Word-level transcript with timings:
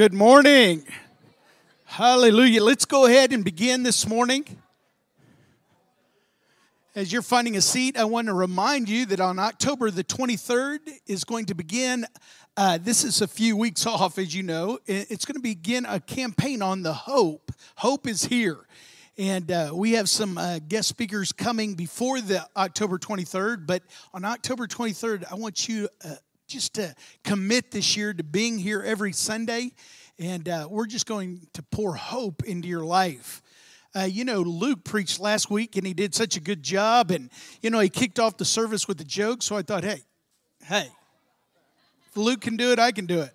Good 0.00 0.14
morning. 0.14 0.82
Hallelujah. 1.84 2.64
Let's 2.64 2.86
go 2.86 3.04
ahead 3.04 3.34
and 3.34 3.44
begin 3.44 3.82
this 3.82 4.08
morning. 4.08 4.46
As 6.94 7.12
you're 7.12 7.20
finding 7.20 7.54
a 7.58 7.60
seat, 7.60 7.98
I 7.98 8.04
want 8.04 8.28
to 8.28 8.32
remind 8.32 8.88
you 8.88 9.04
that 9.04 9.20
on 9.20 9.38
October 9.38 9.90
the 9.90 10.02
23rd 10.02 10.78
is 11.06 11.24
going 11.24 11.44
to 11.44 11.54
begin. 11.54 12.06
Uh, 12.56 12.78
this 12.80 13.04
is 13.04 13.20
a 13.20 13.28
few 13.28 13.58
weeks 13.58 13.84
off, 13.84 14.16
as 14.16 14.34
you 14.34 14.42
know. 14.42 14.78
It's 14.86 15.26
going 15.26 15.36
to 15.36 15.42
begin 15.42 15.84
a 15.84 16.00
campaign 16.00 16.62
on 16.62 16.82
the 16.82 16.94
hope. 16.94 17.52
Hope 17.76 18.06
is 18.06 18.24
here. 18.24 18.66
And 19.18 19.52
uh, 19.52 19.72
we 19.74 19.92
have 19.92 20.08
some 20.08 20.38
uh, 20.38 20.60
guest 20.66 20.88
speakers 20.88 21.30
coming 21.30 21.74
before 21.74 22.22
the 22.22 22.48
October 22.56 22.96
23rd. 22.96 23.66
But 23.66 23.82
on 24.14 24.24
October 24.24 24.66
23rd, 24.66 25.30
I 25.30 25.34
want 25.34 25.68
you 25.68 25.90
uh, 26.02 26.14
just 26.50 26.74
to 26.74 26.94
commit 27.22 27.70
this 27.70 27.96
year 27.96 28.12
to 28.12 28.24
being 28.24 28.58
here 28.58 28.82
every 28.82 29.12
Sunday. 29.12 29.72
And 30.20 30.50
uh, 30.50 30.68
we're 30.70 30.86
just 30.86 31.06
going 31.06 31.40
to 31.54 31.62
pour 31.62 31.94
hope 31.94 32.44
into 32.44 32.68
your 32.68 32.84
life. 32.84 33.40
Uh, 33.96 34.00
you 34.00 34.26
know, 34.26 34.42
Luke 34.42 34.84
preached 34.84 35.18
last 35.18 35.50
week 35.50 35.76
and 35.76 35.86
he 35.86 35.94
did 35.94 36.14
such 36.14 36.36
a 36.36 36.40
good 36.40 36.62
job. 36.62 37.10
And, 37.10 37.30
you 37.62 37.70
know, 37.70 37.80
he 37.80 37.88
kicked 37.88 38.20
off 38.20 38.36
the 38.36 38.44
service 38.44 38.86
with 38.86 39.00
a 39.00 39.04
joke. 39.04 39.42
So 39.42 39.56
I 39.56 39.62
thought, 39.62 39.82
hey, 39.82 40.02
hey, 40.64 40.90
if 42.10 42.16
Luke 42.18 42.42
can 42.42 42.58
do 42.58 42.70
it, 42.70 42.78
I 42.78 42.92
can 42.92 43.06
do 43.06 43.20
it. 43.22 43.34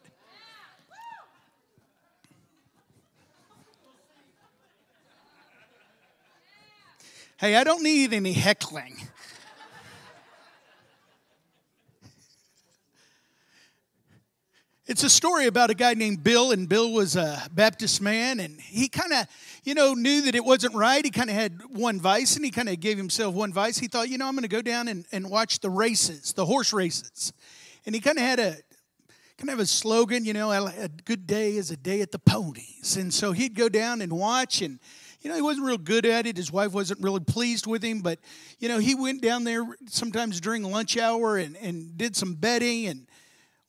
Hey, 7.38 7.56
I 7.56 7.64
don't 7.64 7.82
need 7.82 8.14
any 8.14 8.34
heckling. 8.34 8.96
It's 14.88 15.04
a 15.04 15.10
story 15.10 15.48
about 15.48 15.72
a 15.72 15.74
guy 15.74 15.96
named 15.96 16.24
Bill, 16.24 16.52
and 16.52 16.70
Bill 16.70 16.92
was 16.92 17.16
a 17.16 17.42
Baptist 17.52 18.04
man, 18.04 18.40
and 18.40 18.62
he 18.62 18.88
kind 18.88 19.14
of, 19.14 19.26
you 19.64 19.74
know, 19.74 19.96
knew 19.96 20.22
that 20.22 20.36
it 20.36 20.46
wasn't 20.46 20.76
right. 20.76 21.04
He 21.04 21.10
kind 21.10 21.28
of 21.28 21.36
had 21.36 21.60
one 21.72 22.00
vice, 22.00 22.36
and 22.36 22.46
he 22.46 22.52
kind 22.52 22.70
of 22.70 22.80
gave 22.80 22.96
himself 22.96 23.34
one 23.34 23.52
vice. 23.52 23.80
He 23.80 23.88
thought, 23.88 24.10
you 24.10 24.20
know, 24.20 24.28
I'm 24.28 24.36
going 24.36 24.44
to 24.44 24.48
go 24.48 24.62
down 24.62 24.88
and, 24.88 25.08
and 25.12 25.28
watch 25.28 25.60
the 25.60 25.72
races, 25.72 26.34
the 26.34 26.46
horse 26.46 26.72
races. 26.72 27.34
And 27.88 27.96
he 27.96 28.02
kind 28.02 28.20
of 28.20 28.24
had 28.24 28.40
a 28.40 28.58
kind 29.40 29.50
of 29.50 29.58
a 29.58 29.66
slogan, 29.66 30.24
you 30.24 30.34
know, 30.34 30.52
a 30.52 30.88
good 31.04 31.26
day 31.26 31.56
is 31.56 31.72
a 31.72 31.78
day 31.78 32.02
at 32.02 32.12
the 32.12 32.20
ponies. 32.20 32.96
And 32.96 33.12
so 33.12 33.32
he'd 33.32 33.56
go 33.56 33.70
down 33.70 34.02
and 34.02 34.14
watch, 34.14 34.62
and, 34.62 34.80
you 35.22 35.32
know, 35.32 35.36
he 35.36 35.42
wasn't 35.42 35.66
real 35.66 35.80
good 35.80 36.06
at 36.06 36.28
it. 36.28 36.38
His 36.38 36.52
wife 36.52 36.74
wasn't 36.74 37.02
really 37.02 37.22
pleased 37.22 37.66
with 37.66 37.84
him, 37.84 38.02
but, 38.02 38.20
you 38.60 38.70
know, 38.70 38.78
he 38.78 38.94
went 38.94 39.24
down 39.24 39.46
there 39.46 39.66
sometimes 39.88 40.40
during 40.40 40.62
lunch 40.62 40.96
hour 40.96 41.38
and, 41.38 41.58
and 41.58 41.98
did 41.98 42.16
some 42.16 42.36
betting 42.36 42.86
and, 42.86 43.08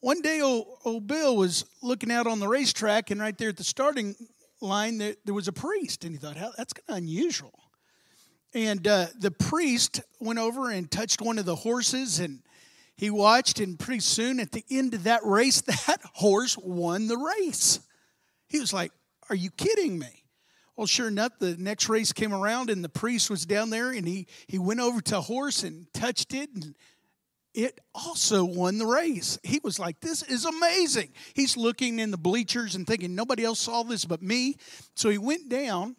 one 0.06 0.20
day, 0.20 0.40
old, 0.40 1.08
Bill 1.08 1.36
was 1.36 1.64
looking 1.82 2.12
out 2.12 2.28
on 2.28 2.38
the 2.38 2.46
racetrack, 2.46 3.10
and 3.10 3.20
right 3.20 3.36
there 3.36 3.48
at 3.48 3.56
the 3.56 3.64
starting 3.64 4.14
line, 4.60 4.98
there, 4.98 5.16
there 5.24 5.34
was 5.34 5.48
a 5.48 5.52
priest, 5.52 6.04
and 6.04 6.14
he 6.14 6.16
thought, 6.16 6.36
that's 6.56 6.72
kind 6.72 6.84
of 6.88 6.96
unusual. 6.98 7.58
And 8.54 8.86
uh, 8.86 9.06
the 9.18 9.32
priest 9.32 10.00
went 10.20 10.38
over 10.38 10.70
and 10.70 10.88
touched 10.88 11.20
one 11.20 11.40
of 11.40 11.44
the 11.44 11.56
horses, 11.56 12.20
and 12.20 12.38
he 12.96 13.10
watched, 13.10 13.58
and 13.58 13.76
pretty 13.76 13.98
soon 13.98 14.38
at 14.38 14.52
the 14.52 14.64
end 14.70 14.94
of 14.94 15.02
that 15.02 15.24
race, 15.24 15.60
that 15.88 16.00
horse 16.14 16.56
won 16.56 17.08
the 17.08 17.16
race. 17.16 17.80
He 18.46 18.60
was 18.60 18.72
like, 18.72 18.92
Are 19.28 19.34
you 19.34 19.50
kidding 19.50 19.98
me? 19.98 20.22
Well, 20.76 20.86
sure 20.86 21.08
enough, 21.08 21.32
the 21.40 21.56
next 21.56 21.88
race 21.88 22.12
came 22.12 22.32
around, 22.32 22.70
and 22.70 22.84
the 22.84 22.88
priest 22.88 23.28
was 23.28 23.44
down 23.44 23.70
there, 23.70 23.90
and 23.90 24.06
he, 24.06 24.28
he 24.46 24.60
went 24.60 24.78
over 24.78 25.00
to 25.00 25.18
a 25.18 25.22
horse 25.22 25.64
and 25.64 25.92
touched 25.92 26.32
it, 26.32 26.50
and 26.54 26.76
it 27.56 27.80
also 27.94 28.44
won 28.44 28.76
the 28.76 28.86
race. 28.86 29.38
He 29.42 29.60
was 29.64 29.78
like, 29.78 29.98
This 30.00 30.22
is 30.22 30.44
amazing. 30.44 31.12
He's 31.34 31.56
looking 31.56 31.98
in 31.98 32.10
the 32.10 32.18
bleachers 32.18 32.74
and 32.74 32.86
thinking, 32.86 33.14
Nobody 33.14 33.44
else 33.44 33.58
saw 33.58 33.82
this 33.82 34.04
but 34.04 34.22
me. 34.22 34.56
So 34.94 35.08
he 35.08 35.18
went 35.18 35.48
down 35.48 35.96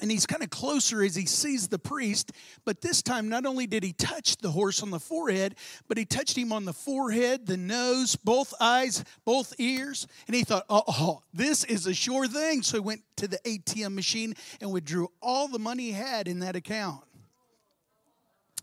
and 0.00 0.10
he's 0.10 0.26
kind 0.26 0.42
of 0.42 0.50
closer 0.50 1.04
as 1.04 1.14
he 1.14 1.26
sees 1.26 1.68
the 1.68 1.78
priest. 1.78 2.32
But 2.64 2.80
this 2.80 3.00
time, 3.00 3.28
not 3.28 3.46
only 3.46 3.68
did 3.68 3.84
he 3.84 3.92
touch 3.92 4.36
the 4.38 4.50
horse 4.50 4.82
on 4.82 4.90
the 4.90 4.98
forehead, 4.98 5.54
but 5.86 5.96
he 5.96 6.04
touched 6.04 6.36
him 6.36 6.52
on 6.52 6.64
the 6.64 6.72
forehead, 6.72 7.46
the 7.46 7.56
nose, 7.56 8.16
both 8.16 8.52
eyes, 8.60 9.04
both 9.24 9.54
ears. 9.58 10.08
And 10.26 10.34
he 10.34 10.42
thought, 10.42 10.64
oh, 10.68 11.22
this 11.32 11.62
is 11.62 11.86
a 11.86 11.94
sure 11.94 12.26
thing. 12.26 12.62
So 12.62 12.78
he 12.78 12.80
went 12.80 13.02
to 13.18 13.28
the 13.28 13.38
ATM 13.44 13.94
machine 13.94 14.34
and 14.60 14.72
withdrew 14.72 15.12
all 15.22 15.46
the 15.46 15.60
money 15.60 15.84
he 15.84 15.92
had 15.92 16.26
in 16.26 16.40
that 16.40 16.56
account. 16.56 17.04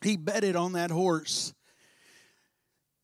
He 0.03 0.17
betted 0.17 0.57
on 0.57 0.73
that 0.73 0.91
horse 0.91 1.53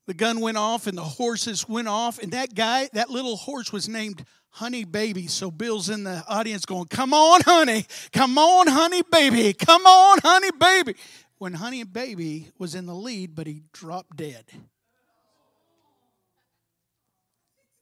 the 0.06 0.14
gun 0.14 0.40
went 0.40 0.56
off 0.56 0.86
and 0.86 0.96
the 0.96 1.02
horses 1.02 1.68
went 1.68 1.88
off. 1.88 2.18
And 2.18 2.32
that 2.32 2.54
guy, 2.54 2.88
that 2.92 3.10
little 3.10 3.36
horse 3.36 3.72
was 3.72 3.88
named 3.88 4.24
Honey 4.50 4.84
Baby. 4.84 5.26
So 5.26 5.50
Bill's 5.50 5.88
in 5.88 6.04
the 6.04 6.24
audience 6.28 6.64
going, 6.64 6.86
Come 6.86 7.12
on, 7.12 7.40
honey. 7.42 7.86
Come 8.12 8.38
on, 8.38 8.68
honey 8.68 9.02
baby. 9.10 9.52
Come 9.52 9.84
on, 9.84 10.18
honey 10.22 10.50
baby. 10.58 10.94
When 11.38 11.52
Honey 11.52 11.84
Baby 11.84 12.48
was 12.58 12.74
in 12.74 12.86
the 12.86 12.94
lead, 12.94 13.34
but 13.34 13.46
he 13.46 13.62
dropped 13.72 14.16
dead. 14.16 14.44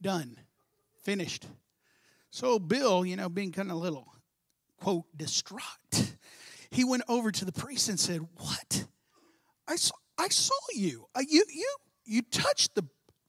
Done. 0.03 0.37
Finished. 1.05 1.47
So 2.31 2.59
Bill, 2.59 3.07
you 3.07 3.15
know, 3.15 3.29
being 3.29 3.53
kind 3.53 3.71
of 3.71 3.77
a 3.77 3.79
little, 3.79 4.13
quote, 4.81 5.05
distraught, 5.17 5.63
he 6.71 6.83
went 6.83 7.05
over 7.09 7.31
to 7.31 7.45
the 7.45 7.53
priest 7.53 7.89
and 7.89 8.01
said, 8.01 8.27
What? 8.39 8.87
I 9.69 9.77
saw, 9.77 9.95
I 10.19 10.29
saw 10.29 10.55
you. 10.75 11.07
Uh, 11.15 11.23
you, 11.27 11.45
you 11.49 11.75
you 12.05 12.23
touched 12.23 12.75
the, 12.75 12.85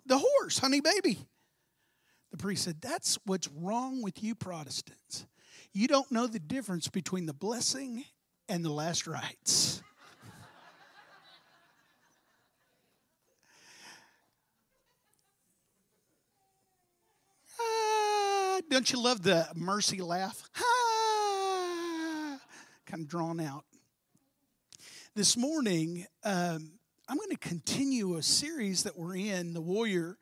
the 0.05 0.17
horse, 0.17 0.59
honey 0.59 0.81
baby. 0.81 1.19
The 2.31 2.37
priest 2.37 2.63
said, 2.65 2.81
That's 2.81 3.17
what's 3.25 3.47
wrong 3.47 4.01
with 4.01 4.23
you 4.23 4.35
Protestants. 4.35 5.25
You 5.71 5.87
don't 5.87 6.11
know 6.11 6.27
the 6.27 6.39
difference 6.39 6.87
between 6.87 7.25
the 7.25 7.33
blessing 7.33 8.03
and 8.47 8.63
the 8.63 8.69
last 8.69 9.07
rites. 9.07 9.81
ah, 17.59 18.61
don't 18.69 18.91
you 18.91 19.01
love 19.01 19.21
the 19.21 19.47
mercy 19.55 20.01
laugh? 20.01 20.49
Ah, 20.57 22.39
kind 22.85 23.03
of 23.03 23.07
drawn 23.07 23.39
out. 23.39 23.65
This 25.15 25.37
morning, 25.37 26.05
um, 26.23 26.71
I'm 27.07 27.17
going 27.17 27.29
to 27.29 27.37
continue 27.37 28.17
a 28.17 28.23
series 28.23 28.83
that 28.83 28.97
we're 28.97 29.15
in, 29.15 29.53
The 29.53 29.61
Warrior, 29.61 30.17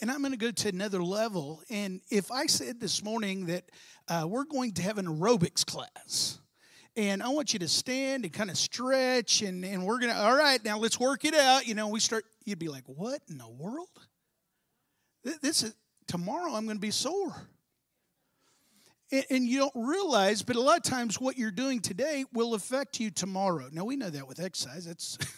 and 0.00 0.10
I'm 0.10 0.18
going 0.18 0.32
to 0.32 0.38
go 0.38 0.50
to 0.50 0.68
another 0.68 1.00
level. 1.00 1.62
And 1.70 2.00
if 2.10 2.32
I 2.32 2.46
said 2.46 2.80
this 2.80 3.04
morning 3.04 3.46
that 3.46 3.70
uh, 4.08 4.26
we're 4.26 4.44
going 4.44 4.72
to 4.72 4.82
have 4.82 4.98
an 4.98 5.06
aerobics 5.06 5.64
class, 5.64 6.40
and 6.96 7.22
I 7.22 7.28
want 7.28 7.52
you 7.52 7.60
to 7.60 7.68
stand 7.68 8.24
and 8.24 8.32
kind 8.32 8.50
of 8.50 8.58
stretch, 8.58 9.42
and, 9.42 9.64
and 9.64 9.84
we're 9.84 10.00
going 10.00 10.12
to, 10.12 10.18
all 10.18 10.36
right, 10.36 10.62
now 10.64 10.76
let's 10.76 10.98
work 10.98 11.24
it 11.24 11.34
out. 11.34 11.68
You 11.68 11.76
know, 11.76 11.86
we 11.86 12.00
start, 12.00 12.24
you'd 12.44 12.58
be 12.58 12.68
like, 12.68 12.84
what 12.86 13.20
in 13.28 13.38
the 13.38 13.48
world? 13.48 13.88
This 15.40 15.62
is, 15.62 15.76
tomorrow 16.08 16.52
I'm 16.52 16.64
going 16.64 16.78
to 16.78 16.80
be 16.80 16.90
sore. 16.90 17.32
And, 19.12 19.24
and 19.30 19.44
you 19.44 19.58
don't 19.58 19.86
realize, 19.86 20.42
but 20.42 20.56
a 20.56 20.60
lot 20.60 20.78
of 20.78 20.82
times 20.82 21.20
what 21.20 21.38
you're 21.38 21.52
doing 21.52 21.78
today 21.78 22.24
will 22.32 22.54
affect 22.54 22.98
you 22.98 23.12
tomorrow. 23.12 23.68
Now, 23.70 23.84
we 23.84 23.94
know 23.94 24.10
that 24.10 24.26
with 24.26 24.40
exercise. 24.40 24.86
That's. 24.86 25.16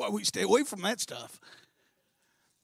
why 0.00 0.08
we 0.08 0.24
stay 0.24 0.42
away 0.42 0.64
from 0.64 0.80
that 0.80 0.98
stuff. 0.98 1.38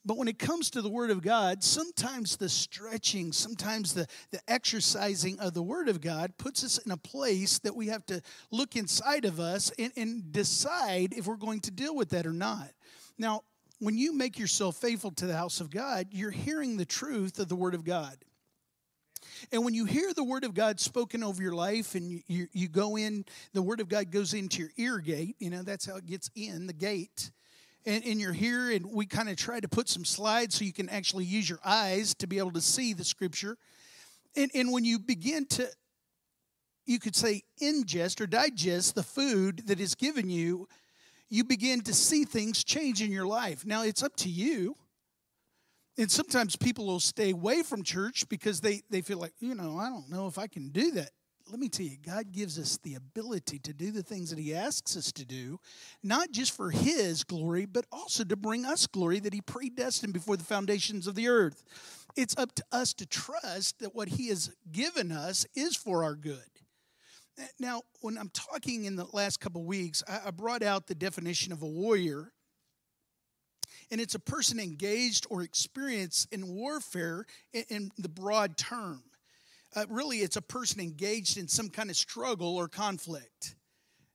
But 0.07 0.17
when 0.17 0.29
it 0.29 0.39
comes 0.39 0.71
to 0.71 0.81
the 0.81 0.89
Word 0.89 1.11
of 1.11 1.21
God, 1.21 1.63
sometimes 1.63 2.37
the 2.37 2.49
stretching, 2.49 3.33
sometimes 3.33 3.93
the, 3.93 4.07
the 4.31 4.41
exercising 4.49 5.39
of 5.41 5.53
the 5.53 5.63
Word 5.63 5.89
of 5.89 6.01
God 6.01 6.39
puts 6.39 6.65
us 6.65 6.79
in 6.79 6.93
a 6.93 6.97
place 6.97 7.59
that 7.59 7.77
we 7.77 7.89
have 7.89 8.07
to 8.07 8.23
look 8.51 8.77
inside 8.77 9.25
of 9.25 9.39
us 9.39 9.71
and, 9.79 9.93
and 9.97 10.33
decide 10.33 11.13
if 11.13 11.27
we're 11.27 11.37
going 11.37 11.61
to 11.61 11.71
deal 11.71 11.95
with 11.95 12.11
that 12.11 12.25
or 12.25 12.33
not. 12.33 12.71
Now, 13.19 13.43
when 13.81 13.99
you 13.99 14.15
make 14.15 14.39
yourself 14.39 14.77
faithful 14.77 15.11
to 15.11 15.27
the 15.27 15.37
house 15.37 15.61
of 15.61 15.71
God, 15.71 16.07
you're 16.13 16.31
hearing 16.31 16.77
the 16.77 16.87
truth 16.87 17.39
of 17.39 17.49
the 17.49 17.57
Word 17.57 17.75
of 17.75 17.85
God. 17.85 18.17
And 19.53 19.65
when 19.65 19.75
you 19.75 19.85
hear 19.85 20.13
the 20.13 20.25
word 20.25 20.45
of 20.45 20.55
God 20.55 20.81
spoken 20.81 21.23
over 21.23 21.43
your 21.43 21.55
life 21.55 21.95
and 21.95 22.11
you, 22.11 22.21
you, 22.27 22.47
you, 22.53 22.69
go 22.69 22.97
in, 22.97 23.25
the 23.53 23.63
word 23.63 23.81
of 23.81 23.89
God 23.89 24.11
goes 24.11 24.35
into 24.35 24.61
your 24.61 24.71
ear 24.77 24.99
gate, 24.99 25.37
you 25.39 25.51
know, 25.51 25.63
that's 25.63 25.87
how 25.87 25.97
it 25.97 26.07
gets 26.07 26.31
in 26.35 26.67
the 26.67 26.73
gate. 26.73 27.31
And, 27.87 28.05
and 28.05 28.21
you're 28.21 28.33
here, 28.33 28.71
and 28.73 28.85
we 28.93 29.07
kind 29.07 29.29
of 29.29 29.37
try 29.37 29.61
to 29.61 29.69
put 29.69 29.89
some 29.89 30.05
slides 30.05 30.57
so 30.57 30.65
you 30.65 30.73
can 30.73 30.89
actually 30.89 31.25
use 31.25 31.49
your 31.49 31.61
eyes 31.65 32.15
to 32.17 32.27
be 32.27 32.39
able 32.39 32.51
to 32.53 32.61
see 32.61 32.93
the 32.93 33.05
scripture. 33.05 33.57
And, 34.37 34.51
and 34.55 34.73
when 34.73 34.85
you 34.85 34.99
begin 34.99 35.47
to, 35.47 35.69
you 36.85 36.99
could 36.99 37.15
say, 37.15 37.43
ingest 37.63 38.21
or 38.21 38.27
digest 38.27 38.97
the 38.97 39.03
food 39.05 39.63
that 39.69 39.79
is 39.79 39.95
given 39.95 40.29
you, 40.29 40.69
you 41.31 41.45
begin 41.45 41.81
to 41.83 41.95
see 41.95 42.25
things 42.25 42.65
change 42.65 43.01
in 43.01 43.13
your 43.13 43.27
life. 43.27 43.65
Now, 43.65 43.83
it's 43.85 44.03
up 44.03 44.17
to 44.17 44.29
you 44.29 44.75
and 45.99 46.11
sometimes 46.11 46.57
people 46.57 46.87
will 46.87 47.01
stay 47.01 47.31
away 47.31 47.63
from 47.63 47.83
church 47.83 48.29
because 48.29 48.61
they, 48.61 48.83
they 48.91 49.01
feel 49.01 49.19
like, 49.19 49.33
you 49.41 49.55
know, 49.55 49.79
I 49.79 49.89
don't 49.89 50.11
know 50.11 50.27
if 50.27 50.39
I 50.39 50.47
can 50.47 50.69
do 50.69 50.91
that. 50.93 51.11
Let 51.49 51.61
me 51.61 51.69
tell 51.69 51.87
you, 51.87 51.97
God 52.05 52.33
gives 52.33 52.59
us 52.59 52.79
the 52.83 52.97
ability 52.97 53.59
to 53.61 53.73
do 53.73 53.93
the 53.93 54.03
things 54.03 54.31
that 54.31 54.39
He 54.39 54.55
asks 54.55 54.97
us 54.97 55.13
to 55.13 55.25
do, 55.25 55.59
not 56.03 56.33
just 56.33 56.53
for 56.53 56.71
His 56.71 57.23
glory, 57.25 57.67
but 57.67 57.87
also 57.93 58.25
to 58.25 58.37
bring 58.37 58.65
us 58.65 58.87
glory 58.87 59.21
that 59.21 59.33
He 59.33 59.41
predestined 59.41 60.13
before 60.13 60.37
the 60.37 60.45
foundations 60.45 61.07
of 61.07 61.15
the 61.15 61.29
earth. 61.29 61.63
It's 62.17 62.37
up 62.37 62.55
to 62.57 62.65
us 62.73 62.93
to 62.95 63.07
trust 63.07 63.79
that 63.79 63.95
what 63.95 64.09
He 64.09 64.29
has 64.29 64.51
given 64.73 65.13
us 65.13 65.47
is 65.55 65.77
for 65.77 66.03
our 66.03 66.15
good. 66.15 66.41
Now, 67.61 67.83
when 68.01 68.17
I'm 68.17 68.31
talking 68.31 68.87
in 68.87 68.97
the 68.97 69.07
last 69.13 69.41
couple 69.41 69.63
weeks, 69.63 70.03
I 70.09 70.31
brought 70.31 70.63
out 70.63 70.87
the 70.87 70.95
definition 70.95 71.53
of 71.53 71.63
a 71.63 71.67
warrior, 71.67 72.33
and 73.91 74.01
it's 74.01 74.15
a 74.15 74.21
person 74.21 74.59
engaged 74.59 75.27
or 75.31 75.43
experienced 75.43 76.33
in 76.33 76.49
warfare 76.49 77.27
in 77.53 77.91
the 77.99 78.09
broad 78.09 78.57
term. 78.57 79.03
Uh, 79.77 79.85
really, 79.91 80.21
it's 80.21 80.37
a 80.37 80.43
person 80.43 80.81
engaged 80.81 81.37
in 81.37 81.47
some 81.47 81.69
kind 81.69 81.91
of 81.91 81.97
struggle 81.97 82.57
or 82.57 82.67
conflict. 82.67 83.57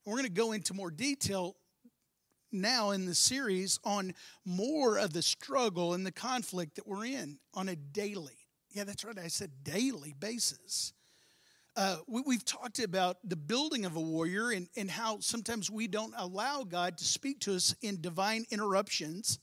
we're 0.05 0.15
going 0.15 0.23
to 0.23 0.31
go 0.31 0.53
into 0.53 0.73
more 0.73 0.89
detail 0.89 1.55
now 2.51 2.89
in 2.89 3.05
the 3.05 3.13
series 3.13 3.79
on 3.83 4.11
more 4.43 4.97
of 4.97 5.13
the 5.13 5.21
struggle 5.21 5.93
and 5.93 6.03
the 6.03 6.11
conflict 6.11 6.75
that 6.75 6.87
we're 6.87 7.05
in 7.05 7.37
on 7.53 7.69
a 7.69 7.75
daily, 7.75 8.37
yeah, 8.71 8.83
that's 8.83 9.05
right, 9.05 9.19
I 9.19 9.27
said 9.27 9.51
daily 9.63 10.15
basis. 10.19 10.93
Uh, 11.75 11.97
we, 12.07 12.33
have 12.33 12.43
talked 12.43 12.79
about 12.79 13.17
the 13.23 13.35
building 13.35 13.85
of 13.85 13.95
a 13.95 14.01
warrior 14.01 14.49
and, 14.49 14.67
and 14.75 14.89
how 14.89 15.19
sometimes 15.19 15.69
we 15.69 15.87
don't 15.87 16.13
allow 16.17 16.63
God 16.63 16.97
to 16.97 17.05
speak 17.05 17.39
to 17.41 17.53
us 17.53 17.75
in 17.83 18.01
divine 18.01 18.45
interruptions. 18.49 19.37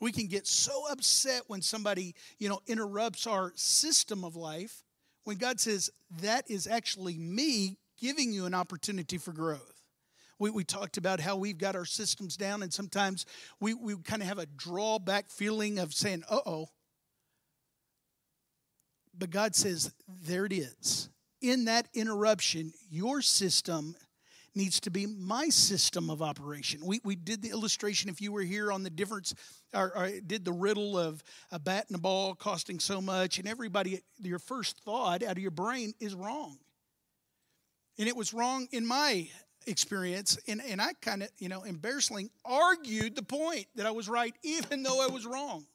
We 0.00 0.10
can 0.10 0.26
get 0.26 0.46
so 0.46 0.84
upset 0.90 1.42
when 1.48 1.60
somebody, 1.60 2.14
you 2.38 2.48
know, 2.48 2.60
interrupts 2.66 3.26
our 3.26 3.52
system 3.56 4.24
of 4.24 4.34
life 4.36 4.82
when 5.24 5.36
God 5.36 5.60
says, 5.60 5.90
that 6.20 6.50
is 6.50 6.66
actually 6.66 7.18
me 7.18 7.78
giving 8.00 8.32
you 8.32 8.46
an 8.46 8.54
opportunity 8.54 9.18
for 9.18 9.32
growth. 9.32 9.82
We, 10.38 10.50
we 10.50 10.64
talked 10.64 10.96
about 10.96 11.20
how 11.20 11.36
we've 11.36 11.58
got 11.58 11.76
our 11.76 11.84
systems 11.84 12.36
down, 12.36 12.62
and 12.62 12.72
sometimes 12.72 13.26
we, 13.60 13.74
we 13.74 13.94
kind 13.96 14.22
of 14.22 14.28
have 14.28 14.38
a 14.38 14.46
drawback 14.46 15.30
feeling 15.30 15.78
of 15.78 15.92
saying, 15.92 16.24
uh 16.30 16.40
oh. 16.46 16.68
But 19.16 19.30
God 19.30 19.54
says, 19.54 19.92
there 20.08 20.46
it 20.46 20.52
is. 20.52 21.10
In 21.42 21.66
that 21.66 21.88
interruption, 21.92 22.72
your 22.90 23.20
system 23.20 23.94
needs 24.54 24.80
to 24.80 24.90
be 24.90 25.06
my 25.06 25.48
system 25.48 26.10
of 26.10 26.22
operation. 26.22 26.80
We, 26.84 27.00
we 27.04 27.16
did 27.16 27.42
the 27.42 27.50
illustration, 27.50 28.10
if 28.10 28.20
you 28.20 28.32
were 28.32 28.42
here, 28.42 28.72
on 28.72 28.82
the 28.82 28.90
difference, 28.90 29.34
or, 29.74 29.96
or 29.96 30.10
did 30.26 30.44
the 30.44 30.52
riddle 30.52 30.98
of 30.98 31.22
a 31.52 31.58
bat 31.58 31.86
and 31.88 31.96
a 31.96 32.00
ball 32.00 32.34
costing 32.34 32.80
so 32.80 33.00
much, 33.00 33.38
and 33.38 33.46
everybody, 33.46 34.00
your 34.18 34.38
first 34.38 34.80
thought 34.84 35.22
out 35.22 35.32
of 35.32 35.38
your 35.38 35.50
brain 35.50 35.92
is 36.00 36.14
wrong. 36.14 36.58
And 37.98 38.08
it 38.08 38.16
was 38.16 38.32
wrong 38.32 38.66
in 38.72 38.86
my 38.86 39.28
experience, 39.66 40.38
and, 40.48 40.60
and 40.66 40.80
I 40.80 40.92
kind 41.02 41.22
of, 41.22 41.28
you 41.38 41.48
know, 41.48 41.62
embarrassingly 41.62 42.30
argued 42.44 43.14
the 43.14 43.22
point 43.22 43.66
that 43.74 43.86
I 43.86 43.90
was 43.90 44.08
right, 44.08 44.34
even 44.42 44.82
though 44.82 45.04
I 45.04 45.08
was 45.08 45.26
wrong. 45.26 45.66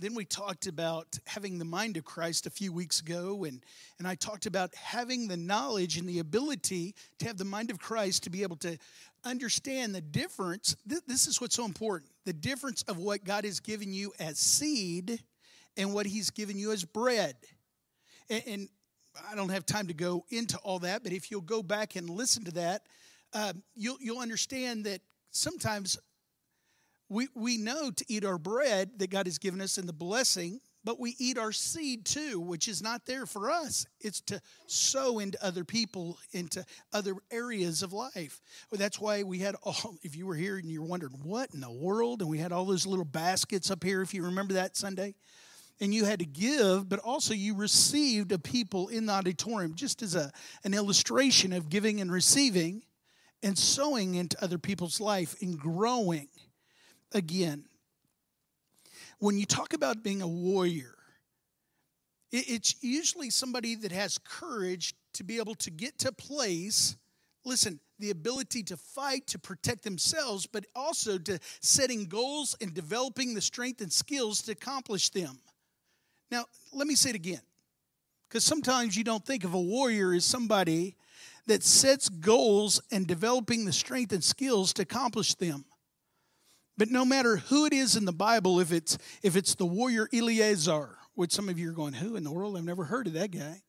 Then 0.00 0.14
we 0.14 0.24
talked 0.24 0.66
about 0.66 1.18
having 1.26 1.58
the 1.58 1.64
mind 1.64 1.96
of 1.96 2.04
Christ 2.04 2.46
a 2.46 2.50
few 2.50 2.72
weeks 2.72 3.00
ago, 3.00 3.44
and, 3.44 3.62
and 3.98 4.08
I 4.08 4.14
talked 4.14 4.46
about 4.46 4.74
having 4.74 5.28
the 5.28 5.36
knowledge 5.36 5.96
and 5.96 6.08
the 6.08 6.20
ability 6.20 6.94
to 7.18 7.26
have 7.26 7.36
the 7.36 7.44
mind 7.44 7.70
of 7.70 7.78
Christ 7.78 8.24
to 8.24 8.30
be 8.30 8.42
able 8.42 8.56
to 8.56 8.78
understand 9.24 9.94
the 9.94 10.00
difference. 10.00 10.76
This 10.86 11.26
is 11.26 11.40
what's 11.40 11.56
so 11.56 11.64
important 11.64 12.10
the 12.24 12.32
difference 12.32 12.82
of 12.82 12.98
what 12.98 13.24
God 13.24 13.44
has 13.44 13.60
given 13.60 13.92
you 13.92 14.12
as 14.20 14.38
seed 14.38 15.22
and 15.76 15.92
what 15.92 16.06
He's 16.06 16.30
given 16.30 16.58
you 16.58 16.72
as 16.72 16.84
bread. 16.84 17.34
And, 18.28 18.42
and 18.46 18.68
I 19.30 19.34
don't 19.34 19.50
have 19.50 19.66
time 19.66 19.88
to 19.88 19.94
go 19.94 20.24
into 20.30 20.56
all 20.58 20.78
that, 20.80 21.02
but 21.02 21.12
if 21.12 21.30
you'll 21.30 21.40
go 21.40 21.62
back 21.62 21.96
and 21.96 22.08
listen 22.08 22.44
to 22.44 22.52
that, 22.52 22.82
uh, 23.32 23.52
you'll, 23.74 23.98
you'll 24.00 24.20
understand 24.20 24.84
that 24.84 25.00
sometimes 25.30 25.98
we, 27.10 27.28
we 27.34 27.58
know 27.58 27.90
to 27.90 28.04
eat 28.08 28.24
our 28.24 28.38
bread 28.38 28.92
that 28.98 29.10
God 29.10 29.26
has 29.26 29.38
given 29.38 29.60
us 29.60 29.76
in 29.78 29.86
the 29.86 29.92
blessing, 29.92 30.60
but 30.84 31.00
we 31.00 31.16
eat 31.18 31.36
our 31.36 31.50
seed 31.50 32.06
too, 32.06 32.40
which 32.40 32.68
is 32.68 32.82
not 32.82 33.04
there 33.04 33.26
for 33.26 33.50
us. 33.50 33.84
It's 34.00 34.20
to 34.22 34.40
sow 34.66 35.18
into 35.18 35.44
other 35.44 35.64
people, 35.64 36.18
into 36.32 36.64
other 36.92 37.16
areas 37.30 37.82
of 37.82 37.92
life. 37.92 38.40
That's 38.72 39.00
why 39.00 39.24
we 39.24 39.40
had 39.40 39.56
all, 39.62 39.96
if 40.02 40.16
you 40.16 40.24
were 40.24 40.36
here 40.36 40.56
and 40.56 40.70
you're 40.70 40.84
wondering, 40.84 41.14
what 41.24 41.52
in 41.52 41.60
the 41.60 41.70
world? 41.70 42.22
And 42.22 42.30
we 42.30 42.38
had 42.38 42.52
all 42.52 42.64
those 42.64 42.86
little 42.86 43.04
baskets 43.04 43.72
up 43.72 43.82
here, 43.82 44.02
if 44.02 44.14
you 44.14 44.24
remember 44.24 44.54
that 44.54 44.76
Sunday. 44.76 45.16
And 45.80 45.92
you 45.92 46.04
had 46.04 46.20
to 46.20 46.26
give, 46.26 46.88
but 46.88 47.00
also 47.00 47.34
you 47.34 47.56
received 47.56 48.30
of 48.32 48.42
people 48.42 48.88
in 48.88 49.06
the 49.06 49.14
auditorium, 49.14 49.74
just 49.74 50.00
as 50.02 50.14
a, 50.14 50.30
an 50.62 50.74
illustration 50.74 51.52
of 51.52 51.68
giving 51.68 52.00
and 52.00 52.12
receiving 52.12 52.82
and 53.42 53.58
sowing 53.58 54.14
into 54.14 54.42
other 54.44 54.58
people's 54.58 55.00
life 55.00 55.34
and 55.42 55.58
growing 55.58 56.28
again. 57.12 57.64
When 59.18 59.38
you 59.38 59.46
talk 59.46 59.74
about 59.74 60.02
being 60.02 60.22
a 60.22 60.28
warrior, 60.28 60.94
it's 62.32 62.76
usually 62.82 63.28
somebody 63.30 63.74
that 63.74 63.92
has 63.92 64.18
courage 64.18 64.94
to 65.14 65.24
be 65.24 65.38
able 65.38 65.56
to 65.56 65.70
get 65.70 65.98
to 65.98 66.12
place, 66.12 66.96
listen, 67.44 67.80
the 67.98 68.10
ability 68.10 68.62
to 68.62 68.76
fight 68.76 69.26
to 69.26 69.38
protect 69.38 69.82
themselves, 69.82 70.46
but 70.46 70.64
also 70.74 71.18
to 71.18 71.38
setting 71.60 72.06
goals 72.06 72.56
and 72.60 72.72
developing 72.72 73.34
the 73.34 73.40
strength 73.40 73.80
and 73.80 73.92
skills 73.92 74.42
to 74.42 74.52
accomplish 74.52 75.10
them. 75.10 75.38
Now, 76.30 76.44
let 76.72 76.86
me 76.86 76.94
say 76.94 77.10
it 77.10 77.16
again, 77.16 77.42
because 78.28 78.44
sometimes 78.44 78.96
you 78.96 79.04
don't 79.04 79.26
think 79.26 79.44
of 79.44 79.52
a 79.52 79.60
warrior 79.60 80.12
as 80.14 80.24
somebody 80.24 80.94
that 81.46 81.64
sets 81.64 82.08
goals 82.08 82.80
and 82.92 83.06
developing 83.06 83.64
the 83.64 83.72
strength 83.72 84.12
and 84.12 84.22
skills 84.22 84.72
to 84.74 84.82
accomplish 84.82 85.34
them. 85.34 85.64
But 86.80 86.90
no 86.90 87.04
matter 87.04 87.36
who 87.36 87.66
it 87.66 87.74
is 87.74 87.94
in 87.94 88.06
the 88.06 88.12
Bible, 88.12 88.58
if 88.58 88.72
it's 88.72 88.96
if 89.22 89.36
it's 89.36 89.54
the 89.54 89.66
warrior 89.66 90.08
Eleazar, 90.14 90.96
which 91.12 91.30
some 91.30 91.50
of 91.50 91.58
you 91.58 91.68
are 91.68 91.74
going, 91.74 91.92
who 91.92 92.16
in 92.16 92.24
the 92.24 92.32
world? 92.32 92.56
I've 92.56 92.64
never 92.64 92.84
heard 92.84 93.06
of 93.06 93.12
that 93.12 93.30
guy. 93.30 93.60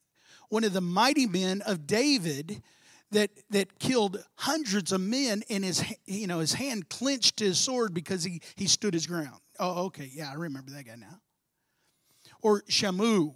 One 0.47 0.63
of 0.63 0.71
the 0.71 0.79
mighty 0.79 1.27
men 1.27 1.61
of 1.63 1.85
David 1.85 2.63
that 3.11 3.31
that 3.49 3.79
killed 3.79 4.23
hundreds 4.35 4.93
of 4.93 5.01
men 5.01 5.43
and 5.49 5.65
his 5.65 5.83
you 6.05 6.25
know 6.25 6.39
his 6.39 6.53
hand 6.53 6.87
clenched 6.87 7.41
his 7.41 7.59
sword 7.59 7.93
because 7.93 8.23
he 8.23 8.41
he 8.55 8.65
stood 8.65 8.93
his 8.93 9.07
ground. 9.07 9.41
Oh, 9.59 9.87
okay, 9.87 10.09
yeah, 10.13 10.31
I 10.31 10.35
remember 10.35 10.71
that 10.71 10.85
guy 10.85 10.95
now. 10.95 11.19
Or 12.41 12.63
Shammah, 12.69 13.33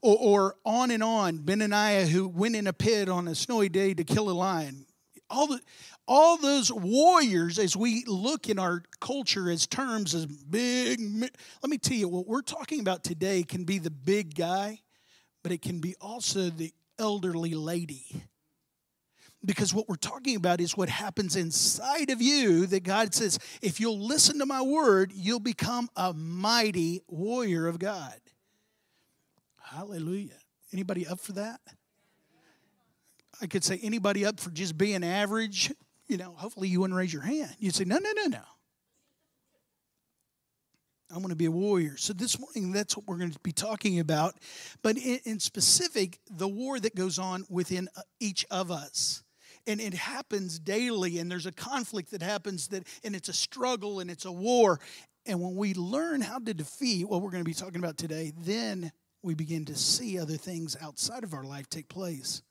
or, 0.00 0.16
or 0.18 0.56
on 0.64 0.90
and 0.90 1.04
on. 1.04 1.38
Benaiah 1.38 2.06
who 2.06 2.26
went 2.26 2.56
in 2.56 2.66
a 2.66 2.72
pit 2.72 3.08
on 3.08 3.28
a 3.28 3.36
snowy 3.36 3.68
day 3.68 3.94
to 3.94 4.02
kill 4.02 4.28
a 4.28 4.32
lion. 4.32 4.86
All 5.30 5.46
the 5.46 5.60
all 6.08 6.36
those 6.36 6.72
warriors, 6.72 7.58
as 7.58 7.76
we 7.76 8.04
look 8.06 8.48
in 8.48 8.58
our 8.58 8.82
culture 9.00 9.50
as 9.50 9.66
terms 9.66 10.14
as 10.14 10.26
big, 10.26 11.00
let 11.20 11.70
me 11.70 11.78
tell 11.78 11.96
you, 11.96 12.08
what 12.08 12.26
we're 12.26 12.42
talking 12.42 12.80
about 12.80 13.04
today 13.04 13.42
can 13.42 13.64
be 13.64 13.78
the 13.78 13.90
big 13.90 14.34
guy, 14.34 14.80
but 15.42 15.52
it 15.52 15.62
can 15.62 15.80
be 15.80 15.94
also 16.00 16.50
the 16.50 16.72
elderly 16.98 17.54
lady. 17.54 18.24
Because 19.44 19.74
what 19.74 19.88
we're 19.88 19.96
talking 19.96 20.36
about 20.36 20.60
is 20.60 20.76
what 20.76 20.88
happens 20.88 21.34
inside 21.34 22.10
of 22.10 22.22
you 22.22 22.66
that 22.66 22.84
God 22.84 23.12
says, 23.12 23.38
if 23.60 23.80
you'll 23.80 23.98
listen 23.98 24.38
to 24.38 24.46
my 24.46 24.62
word, 24.62 25.12
you'll 25.12 25.40
become 25.40 25.88
a 25.96 26.12
mighty 26.12 27.00
warrior 27.08 27.66
of 27.66 27.80
God. 27.80 28.14
Hallelujah. 29.60 30.38
Anybody 30.72 31.06
up 31.06 31.18
for 31.18 31.32
that? 31.32 31.60
I 33.40 33.46
could 33.46 33.64
say 33.64 33.80
anybody 33.82 34.24
up 34.24 34.38
for 34.38 34.50
just 34.50 34.78
being 34.78 35.02
average 35.02 35.72
you 36.12 36.18
know, 36.18 36.34
hopefully 36.36 36.68
you 36.68 36.78
wouldn't 36.80 36.96
raise 36.96 37.10
your 37.10 37.22
hand. 37.22 37.56
You'd 37.58 37.74
say, 37.74 37.84
no, 37.84 37.96
no, 37.96 38.12
no, 38.14 38.26
no. 38.26 38.42
I'm 41.10 41.18
going 41.18 41.30
to 41.30 41.36
be 41.36 41.46
a 41.46 41.50
warrior. 41.50 41.96
So 41.96 42.12
this 42.12 42.38
morning, 42.38 42.70
that's 42.70 42.96
what 42.96 43.06
we're 43.06 43.16
going 43.16 43.32
to 43.32 43.38
be 43.40 43.52
talking 43.52 43.98
about. 43.98 44.34
But 44.82 44.98
in, 44.98 45.20
in 45.24 45.40
specific, 45.40 46.20
the 46.30 46.48
war 46.48 46.78
that 46.78 46.94
goes 46.94 47.18
on 47.18 47.46
within 47.48 47.88
uh, 47.96 48.02
each 48.20 48.44
of 48.50 48.70
us. 48.70 49.22
And 49.66 49.80
it 49.80 49.94
happens 49.94 50.58
daily, 50.58 51.18
and 51.18 51.30
there's 51.30 51.46
a 51.46 51.52
conflict 51.52 52.10
that 52.10 52.20
happens 52.22 52.68
that, 52.68 52.86
and 53.04 53.16
it's 53.16 53.28
a 53.28 53.34
struggle 53.34 54.00
and 54.00 54.10
it's 54.10 54.26
a 54.26 54.32
war. 54.32 54.80
And 55.24 55.40
when 55.40 55.54
we 55.56 55.72
learn 55.72 56.20
how 56.20 56.40
to 56.40 56.52
defeat 56.52 57.08
what 57.08 57.22
we're 57.22 57.30
going 57.30 57.44
to 57.44 57.48
be 57.48 57.54
talking 57.54 57.78
about 57.78 57.96
today, 57.96 58.32
then 58.38 58.92
we 59.22 59.34
begin 59.34 59.64
to 59.66 59.74
see 59.74 60.18
other 60.18 60.36
things 60.36 60.76
outside 60.82 61.24
of 61.24 61.32
our 61.32 61.44
life 61.44 61.70
take 61.70 61.88
place 61.88 62.42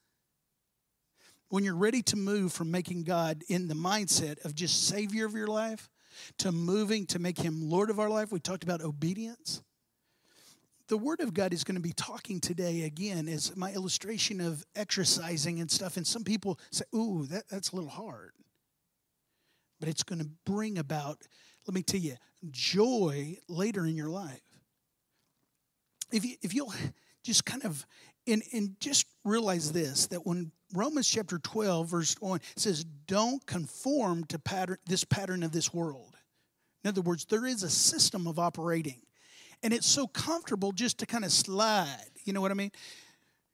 when 1.51 1.65
you're 1.65 1.75
ready 1.75 2.01
to 2.01 2.15
move 2.15 2.53
from 2.53 2.72
making 2.72 3.03
God 3.03 3.43
in 3.50 3.67
the 3.67 3.74
mindset 3.74 4.43
of 4.46 4.55
just 4.55 4.88
Savior 4.88 5.25
of 5.25 5.34
your 5.34 5.48
life 5.48 5.89
to 6.38 6.50
moving 6.50 7.05
to 7.08 7.20
make 7.20 7.38
Him 7.38 7.70
Lord 7.70 7.89
of 7.89 8.00
our 8.00 8.10
life, 8.10 8.31
we 8.31 8.39
talked 8.39 8.63
about 8.63 8.81
obedience. 8.81 9.62
The 10.88 10.98
Word 10.98 11.20
of 11.20 11.34
God 11.34 11.53
is 11.53 11.65
going 11.65 11.75
to 11.75 11.81
be 11.81 11.91
talking 11.91 12.39
today 12.39 12.84
again 12.84 13.27
as 13.27 13.53
my 13.58 13.74
illustration 13.74 14.39
of 14.39 14.65
exercising 14.77 15.60
and 15.60 15.70
stuff. 15.70 15.98
And 15.98 16.08
some 16.08 16.24
people 16.24 16.58
say, 16.72 16.86
Ooh, 16.96 17.25
that, 17.27 17.50
that's 17.50 17.72
a 17.72 17.75
little 17.75 17.89
hard. 17.89 18.31
But 19.81 19.89
it's 19.89 20.03
going 20.03 20.20
to 20.20 20.29
bring 20.46 20.77
about, 20.77 21.22
let 21.67 21.75
me 21.75 21.84
tell 21.84 22.00
you, 22.00 22.15
joy 22.50 23.38
later 23.50 23.86
in 23.86 23.98
your 23.98 24.10
life. 24.10 24.41
if, 26.13 26.24
you, 26.24 26.36
if 26.41 26.53
you'll 26.53 26.74
just 27.24 27.46
kind 27.46 27.65
of, 27.65 27.86
and, 28.27 28.43
and 28.53 28.79
just 28.79 29.07
realize 29.23 29.71
this 29.71 30.07
that 30.07 30.25
when 30.25 30.51
Romans 30.73 31.09
chapter 31.09 31.39
12, 31.39 31.87
verse 31.87 32.15
1 32.19 32.39
says, 32.55 32.83
Don't 32.83 33.45
conform 33.45 34.23
to 34.25 34.39
pattern, 34.39 34.77
this 34.85 35.03
pattern 35.03 35.43
of 35.43 35.51
this 35.51 35.73
world. 35.73 36.15
In 36.83 36.89
other 36.89 37.01
words, 37.01 37.25
there 37.25 37.45
is 37.45 37.63
a 37.63 37.69
system 37.69 38.27
of 38.27 38.39
operating. 38.39 39.01
And 39.63 39.73
it's 39.73 39.87
so 39.87 40.07
comfortable 40.07 40.71
just 40.71 40.97
to 40.99 41.05
kind 41.05 41.23
of 41.23 41.31
slide. 41.31 42.09
You 42.23 42.33
know 42.33 42.41
what 42.41 42.51
I 42.51 42.55
mean? 42.55 42.71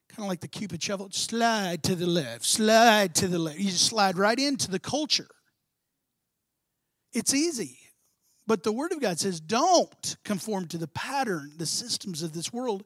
Kind 0.09 0.23
of 0.23 0.29
like 0.29 0.39
the 0.39 0.47
Cupid 0.47 0.81
Shuffle 0.81 1.09
slide 1.11 1.83
to 1.83 1.95
the 1.95 2.07
left, 2.07 2.45
slide 2.45 3.13
to 3.15 3.27
the 3.27 3.39
left. 3.39 3.59
You 3.59 3.71
just 3.71 3.87
slide 3.87 4.17
right 4.17 4.39
into 4.39 4.71
the 4.71 4.79
culture. 4.79 5.27
It's 7.11 7.33
easy. 7.33 7.79
But 8.45 8.63
the 8.63 8.71
Word 8.71 8.93
of 8.93 9.01
God 9.01 9.19
says, 9.19 9.41
don't 9.41 10.15
conform 10.23 10.67
to 10.69 10.77
the 10.77 10.87
pattern, 10.87 11.51
the 11.57 11.65
systems 11.65 12.23
of 12.23 12.31
this 12.31 12.53
world, 12.53 12.85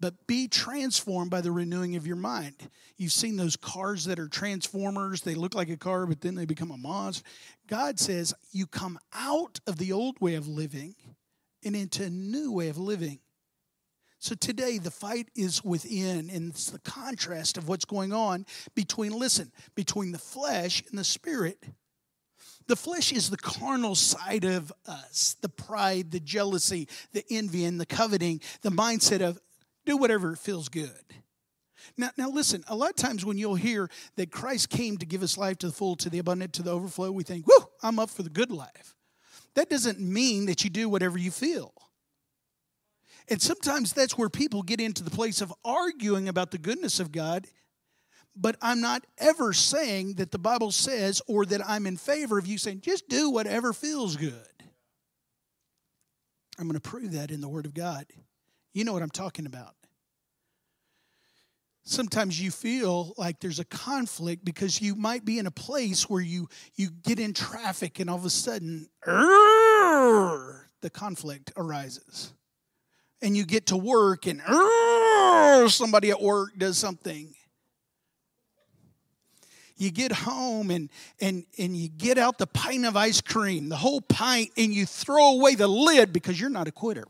but 0.00 0.26
be 0.26 0.48
transformed 0.48 1.30
by 1.30 1.40
the 1.40 1.52
renewing 1.52 1.96
of 1.96 2.06
your 2.06 2.16
mind. 2.16 2.54
You've 2.96 3.12
seen 3.12 3.36
those 3.36 3.56
cars 3.56 4.04
that 4.04 4.18
are 4.18 4.28
transformers. 4.28 5.22
They 5.22 5.34
look 5.34 5.54
like 5.54 5.70
a 5.70 5.76
car, 5.76 6.06
but 6.06 6.20
then 6.20 6.34
they 6.34 6.44
become 6.44 6.70
a 6.70 6.76
monster. 6.76 7.24
God 7.66 7.98
says 7.98 8.34
you 8.52 8.66
come 8.66 8.98
out 9.12 9.60
of 9.66 9.78
the 9.78 9.92
old 9.92 10.20
way 10.20 10.34
of 10.34 10.48
living 10.48 10.94
and 11.64 11.74
into 11.74 12.04
a 12.04 12.10
new 12.10 12.52
way 12.52 12.68
of 12.68 12.78
living. 12.78 13.20
So 14.20 14.34
today, 14.34 14.78
the 14.78 14.90
fight 14.90 15.28
is 15.36 15.62
within, 15.62 16.28
and 16.28 16.50
it's 16.50 16.70
the 16.70 16.80
contrast 16.80 17.56
of 17.56 17.68
what's 17.68 17.84
going 17.84 18.12
on 18.12 18.46
between, 18.74 19.12
listen, 19.12 19.52
between 19.76 20.10
the 20.10 20.18
flesh 20.18 20.82
and 20.90 20.98
the 20.98 21.04
spirit. 21.04 21.62
The 22.66 22.74
flesh 22.76 23.12
is 23.12 23.30
the 23.30 23.36
carnal 23.36 23.94
side 23.94 24.44
of 24.44 24.72
us 24.86 25.36
the 25.40 25.48
pride, 25.48 26.10
the 26.10 26.20
jealousy, 26.20 26.88
the 27.12 27.24
envy, 27.30 27.64
and 27.64 27.80
the 27.80 27.86
coveting, 27.86 28.40
the 28.62 28.70
mindset 28.70 29.20
of 29.20 29.38
do 29.88 29.96
whatever 29.96 30.36
feels 30.36 30.68
good. 30.68 30.90
Now, 31.96 32.10
now 32.18 32.28
listen, 32.28 32.62
a 32.68 32.76
lot 32.76 32.90
of 32.90 32.96
times 32.96 33.24
when 33.24 33.38
you'll 33.38 33.54
hear 33.54 33.88
that 34.16 34.30
Christ 34.30 34.68
came 34.68 34.98
to 34.98 35.06
give 35.06 35.22
us 35.22 35.38
life 35.38 35.58
to 35.58 35.68
the 35.68 35.72
full, 35.72 35.96
to 35.96 36.10
the 36.10 36.18
abundant, 36.18 36.52
to 36.54 36.62
the 36.62 36.70
overflow, 36.70 37.10
we 37.10 37.24
think, 37.24 37.46
whoo, 37.46 37.66
I'm 37.82 37.98
up 37.98 38.10
for 38.10 38.22
the 38.22 38.30
good 38.30 38.50
life. 38.50 38.94
That 39.54 39.70
doesn't 39.70 39.98
mean 39.98 40.46
that 40.46 40.62
you 40.62 40.70
do 40.70 40.88
whatever 40.88 41.16
you 41.16 41.30
feel. 41.30 41.72
And 43.30 43.40
sometimes 43.40 43.92
that's 43.92 44.16
where 44.16 44.28
people 44.28 44.62
get 44.62 44.80
into 44.80 45.02
the 45.02 45.10
place 45.10 45.40
of 45.40 45.52
arguing 45.64 46.28
about 46.28 46.50
the 46.50 46.58
goodness 46.58 47.00
of 47.00 47.10
God. 47.10 47.46
But 48.36 48.56
I'm 48.60 48.80
not 48.80 49.04
ever 49.16 49.52
saying 49.52 50.14
that 50.14 50.30
the 50.30 50.38
Bible 50.38 50.70
says 50.70 51.22
or 51.26 51.44
that 51.46 51.66
I'm 51.66 51.86
in 51.86 51.96
favor 51.96 52.38
of 52.38 52.46
you 52.46 52.58
saying, 52.58 52.82
just 52.82 53.08
do 53.08 53.30
whatever 53.30 53.72
feels 53.72 54.16
good. 54.16 54.32
I'm 56.58 56.66
going 56.66 56.74
to 56.74 56.80
prove 56.80 57.12
that 57.12 57.30
in 57.30 57.40
the 57.40 57.48
Word 57.48 57.66
of 57.66 57.74
God. 57.74 58.06
You 58.72 58.84
know 58.84 58.92
what 58.92 59.02
I'm 59.02 59.10
talking 59.10 59.46
about. 59.46 59.74
Sometimes 61.84 62.40
you 62.40 62.50
feel 62.50 63.14
like 63.16 63.40
there's 63.40 63.60
a 63.60 63.64
conflict 63.64 64.44
because 64.44 64.82
you 64.82 64.94
might 64.94 65.24
be 65.24 65.38
in 65.38 65.46
a 65.46 65.50
place 65.50 66.08
where 66.08 66.20
you 66.20 66.48
you 66.74 66.90
get 66.90 67.18
in 67.18 67.32
traffic 67.32 67.98
and 67.98 68.10
all 68.10 68.16
of 68.16 68.26
a 68.26 68.30
sudden 68.30 68.88
the 69.04 70.90
conflict 70.92 71.50
arises. 71.56 72.34
And 73.22 73.36
you 73.36 73.44
get 73.44 73.66
to 73.66 73.76
work 73.76 74.26
and 74.26 74.42
somebody 75.70 76.10
at 76.10 76.20
work 76.20 76.50
does 76.58 76.76
something 76.76 77.34
you 79.78 79.90
get 79.90 80.12
home 80.12 80.70
and 80.70 80.90
and 81.20 81.44
and 81.58 81.76
you 81.76 81.88
get 81.88 82.18
out 82.18 82.36
the 82.38 82.46
pint 82.46 82.84
of 82.84 82.96
ice 82.96 83.20
cream 83.20 83.68
the 83.68 83.76
whole 83.76 84.00
pint 84.00 84.50
and 84.56 84.74
you 84.74 84.84
throw 84.84 85.34
away 85.34 85.54
the 85.54 85.68
lid 85.68 86.12
because 86.12 86.38
you're 86.38 86.50
not 86.50 86.68
a 86.68 86.72
quitter 86.72 87.06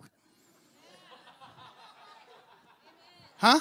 Huh? 3.39 3.61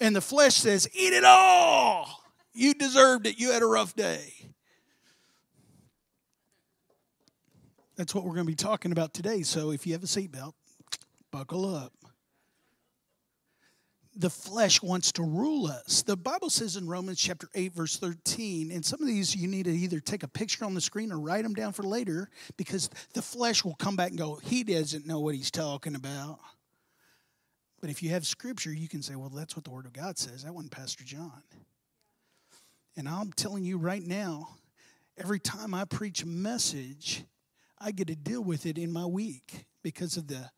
And 0.00 0.14
the 0.14 0.20
flesh 0.20 0.54
says, 0.54 0.88
Eat 0.94 1.12
it 1.12 1.24
all. 1.24 2.22
You 2.54 2.74
deserved 2.74 3.26
it. 3.26 3.38
You 3.38 3.52
had 3.52 3.62
a 3.62 3.66
rough 3.66 3.94
day. 3.94 4.32
That's 7.96 8.14
what 8.14 8.24
we're 8.24 8.34
going 8.34 8.46
to 8.46 8.50
be 8.50 8.54
talking 8.54 8.92
about 8.92 9.12
today. 9.12 9.42
So 9.42 9.72
if 9.72 9.84
you 9.84 9.92
have 9.92 10.04
a 10.04 10.06
seatbelt, 10.06 10.52
buckle 11.32 11.74
up. 11.74 11.92
The 14.14 14.30
flesh 14.30 14.82
wants 14.82 15.12
to 15.12 15.22
rule 15.22 15.66
us. 15.66 16.02
The 16.02 16.16
Bible 16.16 16.50
says 16.50 16.76
in 16.76 16.88
Romans 16.88 17.20
chapter 17.20 17.48
8, 17.54 17.72
verse 17.72 17.96
13, 17.96 18.72
and 18.72 18.84
some 18.84 19.00
of 19.00 19.06
these 19.06 19.34
you 19.34 19.46
need 19.46 19.64
to 19.64 19.72
either 19.72 20.00
take 20.00 20.22
a 20.22 20.28
picture 20.28 20.64
on 20.64 20.74
the 20.74 20.80
screen 20.80 21.12
or 21.12 21.20
write 21.20 21.42
them 21.42 21.54
down 21.54 21.72
for 21.72 21.84
later 21.84 22.28
because 22.56 22.90
the 23.14 23.22
flesh 23.22 23.64
will 23.64 23.76
come 23.76 23.94
back 23.96 24.10
and 24.10 24.18
go, 24.18 24.40
He 24.42 24.64
doesn't 24.64 25.06
know 25.06 25.20
what 25.20 25.34
he's 25.34 25.50
talking 25.50 25.94
about. 25.94 26.40
But 27.80 27.90
if 27.90 28.02
you 28.02 28.10
have 28.10 28.26
scripture, 28.26 28.72
you 28.72 28.88
can 28.88 29.02
say, 29.02 29.14
well, 29.14 29.28
that's 29.28 29.54
what 29.54 29.64
the 29.64 29.70
Word 29.70 29.86
of 29.86 29.92
God 29.92 30.18
says. 30.18 30.42
That 30.42 30.54
wasn't 30.54 30.72
Pastor 30.72 31.04
John. 31.04 31.42
And 32.96 33.08
I'm 33.08 33.32
telling 33.32 33.64
you 33.64 33.78
right 33.78 34.04
now, 34.04 34.48
every 35.16 35.38
time 35.38 35.74
I 35.74 35.84
preach 35.84 36.22
a 36.22 36.26
message, 36.26 37.24
I 37.78 37.92
get 37.92 38.08
to 38.08 38.16
deal 38.16 38.42
with 38.42 38.66
it 38.66 38.76
in 38.78 38.92
my 38.92 39.06
week 39.06 39.66
because 39.82 40.16
of 40.16 40.26
the 40.26 40.50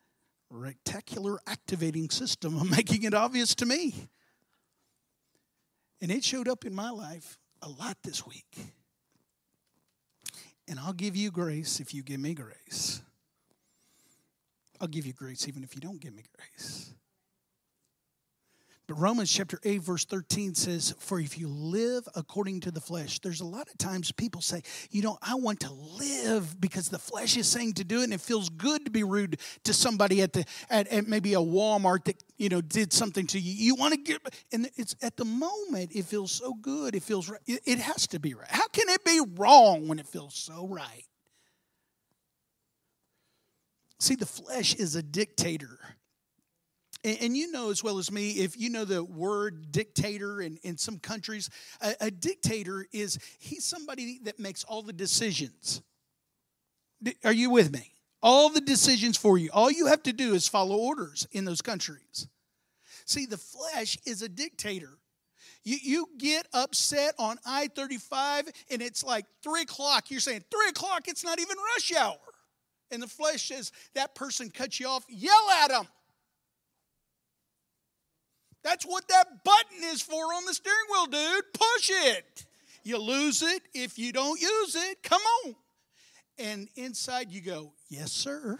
reticular 0.53 1.37
activating 1.47 2.09
system 2.09 2.57
of 2.61 2.71
making 2.71 3.03
it 3.03 3.13
obvious 3.13 3.55
to 3.57 3.67
me. 3.67 4.09
And 6.01 6.11
it 6.11 6.25
showed 6.25 6.49
up 6.49 6.65
in 6.65 6.75
my 6.75 6.91
life 6.91 7.39
a 7.61 7.69
lot 7.69 7.99
this 8.03 8.27
week. 8.27 8.73
And 10.67 10.81
I'll 10.81 10.95
give 10.95 11.17
you 11.17 11.31
grace 11.31 11.81
if 11.81 11.93
you 11.93 12.03
give 12.03 12.21
me 12.21 12.33
grace. 12.33 13.03
I'll 14.81 14.89
give 14.89 15.05
you 15.05 15.13
grace 15.13 15.47
even 15.47 15.63
if 15.63 15.75
you 15.75 15.81
don't 15.83 16.01
give 16.01 16.15
me 16.15 16.25
grace. 16.35 16.95
But 18.91 18.99
Romans 18.99 19.31
chapter 19.31 19.61
8, 19.63 19.83
verse 19.83 20.05
13 20.05 20.57
says, 20.57 20.97
For 20.99 21.21
if 21.21 21.39
you 21.39 21.47
live 21.47 22.09
according 22.17 22.59
to 22.63 22.73
the 22.73 22.81
flesh, 22.81 23.21
there's 23.21 23.41
a 23.41 23.47
lot 23.47 23.69
of 23.69 23.79
times 23.79 24.11
people 24.11 24.41
say, 24.41 24.65
You 24.91 25.03
know, 25.03 25.17
I 25.23 25.37
want 25.37 25.61
to 25.61 25.73
live 25.73 26.61
because 26.61 26.89
the 26.89 26.99
flesh 26.99 27.37
is 27.37 27.47
saying 27.47 27.75
to 27.75 27.85
do 27.85 28.01
it, 28.01 28.05
and 28.05 28.13
it 28.13 28.21
feels 28.21 28.49
good 28.49 28.85
to 28.87 28.91
be 28.91 29.05
rude 29.05 29.39
to 29.63 29.73
somebody 29.73 30.23
at 30.23 30.33
the 30.33 30.45
at, 30.69 30.89
at 30.89 31.07
maybe 31.07 31.35
a 31.35 31.39
Walmart 31.39 32.07
that 32.07 32.21
you 32.37 32.49
know 32.49 32.61
did 32.61 32.93
something 32.93 33.29
to 33.29 33.39
you. 33.39 33.53
You 33.53 33.77
want 33.77 33.95
to 33.95 34.01
get 34.01 34.23
and 34.53 34.69
it's 34.75 34.97
at 35.03 35.17
the 35.17 35.25
moment 35.25 35.93
it 35.95 36.07
feels 36.07 36.33
so 36.33 36.55
good, 36.55 36.97
it 36.97 37.05
feels 37.05 37.29
right. 37.29 37.41
It, 37.47 37.61
it 37.67 37.79
has 37.79 38.09
to 38.09 38.19
be 38.19 38.35
right. 38.35 38.51
How 38.51 38.67
can 38.67 38.89
it 38.89 39.05
be 39.05 39.21
wrong 39.37 39.87
when 39.87 40.01
it 40.01 40.07
feels 40.09 40.35
so 40.35 40.67
right? 40.67 41.05
See, 44.01 44.17
the 44.17 44.27
flesh 44.27 44.75
is 44.75 44.97
a 44.97 45.03
dictator. 45.03 45.79
And, 47.03 47.19
and, 47.21 47.37
you 47.37 47.51
know 47.51 47.71
as 47.71 47.83
well 47.83 47.99
as 47.99 48.13
me, 48.13 48.33
if 48.33 48.59
you 48.59 48.69
know 48.69 48.85
the 48.85 49.03
word 49.03 49.73
dictator 49.73 50.43
in, 50.43 50.59
in 50.63 50.77
some 50.77 50.99
countries, 50.99 51.49
a, 51.81 51.95
a 52.01 52.11
dictator 52.11 52.87
is 52.93 53.19
he's 53.39 53.65
somebody 53.65 54.21
that 54.25 54.39
makes 54.39 54.65
all 54.65 54.83
the 54.83 54.93
decisions. 54.93 55.81
Are 57.25 57.33
you 57.33 57.51
with 57.51 57.73
me? 57.73 57.93
All 58.23 58.51
the 58.51 58.61
decisions 58.61 59.17
for 59.17 59.39
you. 59.39 59.49
All 59.53 59.71
you 59.71 59.87
have 59.87 60.03
to 60.03 60.13
do 60.13 60.35
is 60.35 60.47
follow 60.47 60.77
orders 60.77 61.27
in 61.33 61.47
those 61.47 61.63
countries. 61.63 62.29
See, 63.07 63.25
the 63.25 63.39
flesh 63.39 63.97
is 64.05 64.21
a 64.21 64.29
dictator. 64.29 64.99
You, 65.65 65.79
you 65.83 66.07
get 66.19 66.47
upset 66.53 67.15
on 67.19 67.39
I 67.47 67.69
35 67.69 68.49
and 68.71 68.83
it's 68.83 69.05
like 69.05 69.25
3 69.43 69.63
o'clock. 69.63 70.11
You're 70.11 70.21
saying, 70.21 70.45
3 70.51 70.69
o'clock, 70.69 71.09
it's 71.09 71.25
not 71.25 71.41
even 71.41 71.57
rush 71.75 71.95
hour. 71.95 72.17
And 72.91 73.03
the 73.03 73.09
flesh 73.09 73.49
says, 73.49 73.73
that 73.95 74.15
person 74.15 74.51
cuts 74.51 74.81
you 74.81 74.89
off, 74.89 75.05
yell 75.09 75.51
at 75.63 75.69
them. 75.71 75.87
That's 78.63 78.85
what 78.85 79.09
that 79.09 79.45
button 79.45 79.85
is 79.85 80.03
for 80.03 80.15
on 80.15 80.45
the 80.45 80.55
steering 80.55 80.77
wheel, 80.91 81.07
dude. 81.07 81.53
Push 81.53 81.91
it. 81.91 82.47
You 82.83 82.99
lose 82.99 83.43
it 83.43 83.63
if 83.75 83.99
you 83.99 84.13
don't 84.13 84.41
use 84.41 84.75
it. 84.75 85.03
Come 85.03 85.23
on. 85.45 85.57
And 86.39 86.69
inside 86.77 87.31
you 87.31 87.41
go, 87.41 87.73
Yes, 87.89 88.13
sir. 88.13 88.59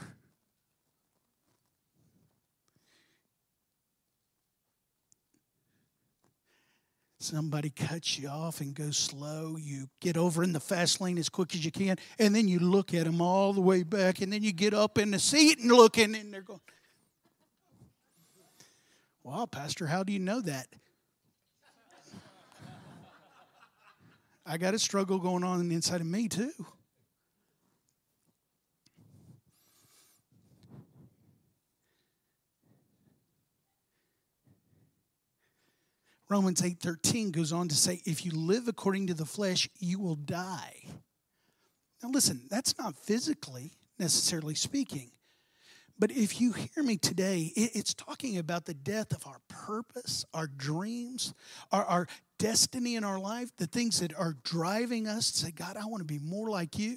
Somebody 7.23 7.69
cuts 7.69 8.19
you 8.19 8.29
off 8.29 8.63
and 8.63 8.75
goes 8.75 8.97
slow. 8.97 9.57
You 9.61 9.91
get 10.01 10.17
over 10.17 10.43
in 10.43 10.55
the 10.55 10.61
fast 10.61 11.03
lane 11.03 11.19
as 11.19 11.29
quick 11.29 11.55
as 11.55 11.63
you 11.63 11.71
can, 11.71 11.99
and 12.19 12.35
then 12.35 12.49
you 12.49 12.59
look 12.59 12.95
at 12.95 13.05
them 13.05 13.21
all 13.21 13.53
the 13.53 13.61
way 13.61 13.83
back, 13.83 14.23
and 14.23 14.33
then 14.33 14.43
you 14.43 14.55
get 14.55 14.73
up 14.73 14.97
in 14.97 15.11
the 15.11 15.19
seat 15.19 15.59
and 15.59 15.71
looking, 15.71 16.15
and 16.15 16.33
they're 16.33 16.41
going, 16.41 16.61
Wow, 19.23 19.47
Pastor, 19.47 19.87
how 19.87 20.03
do 20.03 20.13
you 20.13 20.19
know 20.19 20.41
that? 20.41 20.67
I 24.47 24.57
got 24.59 24.75
a 24.75 24.79
struggle 24.79 25.19
going 25.19 25.45
on 25.45 25.71
inside 25.71 26.01
of 26.01 26.07
me, 26.07 26.29
too. 26.29 26.53
Romans 36.31 36.63
8:13 36.63 37.33
goes 37.33 37.53
on 37.53 37.67
to 37.69 37.75
say 37.75 38.01
if 38.07 38.25
you 38.25 38.31
live 38.31 38.69
according 38.69 39.09
to 39.09 39.15
the 39.15 39.27
flesh 39.27 39.69
you 39.81 39.99
will 39.99 40.15
die. 40.15 40.85
Now 42.01 42.11
listen, 42.11 42.47
that's 42.49 42.79
not 42.79 42.97
physically 42.97 43.73
necessarily 43.99 44.55
speaking. 44.55 45.11
But 46.01 46.13
if 46.13 46.41
you 46.41 46.53
hear 46.53 46.83
me 46.83 46.97
today, 46.97 47.53
it's 47.55 47.93
talking 47.93 48.39
about 48.39 48.65
the 48.65 48.73
death 48.73 49.13
of 49.13 49.27
our 49.27 49.39
purpose, 49.49 50.25
our 50.33 50.47
dreams, 50.47 51.35
our, 51.71 51.85
our 51.85 52.07
destiny 52.39 52.97
in 52.97 53.05
our 53.05 53.21
life, 53.21 53.55
the 53.59 53.67
things 53.67 54.01
that 54.01 54.17
are 54.17 54.35
driving 54.43 55.07
us 55.07 55.31
to 55.31 55.39
say, 55.41 55.51
God, 55.51 55.77
I 55.77 55.85
want 55.85 56.01
to 56.01 56.07
be 56.07 56.19
more 56.19 56.49
like 56.49 56.79
you. 56.79 56.97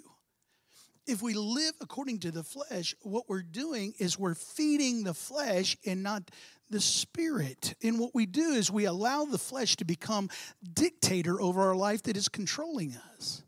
If 1.05 1.21
we 1.21 1.33
live 1.33 1.73
according 1.81 2.19
to 2.19 2.31
the 2.31 2.43
flesh, 2.43 2.95
what 3.01 3.25
we're 3.27 3.41
doing 3.41 3.93
is 3.99 4.17
we're 4.17 4.35
feeding 4.35 5.03
the 5.03 5.13
flesh 5.13 5.75
and 5.85 6.01
not 6.01 6.31
the 6.69 6.79
spirit. 6.79 7.75
And 7.83 7.99
what 7.99 8.15
we 8.15 8.25
do 8.25 8.51
is 8.53 8.71
we 8.71 8.85
allow 8.85 9.25
the 9.25 9.37
flesh 9.37 9.75
to 9.75 9.85
become 9.85 10.29
dictator 10.73 11.41
over 11.41 11.61
our 11.61 11.75
life 11.75 12.03
that 12.03 12.15
is 12.15 12.29
controlling 12.29 12.95
us. 13.17 13.43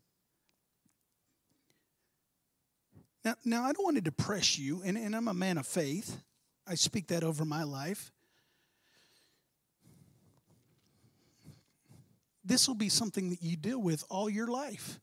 Now, 3.25 3.33
now 3.43 3.63
I 3.63 3.73
don't 3.73 3.83
want 3.83 3.97
to 3.97 4.01
depress 4.01 4.59
you, 4.59 4.83
and, 4.85 4.95
and 4.95 5.15
I'm 5.15 5.27
a 5.27 5.33
man 5.33 5.57
of 5.57 5.65
faith. 5.65 6.21
I 6.67 6.75
speak 6.75 7.07
that 7.07 7.23
over 7.23 7.43
my 7.43 7.63
life. 7.63 8.11
This 12.43 12.67
will 12.67 12.75
be 12.75 12.89
something 12.89 13.31
that 13.31 13.41
you 13.41 13.57
deal 13.57 13.81
with 13.81 14.03
all 14.11 14.29
your 14.29 14.45
life. 14.45 14.99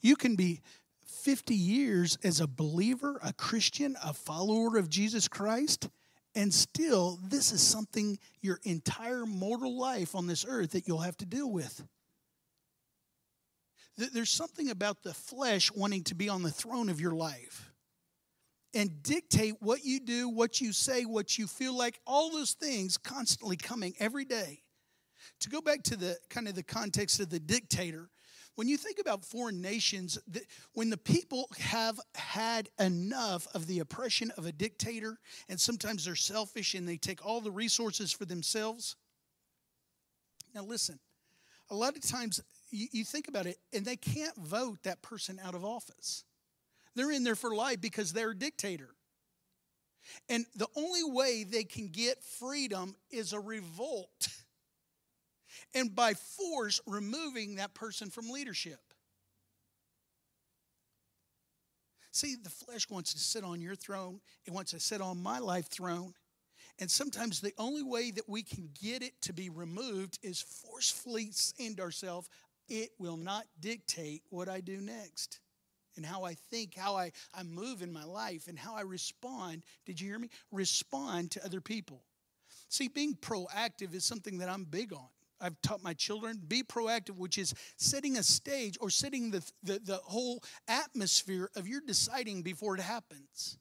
You 0.00 0.14
can 0.14 0.36
be 0.36 0.60
50 1.04 1.56
years 1.56 2.16
as 2.22 2.40
a 2.40 2.46
believer, 2.46 3.18
a 3.24 3.32
Christian, 3.32 3.96
a 4.04 4.12
follower 4.12 4.76
of 4.76 4.88
Jesus 4.88 5.26
Christ, 5.26 5.88
and 6.36 6.54
still, 6.54 7.18
this 7.24 7.50
is 7.50 7.60
something 7.60 8.18
your 8.40 8.60
entire 8.62 9.26
mortal 9.26 9.76
life 9.76 10.14
on 10.14 10.28
this 10.28 10.44
earth 10.46 10.72
that 10.72 10.86
you'll 10.86 10.98
have 10.98 11.16
to 11.16 11.26
deal 11.26 11.50
with. 11.50 11.82
There's 13.96 14.30
something 14.30 14.70
about 14.70 15.02
the 15.02 15.14
flesh 15.14 15.72
wanting 15.72 16.04
to 16.04 16.14
be 16.14 16.28
on 16.28 16.42
the 16.42 16.50
throne 16.50 16.88
of 16.88 17.00
your 17.00 17.12
life 17.12 17.72
and 18.74 19.02
dictate 19.02 19.54
what 19.60 19.84
you 19.84 20.00
do, 20.00 20.28
what 20.28 20.60
you 20.60 20.72
say, 20.72 21.04
what 21.04 21.38
you 21.38 21.46
feel 21.46 21.74
like, 21.74 21.98
all 22.06 22.30
those 22.30 22.52
things 22.52 22.98
constantly 22.98 23.56
coming 23.56 23.94
every 23.98 24.26
day. 24.26 24.62
To 25.40 25.48
go 25.48 25.62
back 25.62 25.82
to 25.84 25.96
the 25.96 26.18
kind 26.28 26.46
of 26.46 26.54
the 26.54 26.62
context 26.62 27.20
of 27.20 27.30
the 27.30 27.40
dictator, 27.40 28.10
when 28.54 28.68
you 28.68 28.76
think 28.76 28.98
about 28.98 29.24
foreign 29.24 29.60
nations, 29.60 30.18
when 30.72 30.90
the 30.90 30.96
people 30.96 31.48
have 31.58 31.98
had 32.14 32.68
enough 32.78 33.46
of 33.54 33.66
the 33.66 33.80
oppression 33.80 34.30
of 34.36 34.46
a 34.46 34.52
dictator, 34.52 35.18
and 35.48 35.60
sometimes 35.60 36.04
they're 36.04 36.16
selfish 36.16 36.74
and 36.74 36.88
they 36.88 36.96
take 36.96 37.24
all 37.24 37.40
the 37.40 37.50
resources 37.50 38.12
for 38.12 38.24
themselves. 38.24 38.96
Now, 40.54 40.64
listen, 40.64 40.98
a 41.70 41.74
lot 41.74 41.96
of 41.96 42.02
times 42.02 42.40
you, 42.70 42.88
you 42.92 43.04
think 43.04 43.28
about 43.28 43.46
it, 43.46 43.58
and 43.72 43.84
they 43.84 43.96
can't 43.96 44.36
vote 44.36 44.78
that 44.84 45.02
person 45.02 45.40
out 45.42 45.54
of 45.54 45.64
office. 45.64 46.24
They're 46.94 47.12
in 47.12 47.24
there 47.24 47.36
for 47.36 47.54
life 47.54 47.80
because 47.80 48.12
they're 48.12 48.30
a 48.30 48.36
dictator. 48.36 48.90
And 50.28 50.46
the 50.54 50.68
only 50.76 51.04
way 51.04 51.44
they 51.44 51.64
can 51.64 51.88
get 51.88 52.22
freedom 52.22 52.94
is 53.10 53.32
a 53.32 53.40
revolt. 53.40 54.28
And 55.74 55.94
by 55.94 56.14
force, 56.14 56.80
removing 56.86 57.56
that 57.56 57.74
person 57.74 58.10
from 58.10 58.30
leadership. 58.30 58.78
See, 62.12 62.34
the 62.42 62.50
flesh 62.50 62.88
wants 62.88 63.12
to 63.12 63.18
sit 63.18 63.44
on 63.44 63.60
your 63.60 63.74
throne, 63.74 64.20
it 64.46 64.52
wants 64.52 64.70
to 64.72 64.80
sit 64.80 65.00
on 65.00 65.22
my 65.22 65.38
life 65.38 65.66
throne. 65.68 66.14
And 66.78 66.90
sometimes 66.90 67.40
the 67.40 67.54
only 67.58 67.82
way 67.82 68.10
that 68.10 68.28
we 68.28 68.42
can 68.42 68.68
get 68.82 69.02
it 69.02 69.20
to 69.22 69.32
be 69.32 69.48
removed 69.48 70.18
is 70.22 70.40
forcefully 70.40 71.30
to 71.58 71.80
ourselves, 71.80 72.28
it 72.68 72.90
will 72.98 73.16
not 73.16 73.46
dictate 73.60 74.22
what 74.30 74.48
I 74.48 74.60
do 74.60 74.80
next 74.80 75.40
and 75.96 76.04
how 76.04 76.24
I 76.24 76.34
think, 76.34 76.74
how 76.74 76.96
I, 76.96 77.12
I 77.34 77.42
move 77.42 77.82
in 77.82 77.92
my 77.92 78.04
life, 78.04 78.48
and 78.48 78.58
how 78.58 78.74
I 78.74 78.82
respond. 78.82 79.64
Did 79.86 80.00
you 80.00 80.08
hear 80.08 80.18
me? 80.18 80.28
Respond 80.52 81.30
to 81.32 81.44
other 81.44 81.60
people. 81.60 82.04
See, 82.68 82.88
being 82.88 83.14
proactive 83.14 83.94
is 83.94 84.04
something 84.04 84.38
that 84.38 84.48
I'm 84.48 84.64
big 84.64 84.92
on. 84.92 85.08
I've 85.40 85.60
taught 85.62 85.82
my 85.82 85.92
children 85.92 86.40
be 86.46 86.62
proactive, 86.62 87.18
which 87.18 87.38
is 87.38 87.54
setting 87.76 88.16
a 88.16 88.22
stage 88.22 88.76
or 88.80 88.90
setting 88.90 89.30
the, 89.30 89.42
the, 89.62 89.78
the 89.78 89.96
whole 89.96 90.42
atmosphere 90.66 91.50
of 91.56 91.68
your 91.68 91.80
deciding 91.86 92.42
before 92.42 92.74
it 92.74 92.80
happens. 92.80 93.58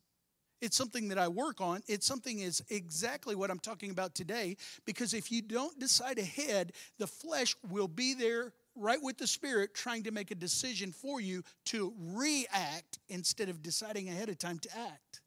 It's 0.61 0.77
something 0.77 1.09
that 1.09 1.17
I 1.17 1.27
work 1.27 1.59
on. 1.59 1.81
It's 1.87 2.07
something 2.07 2.39
is 2.39 2.63
exactly 2.69 3.35
what 3.35 3.51
I'm 3.51 3.59
talking 3.59 3.91
about 3.91 4.15
today 4.15 4.55
because 4.85 5.13
if 5.13 5.31
you 5.31 5.41
don't 5.41 5.77
decide 5.79 6.17
ahead, 6.17 6.71
the 6.97 7.07
flesh 7.07 7.55
will 7.69 7.89
be 7.89 8.13
there 8.13 8.53
right 8.75 9.01
with 9.01 9.17
the 9.17 9.27
Spirit, 9.27 9.73
trying 9.73 10.03
to 10.03 10.11
make 10.11 10.31
a 10.31 10.35
decision 10.35 10.91
for 10.91 11.19
you 11.19 11.43
to 11.65 11.93
react 11.97 12.99
instead 13.09 13.49
of 13.49 13.61
deciding 13.61 14.09
ahead 14.09 14.29
of 14.29 14.37
time 14.37 14.59
to 14.59 14.77
act. 14.77 15.21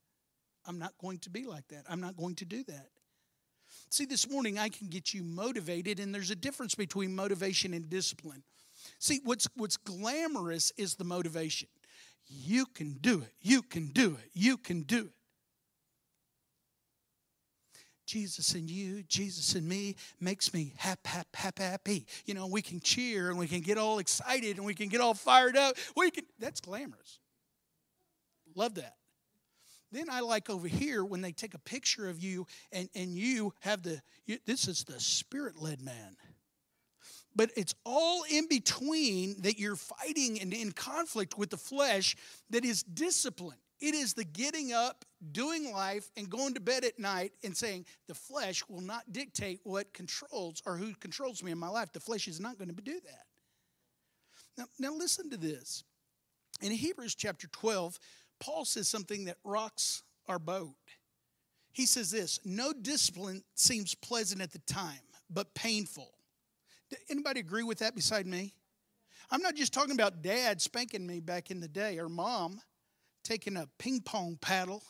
I'm 0.67 0.79
not 0.79 0.93
going 1.01 1.19
to 1.21 1.31
be 1.31 1.47
like 1.47 1.67
that. 1.69 1.85
I'm 1.89 2.01
not 2.01 2.17
going 2.17 2.35
to 2.37 2.45
do 2.45 2.63
that. 2.65 2.89
See, 3.91 4.05
this 4.05 4.29
morning 4.31 4.59
I 4.59 4.69
can 4.69 4.89
get 4.89 5.15
you 5.15 5.23
motivated, 5.23 5.99
and 5.99 6.15
there's 6.15 6.31
a 6.31 6.37
difference 6.37 6.75
between 6.75 7.15
motivation 7.15 7.73
and 7.73 7.89
discipline. 7.89 8.43
See, 8.99 9.21
what's, 9.25 9.49
what's 9.57 9.77
glamorous 9.77 10.73
is 10.77 10.95
the 10.95 11.05
motivation. 11.05 11.69
You 12.27 12.67
can 12.67 12.95
do 13.01 13.23
it. 13.23 13.33
You 13.41 13.63
can 13.63 13.89
do 13.89 14.17
it. 14.23 14.31
You 14.35 14.59
can 14.59 14.83
do 14.83 15.07
it. 15.07 15.13
Jesus 18.09 18.55
and 18.55 18.71
you, 18.71 19.03
Jesus 19.03 19.55
and 19.55 19.68
me 19.68 19.94
makes 20.18 20.55
me 20.55 20.73
hap, 20.79 21.07
hap, 21.07 21.27
hap, 21.35 21.59
happy. 21.59 22.07
You 22.25 22.33
know, 22.33 22.47
we 22.47 22.62
can 22.62 22.81
cheer 22.81 23.29
and 23.29 23.38
we 23.38 23.47
can 23.47 23.61
get 23.61 23.77
all 23.77 23.99
excited 23.99 24.57
and 24.57 24.64
we 24.64 24.75
can 24.75 24.88
get 24.88 25.03
all 25.03 25.12
fired 25.12 25.57
up. 25.59 25.77
We 25.94 26.11
can 26.11 26.25
that's 26.38 26.62
glamorous. 26.62 27.21
Love 28.55 28.77
that. 28.77 28.97
Then 29.92 30.07
I 30.11 30.21
like 30.21 30.49
over 30.49 30.66
here 30.66 31.05
when 31.05 31.21
they 31.21 31.33
take 31.33 31.53
a 31.53 31.59
picture 31.59 32.09
of 32.09 32.23
you 32.23 32.47
and, 32.73 32.88
and 32.94 33.11
you 33.11 33.53
have 33.61 33.83
the, 33.83 34.01
you, 34.27 34.38
this 34.47 34.68
is 34.68 34.85
the 34.85 34.99
spirit 35.01 35.61
led 35.61 35.83
man. 35.83 36.16
But 37.37 37.51
it's 37.57 37.75
all 37.85 38.25
in 38.31 38.49
between 38.49 39.42
that 39.42 39.59
you're 39.59 39.77
fighting 39.77 40.40
and 40.40 40.53
in 40.53 40.73
conflict 40.73 41.38
with 41.38 41.51
the 41.51 41.57
flesh 41.57 42.16
that 42.51 42.64
is 42.64 42.83
discipline. 42.83 43.59
It 43.81 43.95
is 43.95 44.14
the 44.14 44.25
getting 44.25 44.73
up, 44.73 45.05
doing 45.33 45.73
life, 45.73 46.11
and 46.17 46.29
going 46.29 46.55
to 46.55 46.61
bed 46.61 46.85
at 46.85 46.99
night 46.99 47.33
and 47.45 47.57
saying, 47.57 47.87
the 48.09 48.14
flesh 48.14 48.64
will 48.69 48.81
not 48.81 49.12
dictate 49.12 49.61
what 49.62 49.93
controls 49.93 50.62
or 50.67 50.77
who 50.77 50.95
controls 50.95 51.43
me 51.45 51.53
in 51.53 51.59
my 51.59 51.69
life. 51.69 51.93
The 51.93 52.01
flesh 52.01 52.27
is 52.27 52.41
not 52.41 52.59
going 52.59 52.75
to 52.75 52.83
do 52.83 53.01
that. 53.01 53.27
Now, 54.57 54.64
now 54.81 54.93
listen 54.93 55.31
to 55.31 55.37
this. 55.37 55.85
In 56.61 56.73
Hebrews 56.73 57.14
chapter 57.14 57.47
12, 57.47 57.99
Paul 58.41 58.64
says 58.64 58.88
something 58.88 59.27
that 59.27 59.37
rocks 59.45 60.03
our 60.27 60.41
boat. 60.41 60.75
He 61.71 61.87
says 61.87 62.11
this 62.11 62.41
No 62.45 62.73
discipline 62.73 63.45
seems 63.55 63.95
pleasant 63.95 64.41
at 64.41 64.53
the 64.53 64.59
time, 64.61 64.99
but 65.31 65.55
painful. 65.55 66.11
Anybody 67.09 67.38
agree 67.41 67.62
with 67.62 67.79
that 67.79 67.95
beside 67.95 68.27
me? 68.27 68.55
I'm 69.31 69.43
not 69.43 69.55
just 69.55 69.73
talking 69.73 69.95
about 69.95 70.23
dad 70.23 70.61
spanking 70.61 71.07
me 71.07 71.21
back 71.21 71.51
in 71.51 71.61
the 71.61 71.69
day 71.69 71.99
or 71.99 72.09
mom 72.09 72.61
taking 73.29 73.59
a 73.59 73.69
ping 73.79 74.01
pong 74.01 74.38
paddle. 74.41 74.83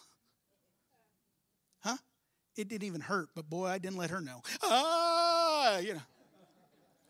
Huh? 1.80 1.96
It 2.56 2.68
didn't 2.68 2.84
even 2.84 3.00
hurt, 3.00 3.30
but 3.34 3.50
boy, 3.50 3.66
I 3.66 3.78
didn't 3.78 3.96
let 3.96 4.10
her 4.10 4.20
know. 4.20 4.42
Ah, 4.62 5.78
you 5.78 5.94
know, 5.94 6.00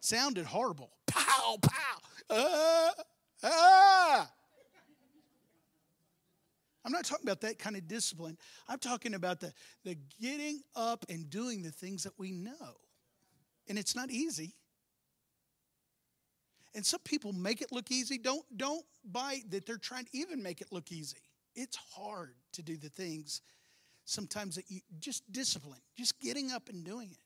sounded 0.01 0.47
horrible. 0.47 0.91
Pow, 1.07 1.59
pow. 1.61 1.99
Ah, 2.31 2.93
ah. 3.45 4.31
I'm 6.85 6.93
not 6.93 7.05
talking 7.05 7.27
about 7.27 7.43
that 7.43 7.59
kind 7.59 7.77
of 7.77 7.87
discipline. 7.87 8.39
I'm 8.67 8.79
talking 8.79 9.13
about 9.13 9.41
the, 9.41 9.53
the 9.85 9.99
getting 10.21 10.63
up 10.75 11.05
and 11.11 11.29
doing 11.29 11.63
the 11.63 11.71
things 11.71 12.05
that 12.05 12.19
we 12.19 12.33
know. 12.33 12.79
And 13.69 13.79
it's 13.79 13.95
not 13.95 14.11
easy. 14.11 14.55
And 16.79 16.87
some 16.87 17.01
people 17.01 17.33
make 17.33 17.61
it 17.61 17.73
look 17.73 17.91
easy. 17.91 18.19
Don't 18.19 18.45
don't 18.57 18.85
buy 19.05 19.41
that 19.49 19.67
they're 19.67 19.79
trying 19.79 20.05
to 20.05 20.11
even 20.17 20.41
make 20.41 20.61
it 20.61 20.69
look 20.71 20.93
easy. 20.93 21.17
It's 21.57 21.77
hard 21.77 22.37
to 22.53 22.63
do 22.63 22.77
the 22.77 22.89
things 22.89 23.41
sometimes 24.05 24.55
that 24.55 24.71
you 24.71 24.83
just 25.01 25.25
discipline, 25.33 25.81
just 25.97 26.21
getting 26.21 26.53
up 26.53 26.69
and 26.69 26.85
doing 26.85 27.11
it. 27.11 27.19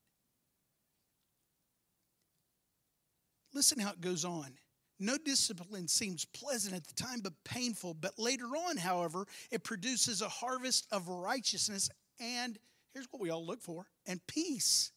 Listen 3.53 3.79
how 3.79 3.91
it 3.91 4.01
goes 4.01 4.25
on. 4.25 4.55
No 4.99 5.19
discipline 5.19 5.87
seems 5.87 6.25
pleasant 6.25 6.75
at 6.75 6.87
the 6.87 6.95
time, 6.95 7.21
but 7.21 7.35
painful. 7.45 7.93
But 7.93 8.19
later 8.19 8.47
on, 8.47 8.79
however, 8.79 9.27
it 9.51 9.65
produces 9.65 10.23
a 10.23 10.31
harvest 10.31 10.87
of 10.91 11.09
righteousness 11.09 11.91
and 12.19 12.59
here's 12.95 13.07
what 13.11 13.21
we 13.21 13.29
all 13.29 13.45
look 13.45 13.61
for 13.61 13.85
and 14.07 14.27
peace 14.27 14.93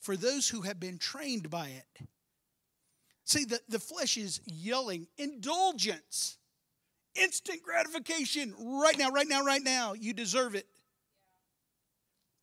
for 0.00 0.16
those 0.16 0.48
who 0.48 0.62
have 0.62 0.80
been 0.80 0.98
trained 0.98 1.48
by 1.48 1.68
it. 1.68 2.08
See, 3.32 3.46
the, 3.46 3.60
the 3.66 3.78
flesh 3.78 4.18
is 4.18 4.42
yelling, 4.44 5.06
indulgence, 5.16 6.36
instant 7.14 7.62
gratification, 7.62 8.54
right 8.58 8.98
now, 8.98 9.08
right 9.08 9.26
now, 9.26 9.42
right 9.42 9.62
now. 9.62 9.94
You 9.94 10.12
deserve 10.12 10.54
it. 10.54 10.66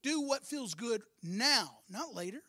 Do 0.02 0.21
what 0.21 0.47
feels 0.47 0.73
good 0.73 1.04
now, 1.21 1.78
not 1.91 2.15
later. 2.15 2.41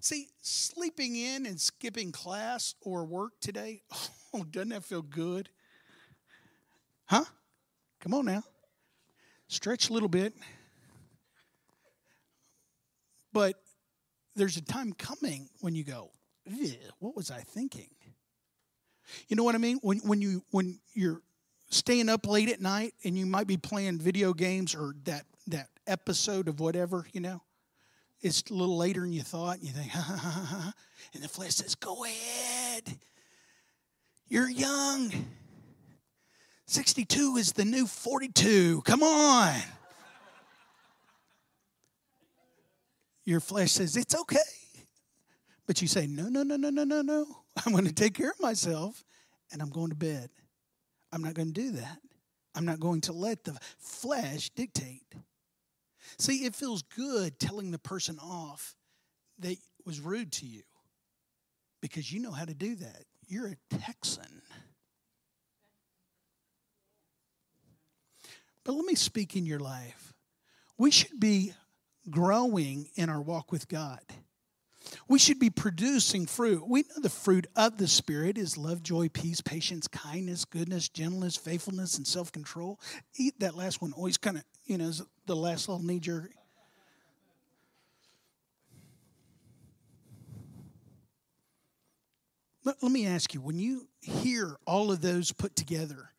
See, 0.00 0.28
sleeping 0.40 1.14
in 1.14 1.44
and 1.44 1.60
skipping 1.60 2.10
class 2.10 2.74
or 2.80 3.04
work 3.04 3.32
today, 3.38 3.82
oh, 4.32 4.44
doesn't 4.44 4.70
that 4.70 4.82
feel 4.82 5.02
good? 5.02 5.50
Huh? 7.04 7.26
Come 8.00 8.14
on 8.14 8.24
now. 8.24 8.44
stretch 9.48 9.90
a 9.90 9.92
little 9.92 10.08
bit. 10.08 10.32
But 13.34 13.56
there's 14.36 14.56
a 14.56 14.62
time 14.62 14.94
coming 14.94 15.50
when 15.60 15.74
you 15.74 15.84
go, 15.84 16.12
what 16.98 17.16
was 17.16 17.30
I 17.30 17.40
thinking? 17.40 17.90
You 19.28 19.36
know 19.36 19.44
what 19.44 19.54
I 19.54 19.58
mean? 19.58 19.78
When 19.82 19.98
when 19.98 20.20
you 20.20 20.42
when 20.50 20.80
you're 20.94 21.22
staying 21.70 22.08
up 22.08 22.26
late 22.26 22.50
at 22.50 22.60
night 22.60 22.94
and 23.04 23.18
you 23.18 23.26
might 23.26 23.46
be 23.46 23.56
playing 23.56 23.98
video 23.98 24.32
games 24.32 24.74
or 24.74 24.94
that 25.04 25.24
that 25.46 25.68
episode 25.86 26.48
of 26.48 26.60
whatever, 26.60 27.06
you 27.12 27.20
know, 27.20 27.42
it's 28.20 28.42
a 28.50 28.54
little 28.54 28.76
later 28.76 29.00
than 29.00 29.12
you 29.12 29.22
thought, 29.22 29.58
and 29.58 29.66
you 29.66 29.72
think, 29.72 29.90
ha, 29.92 30.00
ha, 30.00 30.16
ha, 30.16 30.30
ha, 30.30 30.72
and 31.14 31.22
the 31.22 31.28
flesh 31.28 31.54
says, 31.54 31.74
Go 31.74 32.04
ahead. 32.04 32.98
You're 34.28 34.50
young. 34.50 35.10
62 36.66 37.38
is 37.38 37.52
the 37.52 37.64
new 37.64 37.86
42. 37.86 38.82
Come 38.82 39.02
on. 39.02 39.54
Your 43.24 43.40
flesh 43.40 43.72
says, 43.72 43.96
It's 43.96 44.14
okay. 44.14 44.38
But 45.68 45.82
you 45.82 45.86
say, 45.86 46.08
No, 46.08 46.28
no, 46.28 46.42
no, 46.42 46.56
no, 46.56 46.70
no, 46.70 46.82
no, 46.82 47.02
no. 47.02 47.26
I'm 47.64 47.72
going 47.72 47.84
to 47.84 47.92
take 47.92 48.14
care 48.14 48.30
of 48.30 48.40
myself 48.40 49.04
and 49.52 49.62
I'm 49.62 49.70
going 49.70 49.90
to 49.90 49.94
bed. 49.94 50.30
I'm 51.12 51.22
not 51.22 51.34
going 51.34 51.52
to 51.52 51.60
do 51.60 51.70
that. 51.72 51.98
I'm 52.56 52.64
not 52.64 52.80
going 52.80 53.02
to 53.02 53.12
let 53.12 53.44
the 53.44 53.56
flesh 53.78 54.50
dictate. 54.50 55.14
See, 56.18 56.44
it 56.44 56.54
feels 56.54 56.82
good 56.82 57.38
telling 57.38 57.70
the 57.70 57.78
person 57.78 58.18
off 58.18 58.74
that 59.38 59.56
was 59.84 60.00
rude 60.00 60.32
to 60.32 60.46
you 60.46 60.62
because 61.80 62.10
you 62.10 62.20
know 62.20 62.32
how 62.32 62.46
to 62.46 62.54
do 62.54 62.74
that. 62.76 63.04
You're 63.26 63.48
a 63.48 63.76
Texan. 63.78 64.42
But 68.64 68.72
let 68.72 68.86
me 68.86 68.94
speak 68.94 69.36
in 69.36 69.46
your 69.46 69.60
life. 69.60 70.14
We 70.78 70.90
should 70.90 71.20
be 71.20 71.52
growing 72.10 72.88
in 72.96 73.10
our 73.10 73.20
walk 73.20 73.52
with 73.52 73.68
God. 73.68 74.00
We 75.08 75.18
should 75.18 75.38
be 75.38 75.50
producing 75.50 76.26
fruit. 76.26 76.66
We 76.66 76.82
know 76.82 77.02
the 77.02 77.08
fruit 77.08 77.46
of 77.56 77.78
the 77.78 77.88
Spirit 77.88 78.38
is 78.38 78.56
love, 78.56 78.82
joy, 78.82 79.08
peace, 79.08 79.40
patience, 79.40 79.88
kindness, 79.88 80.44
goodness, 80.44 80.88
gentleness, 80.88 81.36
faithfulness, 81.36 81.96
and 81.96 82.06
self 82.06 82.32
control. 82.32 82.78
Eat 83.16 83.40
that 83.40 83.54
last 83.54 83.82
one 83.82 83.92
always 83.92 84.16
kind 84.16 84.38
of, 84.38 84.44
you 84.64 84.78
know, 84.78 84.90
the 85.26 85.36
last 85.36 85.68
little 85.68 85.84
knee 85.84 86.00
jerk. 86.00 86.30
Let, 92.64 92.82
let 92.82 92.92
me 92.92 93.06
ask 93.06 93.32
you 93.32 93.40
when 93.40 93.58
you 93.58 93.88
hear 94.02 94.56
all 94.66 94.92
of 94.92 95.00
those 95.00 95.32
put 95.32 95.56
together, 95.56 96.10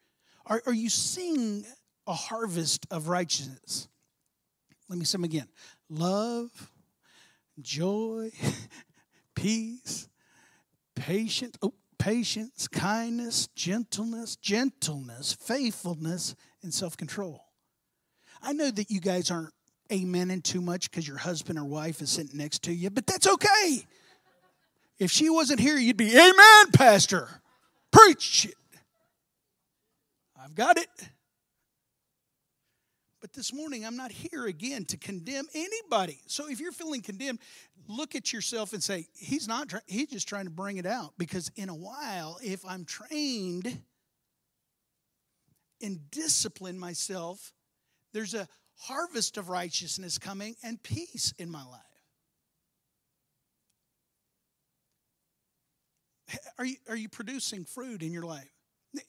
are, 0.48 0.64
are 0.66 0.74
you 0.74 0.90
seeing 0.90 1.64
a 2.08 2.14
harvest 2.14 2.88
of 2.90 3.08
righteousness? 3.08 3.88
Let 4.88 4.98
me 4.98 5.06
say 5.06 5.18
them 5.18 5.26
again 5.26 5.48
love, 5.90 6.72
joy, 7.64 8.32
peace, 9.36 10.08
patience, 10.96 11.58
oh, 11.62 11.74
patience, 11.98 12.68
kindness, 12.68 13.48
gentleness, 13.56 14.36
gentleness, 14.38 15.34
faithfulness, 15.34 16.36
and 16.64 16.74
self-control. 16.74 17.44
I 18.42 18.54
know 18.54 18.72
that 18.72 18.90
you 18.90 19.00
guys 19.00 19.32
aren't 19.32 19.54
amening 19.90 20.44
too 20.44 20.62
much 20.62 20.90
because 20.90 21.08
your 21.08 21.18
husband 21.18 21.60
or 21.60 21.66
wife 21.66 22.02
is 22.02 22.10
sitting 22.10 22.38
next 22.38 22.64
to 22.64 22.74
you, 22.74 22.90
but 22.90 23.06
that's 23.06 23.28
okay. 23.28 23.86
If 24.98 25.12
she 25.12 25.30
wasn't 25.30 25.60
here, 25.60 25.78
you'd 25.78 25.98
be, 25.98 26.16
Amen, 26.16 26.72
Pastor. 26.74 27.28
Preach 27.92 28.46
it. 28.46 28.56
I've 30.42 30.56
got 30.56 30.78
it. 30.78 30.90
But 33.22 33.34
this 33.34 33.54
morning, 33.54 33.86
I'm 33.86 33.98
not 33.98 34.12
here 34.12 34.46
again 34.46 34.86
to 34.86 34.98
condemn 34.98 35.46
anybody. 35.54 36.22
So 36.28 36.50
if 36.50 36.60
you're 36.62 36.72
feeling 36.72 37.02
condemned, 37.02 37.40
look 37.88 38.16
at 38.16 38.32
yourself 38.32 38.72
and 38.72 38.82
say, 38.82 39.08
He's 39.14 39.48
not, 39.48 39.74
he's 39.88 40.08
just 40.08 40.28
trying 40.28 40.46
to 40.46 40.52
bring 40.52 40.78
it 40.78 40.86
out. 40.86 41.14
Because 41.18 41.52
in 41.56 41.68
a 41.68 41.76
while, 41.76 42.40
if 42.42 42.66
I'm 42.66 42.86
trained 42.86 43.78
and 45.82 46.10
discipline 46.12 46.80
myself, 46.80 47.52
there's 48.14 48.34
a 48.34 48.48
harvest 48.76 49.38
of 49.38 49.50
righteousness 49.50 50.18
coming 50.18 50.56
and 50.64 50.82
peace 50.82 51.34
in 51.38 51.50
my 51.52 51.64
life. 51.64 51.82
Are 56.58 56.66
you, 56.66 56.76
are 56.88 56.96
you 56.96 57.10
producing 57.10 57.66
fruit 57.66 58.02
in 58.02 58.14
your 58.14 58.24
life? 58.24 58.50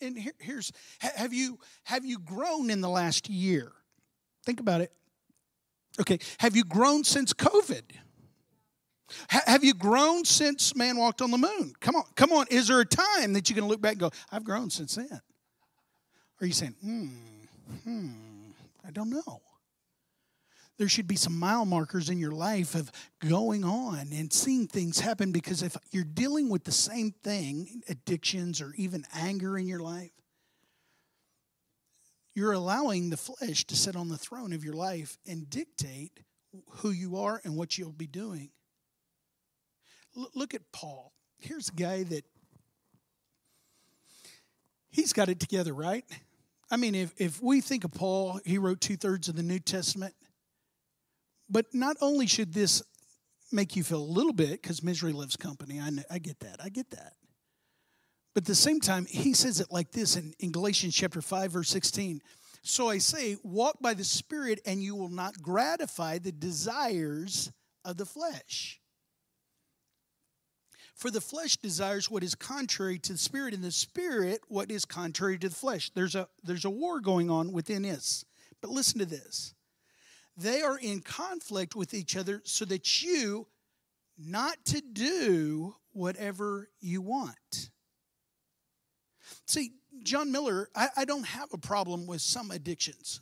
And 0.00 0.18
here, 0.18 0.32
here's 0.38 0.72
have 1.00 1.32
you 1.32 1.58
have 1.84 2.04
you 2.04 2.18
grown 2.18 2.70
in 2.70 2.80
the 2.80 2.88
last 2.88 3.30
year? 3.30 3.72
Think 4.44 4.60
about 4.60 4.80
it. 4.80 4.92
Okay, 6.00 6.18
have 6.38 6.56
you 6.56 6.64
grown 6.64 7.04
since 7.04 7.32
COVID? 7.32 7.82
have 9.28 9.64
you 9.64 9.74
grown 9.74 10.24
since 10.24 10.74
man 10.76 10.96
walked 10.96 11.20
on 11.20 11.30
the 11.30 11.38
moon? 11.38 11.72
Come 11.80 11.96
on, 11.96 12.04
come 12.14 12.32
on. 12.32 12.46
Is 12.50 12.68
there 12.68 12.80
a 12.80 12.86
time 12.86 13.32
that 13.32 13.48
you 13.48 13.54
can 13.54 13.66
look 13.66 13.80
back 13.80 13.92
and 13.92 14.00
go, 14.00 14.10
I've 14.30 14.44
grown 14.44 14.70
since 14.70 14.94
then? 14.94 15.08
Or 15.10 15.20
are 16.42 16.46
you 16.46 16.52
saying, 16.52 16.74
hmm, 16.82 17.08
hmm, 17.84 18.10
I 18.86 18.90
don't 18.90 19.10
know? 19.10 19.42
There 20.78 20.88
should 20.88 21.06
be 21.06 21.16
some 21.16 21.38
mile 21.38 21.66
markers 21.66 22.08
in 22.08 22.18
your 22.18 22.32
life 22.32 22.74
of 22.74 22.90
going 23.28 23.64
on 23.64 24.08
and 24.14 24.32
seeing 24.32 24.66
things 24.66 25.00
happen 25.00 25.30
because 25.30 25.62
if 25.62 25.76
you're 25.90 26.04
dealing 26.04 26.48
with 26.48 26.64
the 26.64 26.72
same 26.72 27.12
thing, 27.22 27.82
addictions 27.88 28.62
or 28.62 28.72
even 28.76 29.04
anger 29.14 29.58
in 29.58 29.66
your 29.66 29.80
life, 29.80 30.12
you're 32.40 32.52
allowing 32.52 33.10
the 33.10 33.18
flesh 33.18 33.66
to 33.66 33.76
sit 33.76 33.94
on 33.94 34.08
the 34.08 34.16
throne 34.16 34.54
of 34.54 34.64
your 34.64 34.72
life 34.72 35.18
and 35.26 35.50
dictate 35.50 36.20
who 36.78 36.90
you 36.90 37.18
are 37.18 37.38
and 37.44 37.54
what 37.54 37.76
you'll 37.76 37.92
be 37.92 38.06
doing. 38.06 38.48
L- 40.16 40.30
look 40.34 40.54
at 40.54 40.62
Paul. 40.72 41.12
Here's 41.38 41.68
a 41.68 41.72
guy 41.72 42.02
that 42.04 42.24
he's 44.88 45.12
got 45.12 45.28
it 45.28 45.38
together, 45.38 45.74
right? 45.74 46.02
I 46.70 46.78
mean, 46.78 46.94
if, 46.94 47.12
if 47.18 47.42
we 47.42 47.60
think 47.60 47.84
of 47.84 47.92
Paul, 47.92 48.40
he 48.46 48.56
wrote 48.56 48.80
two 48.80 48.96
thirds 48.96 49.28
of 49.28 49.36
the 49.36 49.42
New 49.42 49.58
Testament. 49.58 50.14
But 51.50 51.66
not 51.74 51.98
only 52.00 52.26
should 52.26 52.54
this 52.54 52.82
make 53.52 53.76
you 53.76 53.84
feel 53.84 54.00
a 54.00 54.14
little 54.14 54.32
bit, 54.32 54.62
because 54.62 54.82
misery 54.82 55.12
loves 55.12 55.36
company, 55.36 55.78
I, 55.78 55.90
I 56.10 56.18
get 56.18 56.40
that, 56.40 56.56
I 56.64 56.70
get 56.70 56.88
that. 56.92 57.12
But 58.34 58.44
at 58.44 58.46
the 58.46 58.54
same 58.54 58.80
time, 58.80 59.06
he 59.06 59.32
says 59.32 59.60
it 59.60 59.68
like 59.70 59.92
this 59.92 60.16
in, 60.16 60.34
in 60.38 60.52
Galatians 60.52 60.94
chapter 60.94 61.20
5, 61.20 61.52
verse 61.52 61.68
16. 61.70 62.20
So 62.62 62.88
I 62.88 62.98
say, 62.98 63.36
walk 63.42 63.78
by 63.80 63.94
the 63.94 64.04
Spirit, 64.04 64.60
and 64.66 64.82
you 64.82 64.94
will 64.94 65.08
not 65.08 65.40
gratify 65.42 66.18
the 66.18 66.32
desires 66.32 67.50
of 67.84 67.96
the 67.96 68.06
flesh. 68.06 68.80
For 71.00 71.10
the 71.10 71.22
flesh 71.22 71.56
desires 71.56 72.10
what 72.10 72.22
is 72.22 72.34
contrary 72.34 72.98
to 72.98 73.12
the 73.14 73.18
spirit, 73.18 73.54
and 73.54 73.64
the 73.64 73.72
spirit 73.72 74.42
what 74.48 74.70
is 74.70 74.84
contrary 74.84 75.38
to 75.38 75.48
the 75.48 75.54
flesh. 75.54 75.90
There's 75.94 76.14
a 76.14 76.28
there's 76.44 76.66
a 76.66 76.70
war 76.70 77.00
going 77.00 77.30
on 77.30 77.52
within 77.52 77.86
us. 77.86 78.26
But 78.60 78.70
listen 78.70 78.98
to 78.98 79.06
this. 79.06 79.54
They 80.36 80.60
are 80.60 80.78
in 80.78 81.00
conflict 81.00 81.74
with 81.74 81.94
each 81.94 82.18
other 82.18 82.42
so 82.44 82.66
that 82.66 83.02
you 83.02 83.46
not 84.18 84.62
to 84.66 84.82
do 84.82 85.76
whatever 85.92 86.68
you 86.80 87.00
want. 87.00 87.70
See, 89.46 89.72
John 90.02 90.32
Miller, 90.32 90.68
I, 90.74 90.88
I 90.98 91.04
don't 91.04 91.26
have 91.26 91.52
a 91.52 91.58
problem 91.58 92.06
with 92.06 92.20
some 92.20 92.50
addictions. 92.50 93.20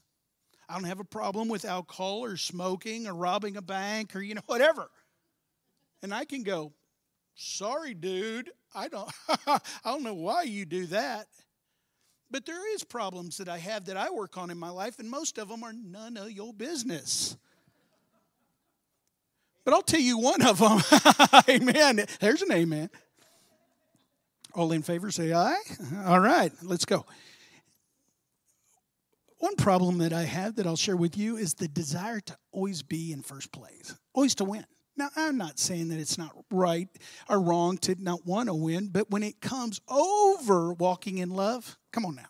I 0.69 0.75
don't 0.75 0.85
have 0.85 1.01
a 1.01 1.05
problem 1.05 1.49
with 1.49 1.65
alcohol 1.65 2.25
or 2.25 2.37
smoking 2.37 3.07
or 3.07 3.15
robbing 3.15 3.57
a 3.57 3.63
bank 3.63 4.15
or, 4.15 4.21
you 4.21 4.35
know, 4.35 4.43
whatever. 4.47 4.91
And 6.03 6.15
I 6.15 6.25
can 6.25 6.43
go, 6.43 6.73
sorry, 7.35 7.95
dude, 7.95 8.51
I 8.75 8.89
don't, 8.89 9.11
I 9.47 9.61
don't 9.85 10.03
know 10.03 10.15
why 10.15 10.43
you 10.43 10.65
do 10.65 10.87
that. 10.87 11.27
But 12.31 12.45
there 12.45 12.75
is 12.75 12.85
problems 12.85 13.39
that 13.39 13.49
I 13.49 13.57
have 13.59 13.87
that 13.87 13.97
I 13.97 14.11
work 14.11 14.37
on 14.37 14.51
in 14.51 14.59
my 14.59 14.69
life, 14.69 14.99
and 14.99 15.09
most 15.09 15.39
of 15.39 15.49
them 15.49 15.63
are 15.65 15.73
none 15.73 16.19
of 16.19 16.31
your 16.31 16.53
business. 16.53 17.39
But 19.65 19.73
I'll 19.73 19.83
tell 19.83 20.01
you 20.01 20.19
one 20.19 20.43
of 20.43 20.59
them. 20.59 20.81
amen. 21.49 22.05
There's 22.21 22.43
an 22.43 22.53
amen. 22.53 22.91
All 24.59 24.73
in 24.73 24.83
favor 24.83 25.13
say 25.13 25.33
aye. 25.33 25.55
All 26.05 26.19
right, 26.19 26.53
let's 26.65 26.85
go. 26.85 27.07
One 29.39 29.55
problem 29.55 29.99
that 29.99 30.13
I 30.13 30.25
have 30.25 30.57
that 30.57 30.67
I'll 30.67 30.75
share 30.75 30.97
with 30.97 31.17
you 31.17 31.37
is 31.37 31.55
the 31.55 31.69
desire 31.69 32.19
to 32.19 32.37
always 32.51 32.83
be 32.83 33.13
in 33.13 33.23
first 33.23 33.53
place, 33.53 33.95
always 34.15 34.35
to 34.35 34.45
win. 34.45 34.65
Now, 34.97 35.11
I'm 35.15 35.39
not 35.39 35.61
saying 35.61 35.91
that 35.91 36.01
it's 36.01 36.19
not 36.19 36.33
right 36.51 36.89
or 37.29 37.41
wrong 37.41 37.79
to 37.79 37.95
not 38.03 38.27
want 38.27 38.49
to 38.49 38.55
win, 38.55 38.89
but 38.89 39.09
when 39.13 39.23
it 39.23 39.41
comes 39.41 39.81
over 39.89 40.73
walking 40.73 41.19
in 41.19 41.31
love, 41.31 41.79
come 41.93 42.05
on 42.05 42.17
now. 42.17 42.27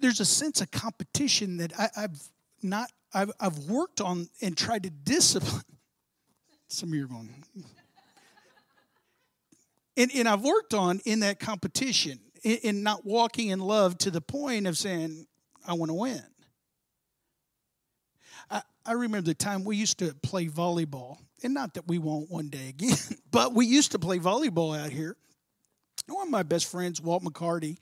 There's 0.00 0.20
a 0.20 0.24
sense 0.24 0.62
of 0.62 0.70
competition 0.70 1.58
that 1.58 1.78
I, 1.78 1.90
have 2.00 2.18
not, 2.62 2.90
I've, 3.12 3.32
I've 3.38 3.58
worked 3.68 4.00
on 4.00 4.30
and 4.40 4.56
tried 4.56 4.84
to 4.84 4.90
discipline. 4.90 5.60
Some 6.68 6.88
of 6.88 6.94
you 6.94 7.04
are 7.04 7.08
going, 7.08 7.44
and, 9.98 10.12
and 10.14 10.28
I've 10.28 10.42
worked 10.42 10.72
on 10.72 11.00
in 11.04 11.20
that 11.20 11.40
competition, 11.40 12.20
in, 12.44 12.58
in 12.62 12.82
not 12.82 13.04
walking 13.04 13.48
in 13.48 13.58
love 13.58 13.98
to 13.98 14.10
the 14.10 14.20
point 14.20 14.66
of 14.66 14.78
saying, 14.78 15.26
I 15.66 15.74
want 15.74 15.90
to 15.90 15.94
win. 15.94 16.22
I, 18.48 18.62
I 18.86 18.92
remember 18.92 19.26
the 19.26 19.34
time 19.34 19.64
we 19.64 19.76
used 19.76 19.98
to 19.98 20.14
play 20.22 20.46
volleyball, 20.46 21.18
and 21.42 21.52
not 21.52 21.74
that 21.74 21.88
we 21.88 21.98
won't 21.98 22.30
one 22.30 22.48
day 22.48 22.68
again, 22.68 22.96
but 23.32 23.54
we 23.54 23.66
used 23.66 23.90
to 23.92 23.98
play 23.98 24.20
volleyball 24.20 24.78
out 24.78 24.90
here. 24.90 25.16
One 26.06 26.28
of 26.28 26.30
my 26.30 26.44
best 26.44 26.70
friends, 26.70 27.00
Walt 27.02 27.24
McCarty, 27.24 27.76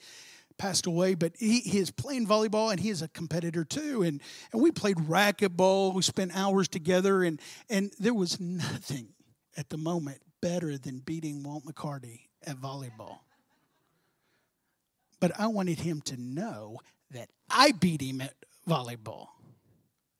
passed 0.58 0.86
away, 0.86 1.14
but 1.14 1.32
he, 1.38 1.60
he 1.60 1.78
is 1.78 1.90
playing 1.90 2.26
volleyball 2.26 2.70
and 2.70 2.80
he 2.80 2.88
is 2.88 3.02
a 3.02 3.08
competitor 3.08 3.62
too. 3.62 4.02
And, 4.02 4.22
and 4.52 4.62
we 4.62 4.70
played 4.70 4.96
racquetball. 4.96 5.94
We 5.94 6.00
spent 6.00 6.34
hours 6.34 6.66
together, 6.66 7.22
and, 7.22 7.38
and 7.68 7.92
there 7.98 8.14
was 8.14 8.40
nothing 8.40 9.08
at 9.58 9.68
the 9.68 9.76
moment 9.76 10.22
better 10.46 10.78
than 10.78 11.00
beating 11.00 11.42
Walt 11.42 11.64
McCarty 11.64 12.20
at 12.46 12.56
volleyball. 12.56 13.18
But 15.18 15.32
I 15.40 15.48
wanted 15.48 15.80
him 15.80 16.00
to 16.02 16.16
know 16.16 16.78
that 17.10 17.30
I 17.50 17.72
beat 17.72 18.00
him 18.00 18.20
at 18.20 18.34
volleyball. 18.68 19.26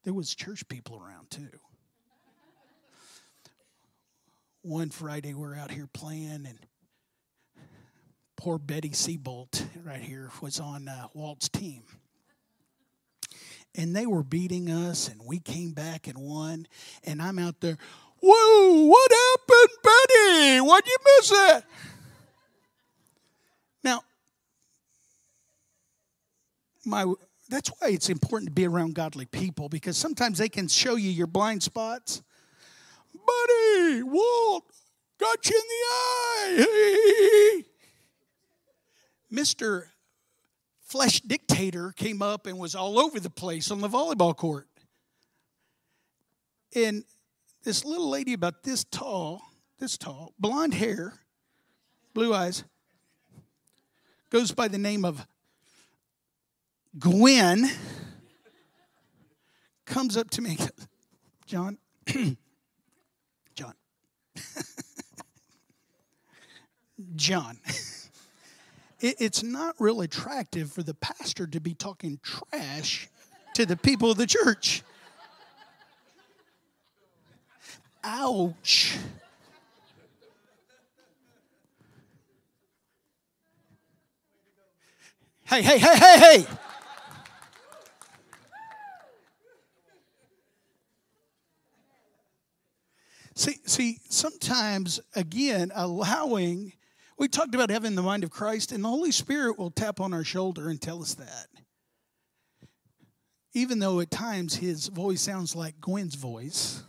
There 0.03 0.13
was 0.13 0.35
church 0.35 0.67
people 0.67 1.01
around 1.01 1.31
too. 1.31 1.61
One 4.63 4.91
Friday 4.91 5.33
we're 5.33 5.55
out 5.55 5.71
here 5.71 5.89
playing 5.93 6.47
and 6.49 6.59
poor 8.37 8.59
Betty 8.59 8.91
Seabolt 8.91 9.65
right 9.85 10.01
here 10.01 10.33
was 10.43 10.59
on 10.59 10.89
uh, 10.89 11.07
Walt's 11.15 11.49
team. 11.49 11.85
And 13.77 13.95
they 13.95 14.07
were 14.07 14.25
beating 14.25 14.71
us, 14.71 15.09
and 15.09 15.21
we 15.25 15.39
came 15.39 15.73
back 15.73 16.09
and 16.09 16.17
won. 16.17 16.67
And 17.05 17.21
I'm 17.21 17.39
out 17.39 17.61
there, 17.61 17.77
whoa, 18.27 18.87
what 18.87 19.11
happened, 19.13 19.79
Betty? 19.83 20.61
Why'd 20.61 20.87
you 20.87 20.97
miss 21.05 21.33
it? 21.33 21.65
Now, 23.85 24.03
my 26.85 27.13
that's 27.49 27.69
why 27.79 27.89
it's 27.89 28.09
important 28.09 28.49
to 28.49 28.55
be 28.55 28.67
around 28.67 28.95
godly 28.95 29.27
people 29.27 29.69
because 29.69 29.97
sometimes 29.97 30.39
they 30.39 30.49
can 30.49 30.67
show 30.67 30.97
you 30.97 31.11
your 31.11 31.29
blind 31.29 31.63
spots. 31.63 32.23
Buddy, 33.15 34.03
Walt, 34.03 34.65
got 35.19 35.49
you 35.49 35.57
in 35.57 36.59
the 36.59 36.65
eye. 36.65 37.63
Mr. 39.33 39.85
Flesh 40.81 41.21
Dictator 41.21 41.93
came 41.93 42.23
up 42.23 42.47
and 42.47 42.59
was 42.59 42.75
all 42.75 42.99
over 42.99 43.21
the 43.21 43.31
place 43.31 43.71
on 43.71 43.81
the 43.81 43.89
volleyball 43.89 44.37
court. 44.37 44.69
And 46.75 47.05
this 47.67 47.85
little 47.85 48.09
lady 48.09 48.33
about 48.33 48.63
this 48.63 48.85
tall, 48.85 49.43
this 49.81 49.99
tall, 49.99 50.33
blonde 50.39 50.73
hair, 50.73 51.15
blue 52.15 52.33
eyes, 52.33 52.63
goes 54.31 54.53
by 54.53 54.69
the 54.69 54.79
name 54.79 55.05
of 55.05 55.27
Gwen, 56.97 57.69
comes 59.85 60.17
up 60.17 60.31
to 60.31 60.41
me, 60.41 60.57
John, 61.47 61.79
John, 63.57 63.75
John 67.17 67.59
it, 69.01 69.17
it's 69.19 69.43
not 69.43 69.75
real 69.79 70.03
attractive 70.03 70.73
for 70.73 70.85
the 70.85 70.95
pastor 70.95 71.49
to 71.49 71.61
be 71.61 71.75
talking 71.75 72.21
trash 72.23 73.09
to 73.55 73.67
the 73.67 73.77
people 73.77 74.13
of 74.13 74.19
the 74.19 74.27
church. 74.27 74.85
Ouch. 78.09 78.97
Hey, 85.43 85.61
hey, 85.61 85.79
hey, 85.79 85.97
hey, 85.97 86.19
hey. 86.19 86.47
See, 93.35 93.57
see, 93.67 93.99
sometimes, 94.09 95.01
again, 95.17 95.73
allowing 95.75 96.73
we 97.19 97.29
talked 97.29 97.55
about 97.55 97.71
having 97.71 97.97
the 97.97 98.03
mind 98.03 98.23
of 98.23 98.31
Christ, 98.31 98.71
and 98.71 98.85
the 98.85 98.89
Holy 98.89 99.11
Spirit 99.11 99.59
will 99.59 99.71
tap 99.71 100.01
on 100.01 100.13
our 100.13 100.23
shoulder 100.25 100.69
and 100.69 100.81
tell 100.81 101.03
us 101.03 101.15
that. 101.15 101.49
Even 103.53 103.79
though 103.81 104.01
at 104.01 104.11
times 104.11 104.57
his 104.57 104.87
voice 104.89 105.23
sounds 105.23 105.57
like 105.57 105.81
Gwen's 105.81 106.15
voice, 106.15 106.85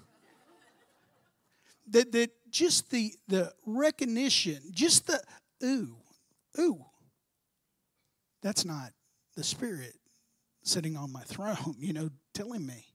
that, 1.90 2.12
that 2.12 2.32
just 2.50 2.90
the, 2.92 3.14
the 3.28 3.52
recognition, 3.66 4.60
just 4.72 5.08
the 5.08 5.22
ooh, 5.64 5.96
ooh, 6.60 6.86
that's 8.42 8.66
not 8.66 8.92
the 9.36 9.44
Spirit 9.44 9.94
sitting 10.64 10.98
on 10.98 11.12
my 11.12 11.22
throne, 11.22 11.76
you 11.80 11.94
know, 11.94 12.10
telling 12.34 12.66
me. 12.66 12.86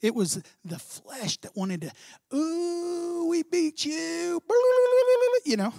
It 0.00 0.16
was 0.16 0.42
the 0.64 0.78
flesh 0.80 1.36
that 1.42 1.56
wanted 1.56 1.82
to, 1.82 2.36
ooh, 2.36 3.28
we 3.28 3.44
beat 3.44 3.84
you, 3.84 4.42
you 5.44 5.56
know. 5.56 5.72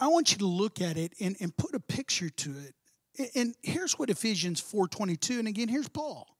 I 0.00 0.08
want 0.08 0.32
you 0.32 0.38
to 0.38 0.46
look 0.46 0.80
at 0.80 0.96
it 0.96 1.12
and, 1.20 1.36
and 1.40 1.54
put 1.56 1.74
a 1.74 1.80
picture 1.80 2.30
to 2.30 2.50
it. 2.50 3.30
And 3.34 3.54
here's 3.62 3.98
what 3.98 4.10
Ephesians 4.10 4.60
4:22, 4.60 5.38
and 5.38 5.48
again, 5.48 5.68
here's 5.68 5.88
Paul. 5.88 6.35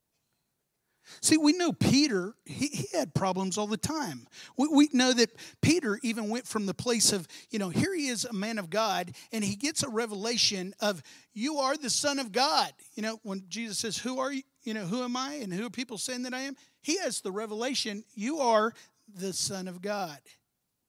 See, 1.21 1.37
we 1.37 1.53
know 1.53 1.73
Peter, 1.73 2.35
he, 2.45 2.67
he 2.67 2.97
had 2.97 3.15
problems 3.15 3.57
all 3.59 3.67
the 3.67 3.77
time. 3.77 4.27
We, 4.57 4.69
we 4.69 4.89
know 4.93 5.13
that 5.13 5.31
Peter 5.61 5.99
even 6.03 6.29
went 6.29 6.47
from 6.47 6.67
the 6.67 6.75
place 6.75 7.13
of, 7.13 7.27
you 7.51 7.59
know, 7.59 7.69
here 7.69 7.95
he 7.95 8.09
is, 8.09 8.25
a 8.25 8.33
man 8.33 8.59
of 8.59 8.71
God, 8.71 9.13
and 9.33 9.45
he 9.45 9.57
gets 9.57 9.83
a 9.83 9.89
revelation 9.89 10.75
of, 10.81 11.03
you 11.33 11.59
are 11.59 11.77
the 11.77 11.91
Son 11.91 12.19
of 12.19 12.33
God. 12.33 12.73
You 12.95 13.03
know, 13.03 13.21
when 13.23 13.45
Jesus 13.49 13.79
says, 13.79 13.99
Who 13.99 14.19
are 14.19 14.33
you? 14.33 14.43
You 14.65 14.75
know, 14.75 14.85
who 14.85 15.03
am 15.03 15.17
I? 15.17 15.35
And 15.35 15.53
who 15.53 15.67
are 15.67 15.71
people 15.71 15.97
saying 15.99 16.25
that 16.25 16.35
I 16.35 16.41
am? 16.41 16.57
He 16.83 16.99
has 16.99 17.21
the 17.21 17.33
revelation, 17.33 18.05
you 18.15 18.39
are 18.39 18.73
the 19.15 19.33
Son 19.33 19.69
of 19.69 19.81
God. 19.81 20.19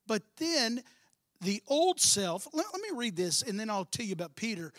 But 0.08 0.23
then 0.38 0.84
the 1.41 1.62
old 1.67 1.99
self 1.99 2.47
let, 2.53 2.65
let, 2.73 2.82
me 2.82 2.89
read 2.93 3.15
this 3.15 3.41
and 3.41 3.60
then 3.60 3.69
i'll 3.69 3.86
tell 3.86 4.06
you 4.06 4.13
about 4.13 4.36
peter 4.36 4.73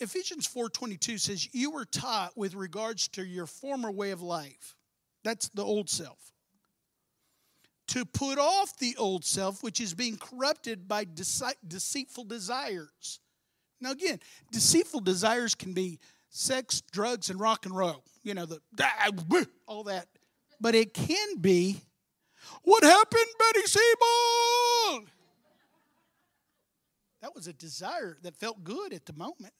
ephesians 0.00 0.48
4.22 0.48 1.18
says 1.18 1.48
you 1.52 1.70
were 1.70 1.84
taught 1.84 2.36
with 2.36 2.54
regards 2.54 3.08
to 3.08 3.24
your 3.24 3.46
former 3.46 3.90
way 3.90 4.10
of 4.10 4.22
life 4.22 4.76
that's 5.24 5.48
the 5.50 5.64
old 5.64 5.90
self 5.90 6.32
to 7.88 8.04
put 8.04 8.38
off 8.38 8.78
the 8.78 8.96
old 8.96 9.24
self 9.24 9.62
which 9.62 9.80
is 9.80 9.94
being 9.94 10.16
corrupted 10.16 10.86
by 10.86 11.04
dece- 11.04 11.54
deceitful 11.66 12.24
desires 12.24 13.20
now 13.80 13.90
again 13.90 14.18
deceitful 14.50 15.00
desires 15.00 15.54
can 15.54 15.72
be 15.72 15.98
sex 16.28 16.80
drugs 16.92 17.28
and 17.30 17.40
rock 17.40 17.66
and 17.66 17.76
roll 17.76 18.04
you 18.22 18.34
know 18.34 18.46
the 18.46 18.60
all 19.66 19.84
that 19.84 20.06
but 20.60 20.74
it 20.74 20.94
can 20.94 21.38
be 21.38 21.82
what 22.62 22.84
happened 22.84 23.26
betty 23.38 23.66
Siebold? 23.66 25.10
That 27.20 27.34
was 27.34 27.46
a 27.46 27.52
desire 27.52 28.18
that 28.22 28.36
felt 28.36 28.64
good 28.64 28.92
at 28.92 29.06
the 29.06 29.12
moment. 29.12 29.52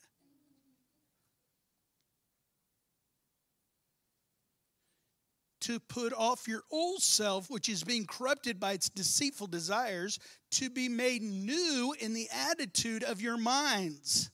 To 5.62 5.78
put 5.78 6.12
off 6.12 6.48
your 6.48 6.62
old 6.70 7.02
self, 7.02 7.48
which 7.48 7.68
is 7.68 7.84
being 7.84 8.06
corrupted 8.06 8.58
by 8.58 8.72
its 8.72 8.88
deceitful 8.88 9.46
desires, 9.46 10.18
to 10.52 10.70
be 10.70 10.88
made 10.88 11.22
new 11.22 11.94
in 12.00 12.14
the 12.14 12.28
attitude 12.32 13.04
of 13.04 13.20
your 13.20 13.36
minds, 13.36 14.30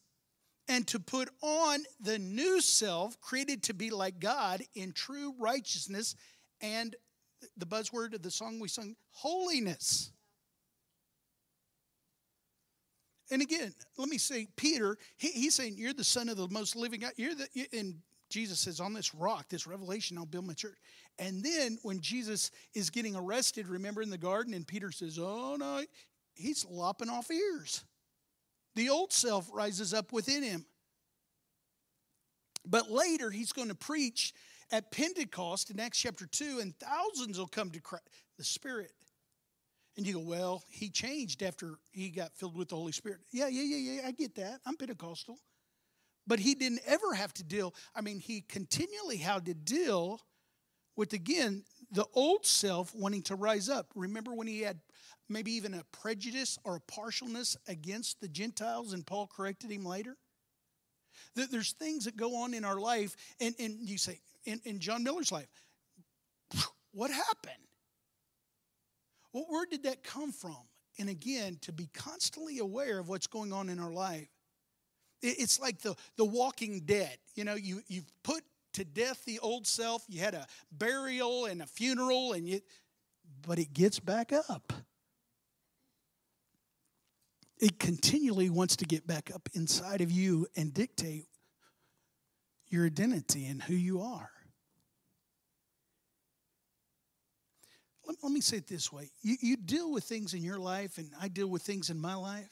and 0.68 0.86
to 0.88 0.98
put 0.98 1.28
on 1.42 1.80
the 2.00 2.18
new 2.18 2.60
self, 2.60 3.20
created 3.20 3.62
to 3.64 3.74
be 3.74 3.90
like 3.90 4.20
God 4.20 4.62
in 4.74 4.92
true 4.92 5.34
righteousness 5.38 6.14
and 6.60 6.96
the 7.56 7.66
buzzword 7.66 8.14
of 8.14 8.22
the 8.22 8.30
song 8.30 8.58
we 8.58 8.68
sung, 8.68 8.94
holiness. 9.10 10.12
And 13.30 13.42
again, 13.42 13.74
let 13.96 14.08
me 14.08 14.18
say, 14.18 14.48
Peter, 14.56 14.96
he, 15.16 15.28
he's 15.28 15.54
saying, 15.54 15.74
You're 15.76 15.92
the 15.92 16.04
son 16.04 16.28
of 16.28 16.36
the 16.36 16.48
most 16.48 16.74
living 16.76 17.00
God. 17.00 17.12
You're 17.16 17.34
the, 17.34 17.46
and 17.72 17.96
Jesus 18.28 18.60
says, 18.60 18.80
On 18.80 18.92
this 18.92 19.14
rock, 19.14 19.48
this 19.48 19.66
revelation, 19.66 20.18
I'll 20.18 20.26
build 20.26 20.46
my 20.46 20.54
church. 20.54 20.76
And 21.18 21.42
then 21.42 21.78
when 21.82 22.00
Jesus 22.00 22.50
is 22.74 22.90
getting 22.90 23.16
arrested, 23.16 23.68
remember 23.68 24.02
in 24.02 24.10
the 24.10 24.18
garden, 24.18 24.54
and 24.54 24.66
Peter 24.66 24.92
says, 24.92 25.18
Oh, 25.18 25.56
no, 25.58 25.82
he's 26.34 26.66
lopping 26.68 27.08
off 27.08 27.30
ears. 27.30 27.84
The 28.74 28.90
old 28.90 29.12
self 29.12 29.48
rises 29.52 29.94
up 29.94 30.12
within 30.12 30.42
him. 30.42 30.64
But 32.64 32.90
later, 32.90 33.30
he's 33.30 33.52
going 33.52 33.68
to 33.68 33.74
preach 33.74 34.34
at 34.70 34.92
Pentecost 34.92 35.70
in 35.70 35.80
Acts 35.80 35.98
chapter 35.98 36.26
2, 36.26 36.58
and 36.60 36.74
thousands 36.78 37.38
will 37.38 37.46
come 37.46 37.70
to 37.70 37.80
Christ, 37.80 38.04
the 38.36 38.44
Spirit. 38.44 38.92
And 39.96 40.06
you 40.06 40.14
go, 40.14 40.20
well, 40.20 40.62
he 40.68 40.90
changed 40.90 41.42
after 41.42 41.74
he 41.90 42.10
got 42.10 42.32
filled 42.36 42.56
with 42.56 42.68
the 42.68 42.76
Holy 42.76 42.92
Spirit. 42.92 43.18
Yeah, 43.32 43.48
yeah, 43.48 43.62
yeah, 43.62 43.92
yeah, 43.92 44.06
I 44.06 44.12
get 44.12 44.34
that. 44.36 44.60
I'm 44.64 44.76
Pentecostal. 44.76 45.38
But 46.28 46.40
he 46.40 46.54
didn't 46.54 46.82
ever 46.86 47.14
have 47.14 47.32
to 47.34 47.42
deal, 47.42 47.74
I 47.96 48.02
mean, 48.02 48.20
he 48.20 48.42
continually 48.42 49.16
had 49.16 49.46
to 49.46 49.54
deal 49.54 50.20
with, 50.94 51.14
again, 51.14 51.64
the 51.90 52.04
old 52.14 52.44
self 52.44 52.94
wanting 52.94 53.22
to 53.22 53.34
rise 53.34 53.70
up. 53.70 53.86
Remember 53.94 54.34
when 54.34 54.46
he 54.46 54.60
had 54.60 54.78
maybe 55.30 55.52
even 55.52 55.72
a 55.72 55.82
prejudice 55.90 56.58
or 56.64 56.76
a 56.76 56.80
partialness 56.80 57.56
against 57.66 58.20
the 58.20 58.28
Gentiles 58.28 58.92
and 58.92 59.06
Paul 59.06 59.26
corrected 59.26 59.70
him 59.70 59.86
later? 59.86 60.16
There's 61.34 61.72
things 61.72 62.04
that 62.04 62.16
go 62.16 62.36
on 62.36 62.52
in 62.52 62.64
our 62.64 62.78
life, 62.78 63.16
and, 63.40 63.54
and 63.58 63.88
you 63.88 63.96
say, 63.96 64.20
in, 64.44 64.60
in 64.64 64.80
John 64.80 65.02
Miller's 65.02 65.32
life, 65.32 65.48
what 66.92 67.10
happened? 67.10 67.54
Well, 69.32 69.46
where 69.48 69.66
did 69.66 69.84
that 69.84 70.02
come 70.02 70.32
from? 70.32 70.58
And 70.98 71.08
again, 71.08 71.58
to 71.62 71.72
be 71.72 71.88
constantly 71.94 72.58
aware 72.58 72.98
of 72.98 73.08
what's 73.08 73.26
going 73.26 73.52
on 73.52 73.68
in 73.68 73.78
our 73.78 73.92
life. 73.92 74.28
It's 75.20 75.58
like 75.60 75.80
the, 75.80 75.96
the 76.16 76.24
walking 76.24 76.80
dead. 76.80 77.16
You 77.34 77.44
know, 77.44 77.54
you, 77.54 77.82
you've 77.88 78.10
put 78.22 78.42
to 78.74 78.84
death 78.84 79.24
the 79.24 79.38
old 79.40 79.66
self, 79.66 80.04
you 80.08 80.20
had 80.20 80.34
a 80.34 80.46
burial 80.70 81.46
and 81.46 81.62
a 81.62 81.66
funeral, 81.66 82.32
and 82.32 82.46
you, 82.46 82.60
but 83.46 83.58
it 83.58 83.72
gets 83.72 83.98
back 83.98 84.32
up. 84.32 84.72
It 87.60 87.78
continually 87.80 88.50
wants 88.50 88.76
to 88.76 88.84
get 88.84 89.06
back 89.06 89.32
up 89.34 89.48
inside 89.54 90.00
of 90.00 90.12
you 90.12 90.46
and 90.56 90.72
dictate 90.72 91.26
your 92.68 92.86
identity 92.86 93.46
and 93.46 93.60
who 93.62 93.74
you 93.74 94.00
are. 94.00 94.30
Let, 98.06 98.16
let 98.22 98.32
me 98.32 98.40
say 98.40 98.58
it 98.58 98.68
this 98.68 98.92
way 98.92 99.10
you, 99.22 99.36
you 99.40 99.56
deal 99.56 99.90
with 99.90 100.04
things 100.04 100.34
in 100.34 100.42
your 100.42 100.58
life, 100.58 100.98
and 100.98 101.10
I 101.20 101.28
deal 101.28 101.48
with 101.48 101.62
things 101.62 101.90
in 101.90 101.98
my 101.98 102.14
life. 102.14 102.48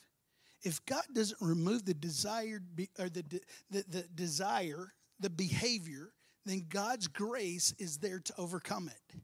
If 0.62 0.84
God 0.86 1.04
doesn't 1.12 1.40
remove 1.40 1.84
the 1.84 1.94
desired 1.94 2.64
or 2.98 3.08
the, 3.08 3.24
the, 3.70 3.84
the 3.88 4.02
desire, 4.14 4.92
the 5.20 5.30
behavior, 5.30 6.12
then 6.44 6.66
God's 6.68 7.08
grace 7.08 7.74
is 7.78 7.98
there 7.98 8.20
to 8.20 8.34
overcome 8.38 8.88
it. 8.88 9.20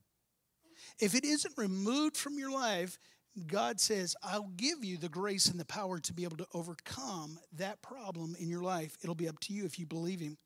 If 1.00 1.14
it 1.14 1.24
isn't 1.24 1.54
removed 1.56 2.16
from 2.16 2.38
your 2.38 2.50
life, 2.50 2.98
God 3.46 3.80
says, 3.80 4.14
I'll 4.22 4.50
give 4.56 4.84
you 4.84 4.98
the 4.98 5.08
grace 5.08 5.46
and 5.46 5.58
the 5.58 5.64
power 5.64 5.98
to 6.00 6.12
be 6.12 6.24
able 6.24 6.36
to 6.36 6.46
overcome 6.52 7.38
that 7.56 7.80
problem 7.80 8.36
in 8.38 8.48
your 8.48 8.62
life. 8.62 8.96
It'll 9.02 9.14
be 9.14 9.28
up 9.28 9.40
to 9.40 9.54
you 9.54 9.64
if 9.64 9.78
you 9.78 9.86
believe 9.86 10.20
Him. 10.20 10.36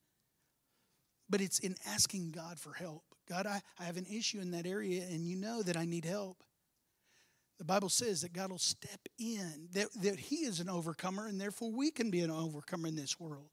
But 1.29 1.41
it's 1.41 1.59
in 1.59 1.75
asking 1.87 2.31
God 2.31 2.61
for 2.61 2.73
help. 2.73 3.03
God, 3.29 3.47
I, 3.47 3.61
I 3.81 3.85
have 3.85 3.97
an 3.97 4.07
issue 4.07 4.39
in 4.39 4.53
that 4.53 4.67
area, 4.67 5.03
and 5.03 5.27
you 5.27 5.37
know 5.37 5.63
that 5.63 5.77
I 5.77 5.85
need 5.85 6.05
help. 6.05 6.45
The 7.59 7.65
Bible 7.65 7.89
says 7.89 8.21
that 8.21 8.33
God 8.33 8.51
will 8.51 8.59
step 8.59 9.01
in, 9.19 9.69
that, 9.73 9.89
that 10.03 10.19
He 10.19 10.45
is 10.45 10.61
an 10.61 10.69
overcomer, 10.69 11.27
and 11.27 11.41
therefore 11.41 11.71
we 11.71 11.91
can 11.91 12.11
be 12.11 12.21
an 12.21 12.31
overcomer 12.31 12.89
in 12.89 12.97
this 12.97 13.19
world, 13.19 13.49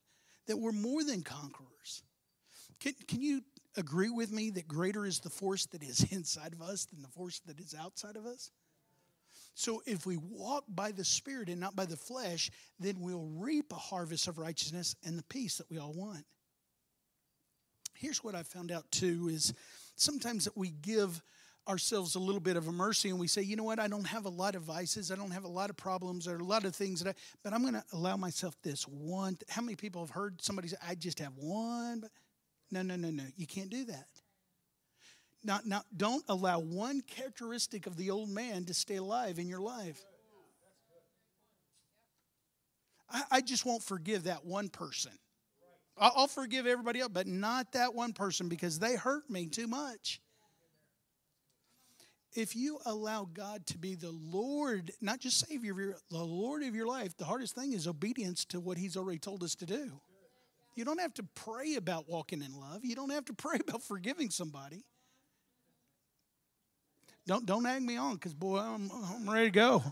that 0.48 0.58
we're 0.58 0.72
more 0.72 1.04
than 1.04 1.24
conquerors. 1.24 2.04
Can, 2.80 2.94
can 3.08 3.22
you 3.22 3.42
agree 3.78 4.10
with 4.10 4.32
me 4.32 4.50
that 4.52 4.68
greater 4.68 5.06
is 5.06 5.20
the 5.20 5.30
force 5.30 5.66
that 5.68 5.84
is 5.84 6.04
inside 6.12 6.54
of 6.54 6.62
us 6.62 6.86
than 6.86 7.02
the 7.02 7.08
force 7.08 7.40
that 7.46 7.60
is 7.60 7.74
outside 7.74 8.18
of 8.18 8.26
us? 8.26 8.52
So 9.56 9.84
if 9.86 10.06
we 10.06 10.18
walk 10.18 10.66
by 10.68 10.92
the 10.92 11.06
Spirit 11.06 11.48
and 11.48 11.60
not 11.60 11.76
by 11.76 11.86
the 11.86 11.96
flesh, 11.96 12.50
then 12.80 13.00
we'll 13.00 13.30
reap 13.36 13.72
a 13.72 13.76
harvest 13.76 14.28
of 14.28 14.40
righteousness 14.40 14.96
and 15.06 15.18
the 15.18 15.24
peace 15.24 15.58
that 15.58 15.70
we 15.70 15.78
all 15.78 15.94
want. 15.94 16.26
Here's 17.94 18.24
what 18.24 18.36
I 18.36 18.44
found 18.44 18.72
out 18.72 18.90
too 18.92 19.30
is 19.32 19.54
sometimes 19.96 20.46
that 20.46 20.58
we 20.58 20.72
give 20.72 21.22
ourselves 21.68 22.16
a 22.16 22.20
little 22.20 22.42
bit 22.42 22.58
of 22.58 22.68
a 22.68 22.72
mercy 22.72 23.10
and 23.10 23.20
we 23.20 23.28
say, 23.28 23.42
you 23.42 23.56
know 23.56 23.64
what, 23.64 23.80
I 23.80 23.88
don't 23.88 24.08
have 24.08 24.26
a 24.26 24.30
lot 24.30 24.56
of 24.56 24.64
vices, 24.64 25.12
I 25.12 25.16
don't 25.16 25.32
have 25.32 25.44
a 25.44 25.50
lot 25.50 25.70
of 25.70 25.78
problems, 25.78 26.28
or 26.28 26.38
a 26.38 26.44
lot 26.44 26.66
of 26.66 26.76
things 26.76 27.02
that 27.02 27.12
I, 27.12 27.20
but 27.44 27.54
I'm 27.54 27.62
going 27.62 27.74
to 27.74 27.84
allow 27.94 28.18
myself 28.18 28.56
this 28.64 28.88
one. 28.88 29.38
How 29.50 29.62
many 29.62 29.76
people 29.76 30.02
have 30.02 30.10
heard 30.10 30.42
somebody 30.42 30.68
say, 30.68 30.78
I 30.86 30.96
just 30.96 31.20
have 31.20 31.34
one? 31.38 32.04
No, 32.72 32.82
no, 32.82 32.96
no, 32.96 33.10
no. 33.10 33.24
You 33.36 33.48
can't 33.48 33.70
do 33.70 33.86
that. 33.86 34.08
Not, 35.44 35.66
not, 35.66 35.86
don't 35.96 36.24
allow 36.30 36.60
one 36.60 37.02
characteristic 37.02 37.86
of 37.86 37.98
the 37.98 38.12
old 38.12 38.30
man 38.30 38.66
to 38.66 38.74
stay 38.74 38.96
alive 38.96 39.40
in 39.40 39.48
your 39.48 39.60
life. 39.60 40.02
I, 43.12 43.24
I 43.32 43.42
just 43.42 43.66
won't 43.66 43.84
forgive 43.84 44.24
that 44.24 44.46
one 44.46 44.70
person. 44.70 45.12
I'll 45.98 46.28
forgive 46.28 46.66
everybody 46.66 47.02
else, 47.02 47.12
but 47.14 47.28
not 47.28 47.74
that 47.74 47.94
one 47.94 48.14
person 48.14 48.50
because 48.50 48.80
they 48.80 48.96
hurt 48.96 49.30
me 49.30 49.46
too 49.46 49.68
much. 49.68 50.20
If 52.36 52.56
you 52.56 52.80
allow 52.86 53.28
God 53.32 53.66
to 53.68 53.78
be 53.78 53.96
the 53.96 54.12
Lord, 54.12 54.92
not 55.02 55.20
just 55.20 55.48
Savior 55.48 55.72
of 55.74 55.78
your, 55.78 55.96
the 56.10 56.18
Lord 56.18 56.64
of 56.64 56.74
your 56.74 56.88
life, 56.88 57.16
the 57.16 57.26
hardest 57.26 57.54
thing 57.54 57.74
is 57.74 57.88
obedience 57.88 58.44
to 58.46 58.60
what 58.60 58.78
He's 58.78 58.98
already 58.98 59.20
told 59.20 59.44
us 59.44 59.54
to 59.56 59.66
do. 59.66 59.92
You 60.76 60.86
don't 60.86 61.00
have 61.00 61.14
to 61.16 61.24
pray 61.36 61.76
about 61.76 62.10
walking 62.10 62.42
in 62.42 62.60
love. 62.60 62.84
You 62.84 62.96
don't 62.96 63.12
have 63.12 63.26
to 63.26 63.34
pray 63.38 63.60
about 63.68 63.84
forgiving 63.84 64.30
somebody. 64.30 64.84
Don't 67.26 67.46
don't 67.46 67.64
hang 67.64 67.86
me 67.86 67.96
on, 67.96 68.16
because 68.16 68.34
boy, 68.34 68.58
I'm 68.58 68.92
I'm 68.92 69.30
ready 69.30 69.46
to 69.46 69.52
go. 69.52 69.84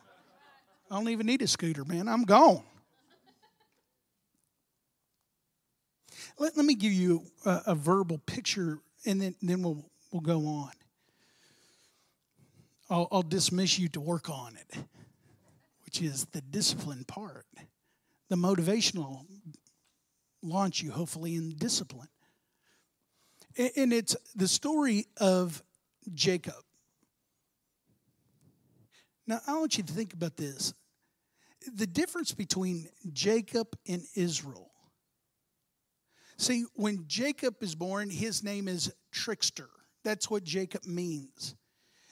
I 0.89 0.95
don't 0.95 1.07
even 1.07 1.25
need 1.25 1.41
a 1.41 1.47
scooter, 1.47 1.85
man. 1.85 2.09
I'm 2.09 2.23
gone. 2.23 2.63
Let, 6.37 6.57
let 6.57 6.65
me 6.65 6.75
give 6.75 6.91
you 6.91 7.23
a, 7.45 7.61
a 7.67 7.75
verbal 7.75 8.17
picture, 8.17 8.79
and 9.05 9.21
then, 9.21 9.35
then 9.41 9.61
we'll 9.61 9.85
we'll 10.11 10.21
go 10.21 10.45
on. 10.45 10.71
I'll, 12.91 13.07
I'll 13.09 13.23
dismiss 13.23 13.79
you 13.79 13.87
to 13.89 14.01
work 14.01 14.29
on 14.29 14.57
it, 14.57 14.77
which 15.85 16.01
is 16.01 16.25
the 16.25 16.41
discipline 16.41 17.05
part. 17.05 17.45
The 18.29 18.35
motivational 18.35 19.25
launch 20.43 20.81
you, 20.81 20.91
hopefully, 20.91 21.35
in 21.35 21.55
discipline. 21.55 22.09
And 23.57 23.93
it's 23.93 24.15
the 24.35 24.47
story 24.47 25.05
of 25.17 25.63
Jacob. 26.13 26.53
Now, 29.25 29.39
I 29.47 29.57
want 29.57 29.77
you 29.77 29.83
to 29.83 29.93
think 29.93 30.13
about 30.13 30.35
this. 30.35 30.73
The 31.73 31.87
difference 31.87 32.33
between 32.33 32.89
Jacob 33.13 33.67
and 33.87 34.03
Israel. 34.15 34.71
See, 36.37 36.65
when 36.73 37.05
Jacob 37.07 37.61
is 37.61 37.75
born, 37.75 38.09
his 38.09 38.43
name 38.43 38.67
is 38.67 38.91
trickster. 39.11 39.69
That's 40.03 40.29
what 40.29 40.43
Jacob 40.43 40.85
means. 40.85 41.55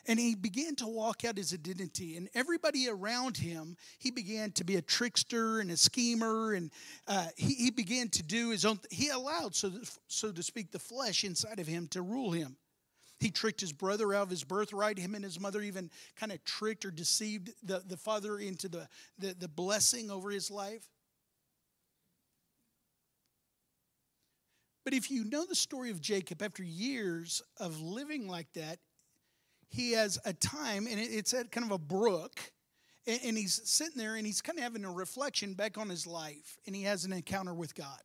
And 0.10 0.20
he 0.20 0.34
began 0.34 0.76
to 0.78 0.88
walk 0.88 1.24
out 1.24 1.38
his 1.38 1.54
identity. 1.54 2.18
And 2.18 2.30
everybody 2.34 2.90
around 2.90 3.38
him, 3.38 3.78
he 4.00 4.10
began 4.10 4.52
to 4.54 4.64
be 4.64 4.76
a 4.76 4.82
trickster 4.82 5.60
and 5.60 5.70
a 5.70 5.78
schemer. 5.78 6.54
And 6.54 6.72
uh, 7.08 7.28
he, 7.38 7.54
he 7.54 7.70
began 7.70 8.10
to 8.10 8.24
do 8.24 8.50
his 8.50 8.66
own, 8.66 8.80
he 8.90 9.10
allowed, 9.10 9.54
so, 9.54 9.72
so 10.08 10.32
to 10.32 10.42
speak, 10.42 10.72
the 10.72 10.80
flesh 10.80 11.24
inside 11.24 11.60
of 11.60 11.68
him 11.68 11.88
to 11.90 12.02
rule 12.02 12.32
him. 12.32 12.58
He 13.20 13.30
tricked 13.30 13.62
his 13.62 13.72
brother 13.72 14.16
out 14.16 14.24
of 14.24 14.30
his 14.32 14.44
birthright. 14.44 14.98
Him 14.98 15.14
and 15.14 15.24
his 15.24 15.40
mother 15.40 15.62
even 15.62 15.92
kind 16.16 16.32
of 16.32 16.44
tricked 16.44 16.86
or 16.86 16.92
deceived 16.92 17.52
the, 17.62 17.84
the 17.86 17.98
father 17.98 18.40
into 18.40 18.68
the, 18.68 18.88
the, 19.20 19.36
the 19.38 19.48
blessing 19.48 20.10
over 20.10 20.32
his 20.32 20.50
life. 20.50 20.88
But 24.84 24.96
if 24.96 25.12
you 25.12 25.24
know 25.24 25.46
the 25.46 25.54
story 25.54 25.92
of 25.92 26.02
Jacob, 26.02 26.42
after 26.42 26.64
years 26.64 27.44
of 27.60 27.80
living 27.80 28.28
like 28.28 28.52
that, 28.54 28.80
he 29.70 29.94
has 29.94 30.20
a 30.26 30.34
time, 30.34 30.88
and 30.88 31.00
it's 31.00 31.34
at 31.34 31.52
kind 31.52 31.66
of 31.66 31.72
a 31.72 31.78
brook, 31.78 32.40
and 33.08 33.38
he's 33.38 33.62
sitting 33.64 33.98
there 33.98 34.16
and 34.16 34.26
he's 34.26 34.42
kind 34.42 34.60
of 34.60 34.64
having 34.64 34.86
a 34.86 34.92
reflection 34.92 35.54
back 35.54 35.78
on 35.78 35.90
his 35.90 36.06
life, 36.06 36.58
and 36.68 36.76
he 36.76 36.84
has 36.84 37.06
an 37.06 37.14
encounter 37.14 37.54
with 37.54 37.74
God. 37.74 38.02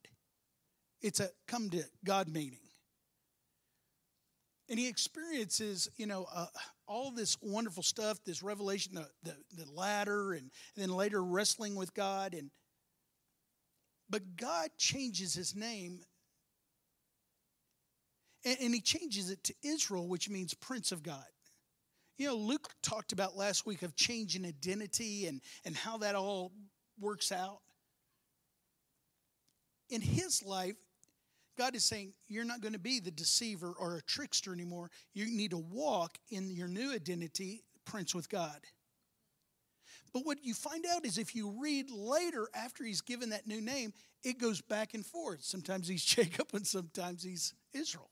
It's 1.03 1.20
a 1.20 1.29
come 1.46 1.68
to 1.70 1.83
God 2.05 2.29
meeting 2.29 2.64
and 4.68 4.79
he 4.79 4.88
experiences 4.88 5.88
you 5.96 6.07
know 6.07 6.27
uh, 6.35 6.46
all 6.87 7.11
this 7.11 7.37
wonderful 7.40 7.83
stuff 7.83 8.18
this 8.24 8.42
revelation 8.42 8.94
the, 8.94 9.07
the, 9.22 9.64
the 9.64 9.70
ladder 9.72 10.33
and, 10.33 10.50
and, 10.77 10.85
then 10.85 10.90
later 10.90 11.22
wrestling 11.22 11.74
with 11.74 11.94
god 11.94 12.35
and 12.35 12.50
but 14.09 14.37
god 14.37 14.70
changes 14.79 15.35
his 15.35 15.55
name 15.55 16.00
and, 18.44 18.57
and 18.61 18.74
he 18.74 18.81
changes 18.81 19.31
it 19.31 19.42
to 19.44 19.55
israel 19.62 20.09
which 20.09 20.29
means 20.29 20.55
prince 20.55 20.92
of 20.92 21.03
god 21.03 21.24
you 22.18 22.27
know 22.29 22.37
luke 22.37 22.68
talked 22.83 23.12
about 23.12 23.37
last 23.37 23.66
week 23.66 23.83
of 23.83 23.94
changing 23.96 24.44
identity 24.44 25.27
and 25.27 25.40
and 25.64 25.77
how 25.77 25.98
that 25.98 26.14
all 26.14 26.53
works 26.98 27.33
out 27.33 27.61
in 29.90 30.00
his 30.00 30.42
life 30.42 30.77
God 31.57 31.77
is 31.77 31.85
saying, 31.85 32.12
You're 32.29 32.44
not 32.44 32.60
going 32.60 32.73
to 32.73 32.79
be 32.79 33.00
the 33.00 33.10
deceiver 33.10 33.75
or 33.79 33.96
a 33.96 34.02
trickster 34.02 34.52
anymore. 34.52 34.90
You 35.12 35.27
need 35.27 35.50
to 35.50 35.58
walk 35.58 36.19
in 36.31 36.50
your 36.50 36.69
new 36.69 36.92
identity, 36.92 37.65
Prince 37.85 38.15
with 38.15 38.29
God. 38.29 38.58
But 40.12 40.25
what 40.25 40.44
you 40.44 40.54
find 40.54 40.85
out 40.94 41.04
is 41.04 41.19
if 41.19 41.35
you 41.35 41.54
read 41.60 41.90
later 41.90 42.48
after 42.54 42.85
he's 42.85 43.00
given 43.00 43.31
that 43.31 43.46
new 43.46 43.60
name, 43.60 43.92
it 44.23 44.38
goes 44.38 44.60
back 44.60 44.94
and 44.94 45.04
forth. 45.04 45.42
Sometimes 45.42 45.88
he's 45.88 46.04
Jacob 46.04 46.48
and 46.52 46.67
sometimes 46.67 47.23
he's 47.23 47.54
Israel. 47.73 48.10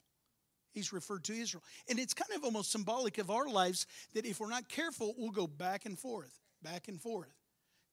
He's 0.72 0.92
referred 0.92 1.24
to 1.24 1.34
Israel. 1.34 1.62
And 1.88 1.98
it's 1.98 2.14
kind 2.14 2.32
of 2.36 2.44
almost 2.44 2.72
symbolic 2.72 3.18
of 3.18 3.30
our 3.30 3.48
lives 3.48 3.86
that 4.14 4.26
if 4.26 4.40
we're 4.40 4.48
not 4.48 4.68
careful, 4.68 5.14
we'll 5.16 5.30
go 5.30 5.46
back 5.46 5.86
and 5.86 5.98
forth, 5.98 6.40
back 6.62 6.88
and 6.88 7.00
forth. 7.00 7.32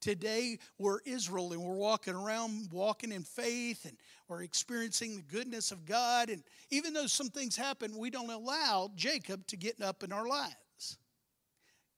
Today, 0.02 0.60
we're 0.78 1.00
Israel 1.06 1.52
and 1.52 1.62
we're 1.62 1.76
walking 1.76 2.16
around, 2.16 2.70
walking 2.72 3.12
in 3.12 3.24
faith, 3.24 3.84
and 3.84 3.98
we're 4.30 4.44
experiencing 4.44 5.18
the 5.18 5.22
goodness 5.24 5.72
of 5.72 5.86
God. 5.86 6.30
And 6.30 6.42
even 6.70 6.94
though 6.94 7.08
some 7.08 7.30
things 7.30 7.58
happen, 7.58 7.98
we 7.98 8.10
don't 8.10 8.30
allow 8.30 8.92
Jacob 8.96 9.46
to 9.48 9.58
get 9.58 9.82
up 9.82 10.04
in 10.04 10.14
our 10.14 10.26
lives. 10.26 10.98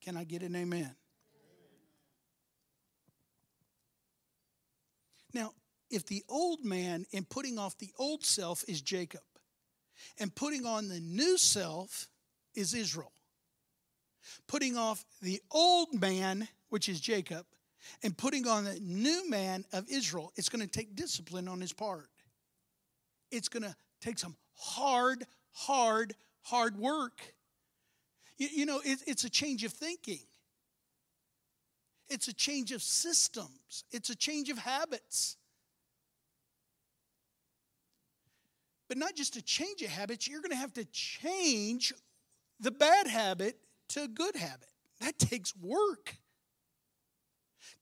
Can 0.01 0.17
I 0.17 0.23
get 0.23 0.41
an 0.41 0.55
amen? 0.55 0.95
Now, 5.33 5.51
if 5.91 6.05
the 6.07 6.23
old 6.27 6.65
man 6.65 7.05
in 7.11 7.23
putting 7.25 7.59
off 7.59 7.77
the 7.77 7.91
old 7.99 8.25
self 8.25 8.63
is 8.67 8.81
Jacob, 8.81 9.21
and 10.19 10.33
putting 10.33 10.65
on 10.65 10.87
the 10.87 10.99
new 10.99 11.37
self 11.37 12.07
is 12.55 12.73
Israel, 12.73 13.11
putting 14.47 14.77
off 14.77 15.03
the 15.21 15.41
old 15.51 15.99
man, 15.99 16.47
which 16.69 16.89
is 16.89 16.99
Jacob, 16.99 17.45
and 18.03 18.17
putting 18.17 18.47
on 18.47 18.63
the 18.63 18.79
new 18.79 19.29
man 19.29 19.65
of 19.73 19.89
Israel, 19.89 20.31
it's 20.35 20.49
going 20.49 20.61
to 20.61 20.71
take 20.71 20.95
discipline 20.95 21.47
on 21.47 21.61
his 21.61 21.73
part. 21.73 22.09
It's 23.31 23.49
going 23.49 23.63
to 23.63 23.75
take 24.01 24.19
some 24.19 24.35
hard, 24.53 25.25
hard, 25.51 26.13
hard 26.43 26.77
work. 26.77 27.21
You, 28.37 28.49
you 28.53 28.65
know, 28.65 28.81
it, 28.83 28.99
it's 29.07 29.23
a 29.23 29.29
change 29.29 29.63
of 29.63 29.71
thinking, 29.71 30.19
it's 32.09 32.27
a 32.27 32.33
change 32.33 32.71
of 32.71 32.81
systems, 32.81 33.85
it's 33.91 34.09
a 34.09 34.15
change 34.15 34.49
of 34.49 34.57
habits. 34.57 35.37
But 38.91 38.97
not 38.97 39.15
just 39.15 39.35
to 39.35 39.41
change 39.41 39.81
a 39.83 39.87
habit, 39.87 40.27
you're 40.27 40.41
going 40.41 40.51
to 40.51 40.57
have 40.57 40.73
to 40.73 40.83
change 40.83 41.93
the 42.59 42.71
bad 42.71 43.07
habit 43.07 43.55
to 43.87 44.03
a 44.03 44.07
good 44.09 44.35
habit. 44.35 44.67
That 44.99 45.17
takes 45.17 45.55
work 45.55 46.17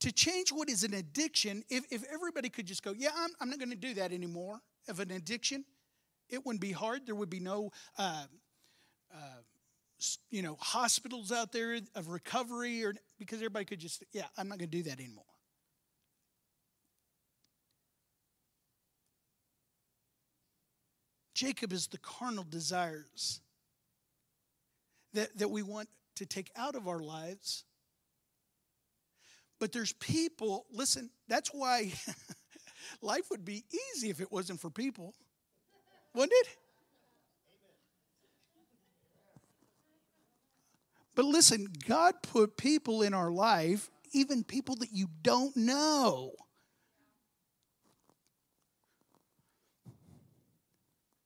to 0.01 0.12
change 0.12 0.51
what 0.51 0.70
is 0.70 0.84
an 0.84 0.93
addiction, 0.93 1.64
if, 1.68 1.84
if 1.89 2.03
everybody 2.14 2.47
could 2.47 2.68
just 2.68 2.84
go, 2.84 2.93
yeah, 2.95 3.10
I'm, 3.18 3.32
I'm 3.41 3.49
not 3.49 3.57
going 3.57 3.72
to 3.72 3.76
do 3.76 3.95
that 3.95 4.12
anymore, 4.12 4.60
of 4.88 4.99
an 4.99 5.10
addiction, 5.10 5.66
it 6.30 6.45
wouldn't 6.45 6.62
be 6.62 6.74
hard. 6.74 7.07
There 7.07 7.16
would 7.16 7.32
be 7.32 7.39
no, 7.39 7.72
uh, 7.97 8.26
uh, 9.12 9.18
you 10.30 10.43
know, 10.43 10.57
hospitals 10.60 11.32
out 11.32 11.51
there 11.51 11.80
of 11.95 12.10
recovery, 12.10 12.84
or 12.86 12.93
because 13.18 13.39
everybody 13.39 13.66
could 13.66 13.80
just, 13.80 14.03
yeah, 14.12 14.26
I'm 14.38 14.47
not 14.47 14.60
going 14.60 14.70
to 14.70 14.78
do 14.78 14.84
that 14.84 14.99
anymore. 14.99 15.24
Jacob 21.40 21.72
is 21.72 21.88
the 21.88 21.98
carnal 21.98 22.44
desires 22.44 23.40
that, 25.14 25.38
that 25.38 25.50
we 25.50 25.64
want 25.64 25.88
to 26.16 26.26
take 26.26 26.52
out 26.58 26.76
of 26.76 26.88
our 26.88 27.00
lives 27.00 27.64
but 29.60 29.74
there's 29.74 29.92
people, 29.94 30.66
listen, 30.72 31.10
that's 31.28 31.50
why 31.50 31.92
life 33.02 33.26
would 33.30 33.44
be 33.44 33.66
easy 33.94 34.10
if 34.10 34.22
it 34.22 34.32
wasn't 34.32 34.62
for 34.62 34.70
people. 34.70 35.14
Wouldn't 36.16 36.32
it? 36.34 36.48
But 41.14 41.26
listen, 41.26 41.68
God 41.86 42.16
put 42.24 42.56
people 42.56 43.02
in 43.02 43.14
our 43.14 43.30
life, 43.30 43.90
even 44.14 44.46
people 44.46 44.76
that 44.78 44.94
you 44.94 45.08
don't 45.22 45.56
know. 45.58 46.32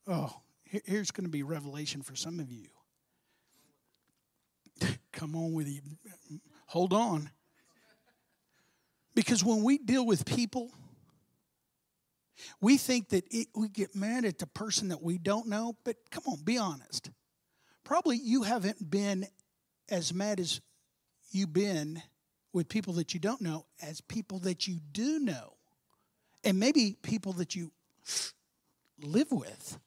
Oh, 0.07 0.33
here's 0.63 1.11
going 1.11 1.25
to 1.25 1.31
be 1.31 1.43
revelation 1.43 2.01
for 2.01 2.15
some 2.15 2.39
of 2.39 2.51
you. 2.51 2.67
Come 5.11 5.35
on 5.35 5.53
with 5.53 5.67
you. 5.67 5.81
Hold 6.67 6.93
on. 6.93 7.29
Because 9.15 9.43
when 9.43 9.63
we 9.63 9.77
deal 9.77 10.05
with 10.05 10.25
people, 10.25 10.71
we 12.59 12.77
think 12.77 13.09
that 13.09 13.25
it, 13.31 13.47
we 13.55 13.69
get 13.69 13.95
mad 13.95 14.25
at 14.25 14.39
the 14.39 14.47
person 14.47 14.89
that 14.89 15.01
we 15.01 15.17
don't 15.17 15.47
know, 15.47 15.75
but 15.83 15.97
come 16.09 16.23
on, 16.27 16.43
be 16.43 16.57
honest. 16.57 17.11
Probably 17.83 18.17
you 18.17 18.43
haven't 18.43 18.89
been 18.89 19.27
as 19.89 20.13
mad 20.13 20.39
as 20.39 20.61
you've 21.31 21.53
been 21.53 22.01
with 22.53 22.69
people 22.69 22.93
that 22.93 23.13
you 23.13 23.19
don't 23.19 23.41
know 23.41 23.65
as 23.81 24.01
people 24.01 24.39
that 24.39 24.67
you 24.67 24.79
do 24.91 25.19
know. 25.19 25.53
And 26.43 26.59
maybe 26.59 26.97
people 27.01 27.33
that 27.33 27.55
you 27.55 27.71
live 28.99 29.31
with. 29.31 29.79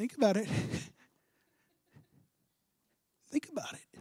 Think 0.00 0.16
about 0.16 0.38
it. 0.38 0.48
Think 3.30 3.50
about 3.52 3.74
it. 3.74 4.00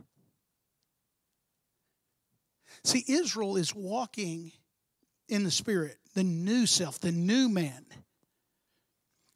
See, 2.86 3.04
Israel 3.06 3.58
is 3.58 3.76
walking 3.76 4.54
in 5.28 5.44
the 5.44 5.52
Spirit, 5.52 5.98
the 6.14 6.24
new 6.24 6.66
self, 6.66 7.00
the 7.00 7.12
new 7.12 7.50
man. 7.50 7.86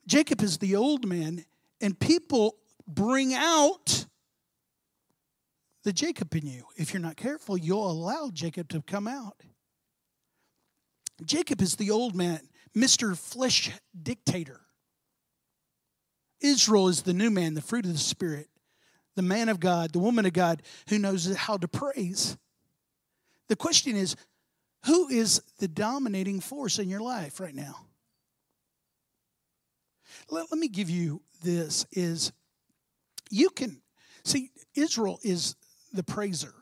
Jacob 0.07 0.41
is 0.41 0.59
the 0.59 0.77
old 0.77 1.05
man, 1.05 1.43
and 1.81 1.99
people 1.99 2.55
bring 2.87 3.33
out 3.33 4.05
the 5.83 5.91
Jacob 5.91 6.33
in 6.33 6.47
you. 6.47 6.63
If 6.77 6.93
you're 6.93 7.01
not 7.01 7.17
careful, 7.17 7.57
you'll 7.57 7.91
allow 7.91 8.29
Jacob 8.31 8.69
to 8.69 8.81
come 8.81 9.09
out. 9.09 9.43
Jacob 11.25 11.61
is 11.61 11.75
the 11.75 11.91
old 11.91 12.15
man, 12.15 12.39
Mr. 12.73 13.17
Flesh 13.17 13.69
Dictator. 14.01 14.62
Israel 16.43 16.89
is 16.89 17.01
the 17.01 17.13
new 17.13 17.31
man, 17.31 17.55
the 17.55 17.61
fruit 17.61 17.85
of 17.85 17.93
the 17.93 17.97
Spirit 17.97 18.49
the 19.15 19.21
man 19.21 19.49
of 19.49 19.59
God, 19.59 19.93
the 19.93 19.99
woman 19.99 20.25
of 20.25 20.33
God 20.33 20.63
who 20.89 20.97
knows 20.97 21.33
how 21.35 21.57
to 21.57 21.67
praise. 21.67 22.37
The 23.47 23.55
question 23.55 23.95
is 23.95 24.15
who 24.85 25.07
is 25.09 25.41
the 25.59 25.67
dominating 25.67 26.39
force 26.39 26.79
in 26.79 26.89
your 26.89 27.01
life 27.01 27.39
right 27.39 27.55
now? 27.55 27.85
Let, 30.29 30.51
let 30.51 30.59
me 30.59 30.67
give 30.67 30.89
you 30.89 31.21
this 31.43 31.85
is 31.91 32.31
you 33.29 33.49
can 33.49 33.81
see 34.23 34.51
Israel 34.75 35.19
is 35.23 35.55
the 35.91 36.03
praiser. 36.03 36.53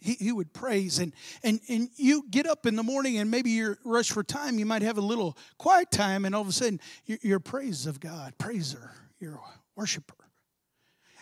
He, 0.00 0.14
he 0.14 0.32
would 0.32 0.52
praise. 0.52 0.98
And, 0.98 1.12
and 1.42 1.60
and 1.68 1.88
you 1.96 2.24
get 2.30 2.46
up 2.46 2.66
in 2.66 2.76
the 2.76 2.82
morning 2.82 3.18
and 3.18 3.30
maybe 3.30 3.50
you're 3.50 3.78
rushed 3.84 4.12
for 4.12 4.22
time. 4.22 4.58
You 4.58 4.66
might 4.66 4.82
have 4.82 4.98
a 4.98 5.02
little 5.02 5.36
quiet 5.58 5.90
time 5.90 6.24
and 6.24 6.34
all 6.34 6.42
of 6.42 6.48
a 6.48 6.52
sudden 6.52 6.80
you're, 7.06 7.18
you're 7.22 7.40
praise 7.40 7.86
of 7.86 8.00
god 8.00 8.36
praiser 8.38 8.92
you're 9.20 9.40
worshiper. 9.76 10.14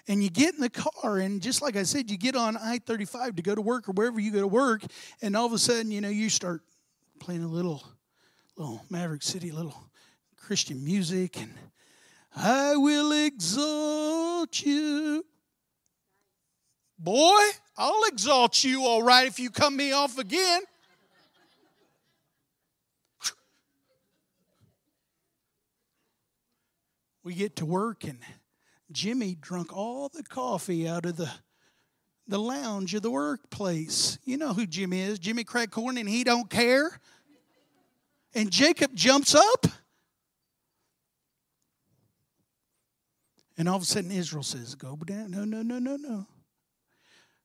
And 0.06 0.22
you 0.22 0.30
get 0.30 0.54
in 0.54 0.60
the 0.60 0.70
car 0.70 1.18
and 1.18 1.42
just 1.42 1.60
like 1.60 1.76
i 1.76 1.82
said 1.82 2.10
you 2.10 2.16
get 2.16 2.34
on 2.34 2.56
i-35 2.56 3.36
to 3.36 3.42
go 3.42 3.54
to 3.54 3.60
work 3.60 3.88
or 3.90 3.92
wherever 3.92 4.18
you 4.18 4.30
go 4.30 4.40
to 4.40 4.46
work 4.46 4.82
and 5.20 5.36
all 5.36 5.44
of 5.44 5.52
a 5.52 5.58
sudden 5.58 5.90
you 5.90 6.00
know 6.00 6.08
you 6.08 6.30
start 6.30 6.62
playing 7.20 7.42
a 7.42 7.48
little 7.48 7.86
little 8.56 8.82
maverick 8.88 9.22
city 9.22 9.50
little 9.50 9.76
christian 10.38 10.82
music 10.82 11.38
and 11.38 11.52
i 12.34 12.74
will 12.74 13.12
exalt 13.12 14.64
you 14.64 15.22
boy 16.98 17.40
i'll 17.76 18.04
exalt 18.08 18.64
you 18.64 18.84
all 18.84 19.02
right 19.02 19.26
if 19.26 19.38
you 19.38 19.50
come 19.50 19.76
me 19.76 19.92
off 19.92 20.18
again 20.18 20.62
we 27.22 27.34
get 27.34 27.56
to 27.56 27.66
work 27.66 28.04
and 28.04 28.18
Jimmy 28.90 29.36
drunk 29.38 29.76
all 29.76 30.08
the 30.08 30.22
coffee 30.22 30.88
out 30.88 31.04
of 31.04 31.16
the 31.16 31.30
the 32.28 32.38
lounge 32.38 32.94
of 32.94 33.02
the 33.02 33.10
workplace. 33.10 34.18
You 34.24 34.36
know 34.36 34.52
who 34.52 34.66
Jimmy 34.66 35.00
is. 35.00 35.18
Jimmy 35.18 35.44
crack 35.44 35.70
corn 35.70 35.96
and 35.96 36.08
he 36.08 36.24
don't 36.24 36.48
care. 36.48 37.00
And 38.34 38.50
Jacob 38.50 38.94
jumps 38.94 39.34
up. 39.34 39.66
And 43.56 43.68
all 43.68 43.76
of 43.76 43.82
a 43.82 43.86
sudden 43.86 44.10
Israel 44.10 44.42
says, 44.42 44.74
Go 44.74 44.94
down. 44.96 45.30
No, 45.30 45.44
no, 45.44 45.62
no, 45.62 45.78
no, 45.78 45.96
no. 45.96 46.26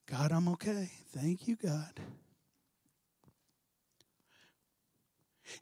God, 0.05 0.31
I'm 0.31 0.47
okay. 0.49 0.89
Thank 1.15 1.47
you, 1.47 1.55
God. 1.55 1.99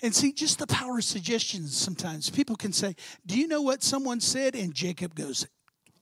And 0.01 0.15
see, 0.15 0.31
just 0.31 0.59
the 0.59 0.67
power 0.67 0.97
of 0.97 1.03
suggestions 1.03 1.75
sometimes. 1.75 2.29
People 2.29 2.55
can 2.55 2.71
say, 2.71 2.95
Do 3.25 3.37
you 3.37 3.47
know 3.47 3.61
what 3.61 3.83
someone 3.83 4.19
said? 4.19 4.55
And 4.55 4.73
Jacob 4.73 5.15
goes, 5.15 5.47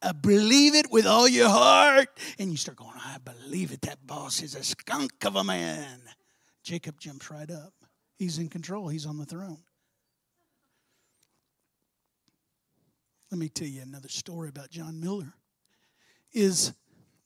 I 0.01 0.13
believe 0.13 0.75
it 0.75 0.91
with 0.91 1.05
all 1.05 1.27
your 1.27 1.49
heart. 1.49 2.07
And 2.37 2.51
you 2.51 2.57
start 2.57 2.77
going, 2.77 2.93
I 2.95 3.17
believe 3.17 3.71
it. 3.71 3.81
That 3.81 4.05
boss 4.05 4.41
is 4.41 4.55
a 4.55 4.63
skunk 4.63 5.25
of 5.25 5.35
a 5.35 5.43
man. 5.43 6.01
Jacob 6.63 6.99
jumps 6.99 7.29
right 7.31 7.49
up. 7.49 7.73
He's 8.15 8.37
in 8.37 8.49
control, 8.49 8.89
he's 8.89 9.05
on 9.05 9.17
the 9.17 9.25
throne. 9.25 9.59
Let 13.31 13.39
me 13.39 13.47
tell 13.47 13.67
you 13.67 13.81
another 13.81 14.09
story 14.09 14.49
about 14.49 14.69
John 14.69 14.99
Miller. 14.99 15.33
Is 16.33 16.73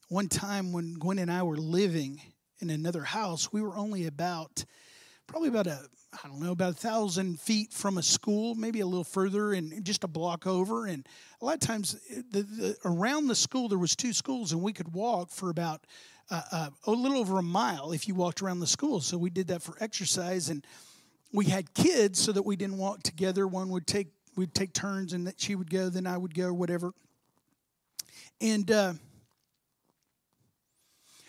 one 0.08 0.28
time 0.28 0.72
when 0.72 0.94
Gwen 0.94 1.18
and 1.18 1.30
I 1.30 1.42
were 1.42 1.56
living 1.56 2.20
in 2.60 2.70
another 2.70 3.02
house, 3.02 3.52
we 3.52 3.60
were 3.62 3.76
only 3.76 4.06
about 4.06 4.64
probably 5.26 5.48
about 5.48 5.66
a 5.66 5.80
I 6.22 6.28
don't 6.28 6.40
know 6.40 6.52
about 6.52 6.70
a 6.70 6.76
thousand 6.76 7.40
feet 7.40 7.72
from 7.72 7.98
a 7.98 8.02
school, 8.02 8.54
maybe 8.54 8.80
a 8.80 8.86
little 8.86 9.04
further, 9.04 9.52
and 9.52 9.84
just 9.84 10.04
a 10.04 10.08
block 10.08 10.46
over. 10.46 10.86
And 10.86 11.06
a 11.40 11.44
lot 11.44 11.54
of 11.54 11.60
times, 11.60 11.96
the, 12.30 12.42
the, 12.42 12.76
around 12.84 13.26
the 13.26 13.34
school 13.34 13.68
there 13.68 13.78
was 13.78 13.96
two 13.96 14.12
schools, 14.12 14.52
and 14.52 14.62
we 14.62 14.72
could 14.72 14.94
walk 14.94 15.30
for 15.30 15.50
about 15.50 15.84
uh, 16.30 16.42
uh, 16.52 16.70
a 16.86 16.90
little 16.90 17.18
over 17.18 17.38
a 17.38 17.42
mile 17.42 17.92
if 17.92 18.06
you 18.06 18.14
walked 18.14 18.42
around 18.42 18.60
the 18.60 18.66
school. 18.66 19.00
So 19.00 19.18
we 19.18 19.30
did 19.30 19.48
that 19.48 19.62
for 19.62 19.76
exercise, 19.80 20.50
and 20.50 20.64
we 21.32 21.46
had 21.46 21.74
kids 21.74 22.20
so 22.20 22.30
that 22.32 22.42
we 22.42 22.54
didn't 22.54 22.78
walk 22.78 23.02
together. 23.02 23.46
One 23.48 23.70
would 23.70 23.86
take 23.86 24.08
we'd 24.36 24.54
take 24.54 24.72
turns, 24.72 25.12
and 25.12 25.26
that 25.26 25.40
she 25.40 25.54
would 25.54 25.70
go, 25.70 25.88
then 25.88 26.06
I 26.06 26.16
would 26.16 26.34
go, 26.34 26.52
whatever. 26.52 26.92
And 28.40 28.70
uh, 28.70 28.94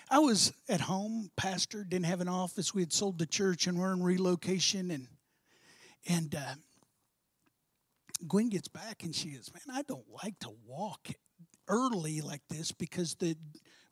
I 0.10 0.20
was 0.20 0.54
at 0.70 0.82
home, 0.82 1.32
pastor, 1.36 1.84
didn't 1.84 2.06
have 2.06 2.22
an 2.22 2.28
office. 2.28 2.74
We 2.74 2.82
had 2.82 2.94
sold 2.94 3.18
the 3.18 3.26
church, 3.26 3.68
and 3.68 3.78
we're 3.78 3.94
in 3.94 4.04
relocation, 4.04 4.92
and 4.92 5.08
and 6.08 6.36
uh, 6.36 6.56
Gwen 8.28 8.50
gets 8.50 8.68
back, 8.68 9.04
and 9.04 9.16
she 9.16 9.30
is, 9.30 9.52
man, 9.54 9.76
I 9.76 9.82
don't 9.82 10.06
like 10.24 10.38
to 10.40 10.52
walk 10.66 11.10
early 11.68 12.22
like 12.22 12.42
this 12.50 12.72
because 12.72 13.16
the 13.16 13.36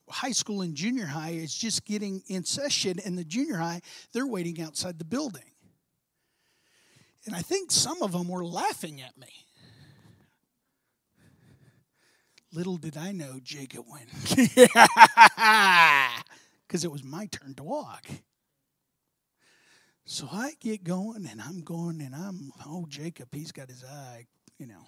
high 0.07 0.31
school 0.31 0.61
and 0.61 0.75
junior 0.75 1.07
high 1.07 1.31
is 1.31 1.53
just 1.53 1.85
getting 1.85 2.21
in 2.27 2.43
session, 2.43 2.99
and 3.03 3.17
the 3.17 3.23
junior 3.23 3.57
high, 3.57 3.81
they're 4.13 4.27
waiting 4.27 4.61
outside 4.61 4.99
the 4.99 5.05
building. 5.05 5.43
And 7.25 7.35
I 7.35 7.41
think 7.41 7.71
some 7.71 8.03
of 8.03 8.11
them 8.11 8.27
were 8.27 8.45
laughing 8.45 9.01
at 9.01 9.17
me. 9.17 9.29
Little 12.53 12.77
did 12.77 12.97
I 12.97 13.11
know 13.11 13.39
Jacob 13.41 13.85
went. 13.89 14.09
Because 16.67 16.83
it 16.83 16.91
was 16.91 17.03
my 17.03 17.27
turn 17.27 17.53
to 17.55 17.63
walk. 17.63 18.07
So 20.05 20.27
I 20.31 20.53
get 20.59 20.83
going 20.83 21.27
and 21.29 21.39
I'm 21.39 21.61
going 21.61 22.01
and 22.01 22.15
I'm, 22.15 22.51
oh, 22.65 22.87
Jacob, 22.89 23.29
he's 23.31 23.51
got 23.51 23.69
his 23.69 23.83
eye, 23.83 24.25
you 24.57 24.65
know, 24.65 24.87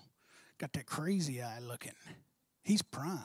got 0.58 0.74
that 0.74 0.88
crazy 0.88 1.44
eye 1.44 1.60
looking. 1.60 1.94
He's 2.64 2.82
primed. 2.82 3.22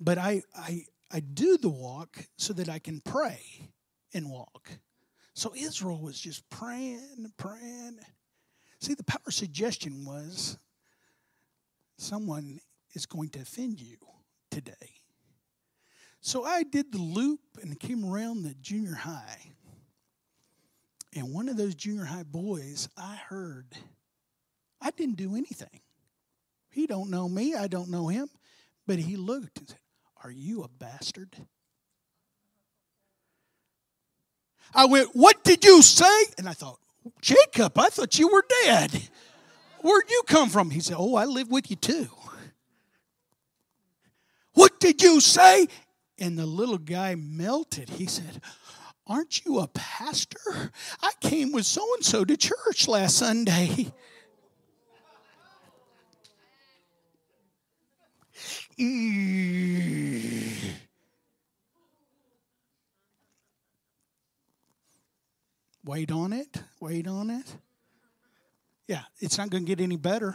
But 0.00 0.16
I, 0.16 0.42
I, 0.56 0.84
I 1.12 1.20
do 1.20 1.58
the 1.58 1.68
walk 1.68 2.26
so 2.38 2.52
that 2.54 2.70
I 2.70 2.78
can 2.78 3.00
pray 3.00 3.70
and 4.14 4.30
walk. 4.30 4.70
So 5.34 5.52
Israel 5.54 6.00
was 6.00 6.18
just 6.18 6.48
praying 6.48 7.32
praying. 7.36 7.98
See, 8.80 8.94
the 8.94 9.04
power 9.04 9.30
suggestion 9.30 10.04
was 10.06 10.58
someone 12.00 12.60
is 12.94 13.06
going 13.06 13.28
to 13.30 13.40
offend 13.40 13.80
you 13.80 13.96
today. 14.50 14.72
So 16.20 16.44
I 16.44 16.62
did 16.64 16.92
the 16.92 16.98
loop 16.98 17.40
and 17.62 17.78
came 17.78 18.04
around 18.04 18.42
the 18.42 18.54
junior 18.60 18.94
high. 18.94 19.52
And 21.14 21.32
one 21.32 21.48
of 21.48 21.56
those 21.56 21.74
junior 21.74 22.04
high 22.04 22.24
boys, 22.24 22.88
I 22.96 23.16
heard, 23.16 23.76
I 24.80 24.90
didn't 24.90 25.16
do 25.16 25.34
anything. 25.34 25.80
He 26.70 26.86
don't 26.86 27.10
know 27.10 27.28
me, 27.28 27.54
I 27.54 27.66
don't 27.66 27.90
know 27.90 28.08
him, 28.08 28.28
but 28.86 28.98
he 28.98 29.16
looked 29.16 29.58
and 29.58 29.68
said, 29.68 29.78
are 30.22 30.30
you 30.30 30.62
a 30.62 30.68
bastard? 30.68 31.34
I 34.74 34.84
went, 34.84 35.10
What 35.14 35.42
did 35.44 35.64
you 35.64 35.82
say? 35.82 36.24
And 36.38 36.48
I 36.48 36.52
thought, 36.52 36.78
Jacob, 37.20 37.78
I 37.78 37.88
thought 37.88 38.18
you 38.18 38.28
were 38.28 38.44
dead. 38.64 39.08
Where'd 39.82 40.10
you 40.10 40.22
come 40.26 40.48
from? 40.48 40.70
He 40.70 40.80
said, 40.80 40.96
Oh, 40.98 41.14
I 41.14 41.24
live 41.24 41.50
with 41.50 41.70
you 41.70 41.76
too. 41.76 42.08
What 44.54 44.80
did 44.80 45.02
you 45.02 45.20
say? 45.20 45.68
And 46.18 46.38
the 46.38 46.46
little 46.46 46.78
guy 46.78 47.14
melted. 47.14 47.88
He 47.88 48.06
said, 48.06 48.42
Aren't 49.06 49.44
you 49.44 49.58
a 49.60 49.68
pastor? 49.68 50.72
I 51.02 51.12
came 51.20 51.52
with 51.52 51.66
so 51.66 51.82
and 51.94 52.04
so 52.04 52.24
to 52.24 52.36
church 52.36 52.88
last 52.88 53.16
Sunday. 53.16 53.92
Wait 65.84 66.10
on 66.10 66.32
it. 66.32 66.62
Wait 66.80 67.06
on 67.06 67.30
it. 67.30 67.56
Yeah, 68.90 69.02
it's 69.20 69.38
not 69.38 69.50
going 69.50 69.64
to 69.64 69.68
get 69.68 69.80
any 69.80 69.94
better. 69.94 70.34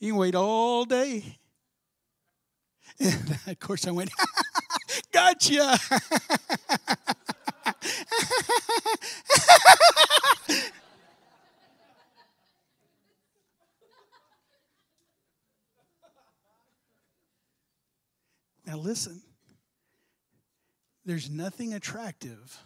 You 0.00 0.12
can 0.12 0.18
wait 0.18 0.34
all 0.34 0.86
day. 0.86 1.36
And 2.98 3.38
of 3.46 3.60
course, 3.60 3.86
I 3.86 3.90
went, 3.90 4.10
gotcha. 5.12 5.78
Now, 18.66 18.78
listen, 18.78 19.22
there's 21.04 21.30
nothing 21.30 21.72
attractive 21.74 22.58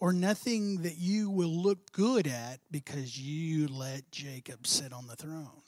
or 0.00 0.12
nothing 0.12 0.82
that 0.82 0.96
you 0.98 1.30
will 1.30 1.62
look 1.62 1.92
good 1.92 2.26
at 2.26 2.60
because 2.70 3.18
you 3.18 3.66
let 3.68 4.10
Jacob 4.10 4.66
sit 4.66 4.92
on 4.92 5.06
the 5.06 5.16
throne. 5.16 5.62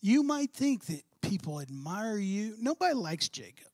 You 0.00 0.22
might 0.22 0.52
think 0.52 0.86
that 0.86 1.02
people 1.20 1.60
admire 1.60 2.16
you. 2.16 2.56
Nobody 2.58 2.94
likes 2.94 3.28
Jacob. 3.28 3.66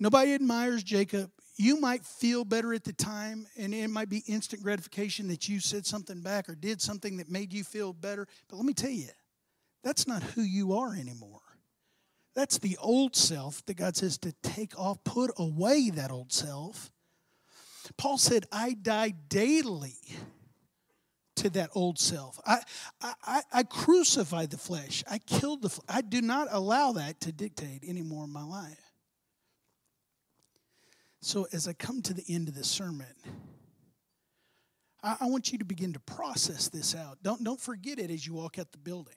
Nobody 0.00 0.34
admires 0.34 0.82
Jacob. 0.82 1.30
You 1.56 1.80
might 1.80 2.04
feel 2.04 2.44
better 2.44 2.74
at 2.74 2.84
the 2.84 2.92
time, 2.92 3.46
and 3.56 3.72
it 3.72 3.88
might 3.88 4.10
be 4.10 4.22
instant 4.26 4.62
gratification 4.62 5.28
that 5.28 5.48
you 5.48 5.58
said 5.60 5.86
something 5.86 6.20
back 6.20 6.48
or 6.48 6.54
did 6.54 6.82
something 6.82 7.16
that 7.16 7.30
made 7.30 7.52
you 7.52 7.64
feel 7.64 7.92
better. 7.92 8.26
But 8.48 8.56
let 8.56 8.66
me 8.66 8.74
tell 8.74 8.90
you, 8.90 9.08
that's 9.82 10.06
not 10.06 10.22
who 10.22 10.42
you 10.42 10.74
are 10.74 10.94
anymore. 10.94 11.40
That's 12.36 12.58
the 12.58 12.76
old 12.82 13.16
self 13.16 13.64
that 13.64 13.78
God 13.78 13.96
says 13.96 14.18
to 14.18 14.32
take 14.42 14.78
off, 14.78 15.02
put 15.04 15.30
away 15.38 15.88
that 15.88 16.10
old 16.10 16.30
self. 16.30 16.92
Paul 17.96 18.18
said, 18.18 18.44
I 18.52 18.74
die 18.74 19.14
daily 19.28 19.96
to 21.36 21.48
that 21.50 21.70
old 21.74 21.98
self. 21.98 22.38
I, 22.46 22.58
I, 23.00 23.42
I 23.50 23.62
crucify 23.62 24.46
the 24.46 24.58
flesh. 24.58 25.02
I 25.10 25.16
killed 25.16 25.62
the 25.62 25.70
flesh. 25.70 25.86
I 25.88 26.02
do 26.02 26.20
not 26.20 26.48
allow 26.50 26.92
that 26.92 27.22
to 27.22 27.32
dictate 27.32 27.84
anymore 27.88 28.24
in 28.24 28.32
my 28.32 28.44
life. 28.44 28.92
So 31.22 31.46
as 31.54 31.66
I 31.66 31.72
come 31.72 32.02
to 32.02 32.12
the 32.12 32.24
end 32.28 32.48
of 32.48 32.54
the 32.54 32.64
sermon, 32.64 33.06
I, 35.02 35.16
I 35.22 35.26
want 35.26 35.52
you 35.52 35.58
to 35.58 35.64
begin 35.64 35.94
to 35.94 36.00
process 36.00 36.68
this 36.68 36.94
out. 36.94 37.16
Don't, 37.22 37.42
don't 37.42 37.60
forget 37.60 37.98
it 37.98 38.10
as 38.10 38.26
you 38.26 38.34
walk 38.34 38.58
out 38.58 38.72
the 38.72 38.78
building 38.78 39.14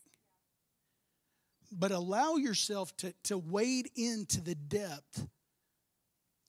but 1.71 1.91
allow 1.91 2.35
yourself 2.35 2.95
to, 2.97 3.13
to 3.23 3.37
wade 3.37 3.89
into 3.95 4.41
the 4.41 4.55
depth 4.55 5.27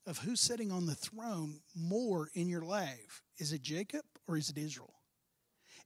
of 0.07 0.17
who's 0.19 0.41
sitting 0.41 0.71
on 0.71 0.85
the 0.85 0.95
throne 0.95 1.61
more 1.75 2.29
in 2.33 2.49
your 2.49 2.63
life. 2.63 3.21
Is 3.37 3.53
it 3.53 3.61
Jacob 3.61 4.01
or 4.27 4.37
is 4.37 4.49
it 4.49 4.57
Israel? 4.57 4.93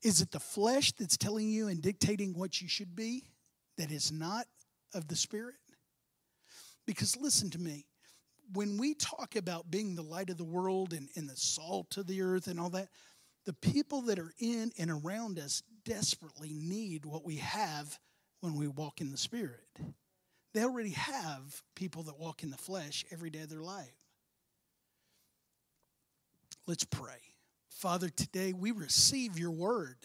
Is 0.03 0.21
it 0.21 0.31
the 0.31 0.39
flesh 0.39 0.91
that's 0.93 1.17
telling 1.17 1.49
you 1.49 1.67
and 1.67 1.81
dictating 1.81 2.33
what 2.33 2.61
you 2.61 2.67
should 2.67 2.95
be 2.95 3.23
that 3.77 3.91
is 3.91 4.11
not 4.11 4.45
of 4.93 5.07
the 5.07 5.15
Spirit? 5.15 5.55
Because 6.85 7.17
listen 7.17 7.49
to 7.51 7.59
me, 7.59 7.85
when 8.53 8.77
we 8.77 8.93
talk 8.93 9.35
about 9.35 9.71
being 9.71 9.95
the 9.95 10.03
light 10.03 10.29
of 10.29 10.37
the 10.37 10.43
world 10.43 10.93
and, 10.93 11.09
and 11.15 11.27
the 11.27 11.35
salt 11.35 11.97
of 11.97 12.07
the 12.07 12.21
earth 12.21 12.47
and 12.47 12.59
all 12.59 12.69
that, 12.69 12.89
the 13.45 13.53
people 13.53 14.01
that 14.03 14.19
are 14.19 14.33
in 14.39 14.71
and 14.77 14.91
around 14.91 15.39
us 15.39 15.63
desperately 15.83 16.53
need 16.53 17.05
what 17.05 17.25
we 17.25 17.37
have 17.37 17.97
when 18.45 18.55
we 18.55 18.67
walk 18.67 19.01
in 19.01 19.09
the 19.09 19.17
Spirit. 19.17 19.79
They 20.53 20.63
already 20.63 20.91
have 20.91 21.63
people 21.73 22.03
that 22.03 22.19
walk 22.19 22.43
in 22.43 22.51
the 22.51 22.57
flesh 22.57 23.03
every 23.11 23.31
day 23.31 23.41
of 23.41 23.49
their 23.49 23.63
life. 23.63 23.97
Let's 26.67 26.83
pray. 26.83 27.17
Father, 27.69 28.07
today 28.07 28.53
we 28.53 28.69
receive 28.69 29.39
your 29.39 29.49
word. 29.49 29.97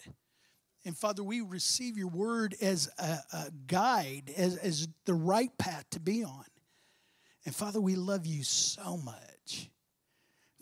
And 0.85 0.97
Father, 0.97 1.23
we 1.23 1.41
receive 1.41 1.99
your 1.99 2.07
word 2.07 2.55
as 2.59 2.89
a, 2.97 3.19
a, 3.31 3.51
guide, 3.67 4.31
as, 4.35 4.57
as 4.57 4.87
the 5.05 5.13
right 5.13 5.55
path 5.59 5.85
to 5.91 5.99
be 5.99 6.23
on. 6.23 6.45
And 7.45 7.55
Father, 7.55 7.79
we 7.79 7.95
love 7.95 8.25
you 8.25 8.43
so 8.43 8.97
much. 8.97 9.69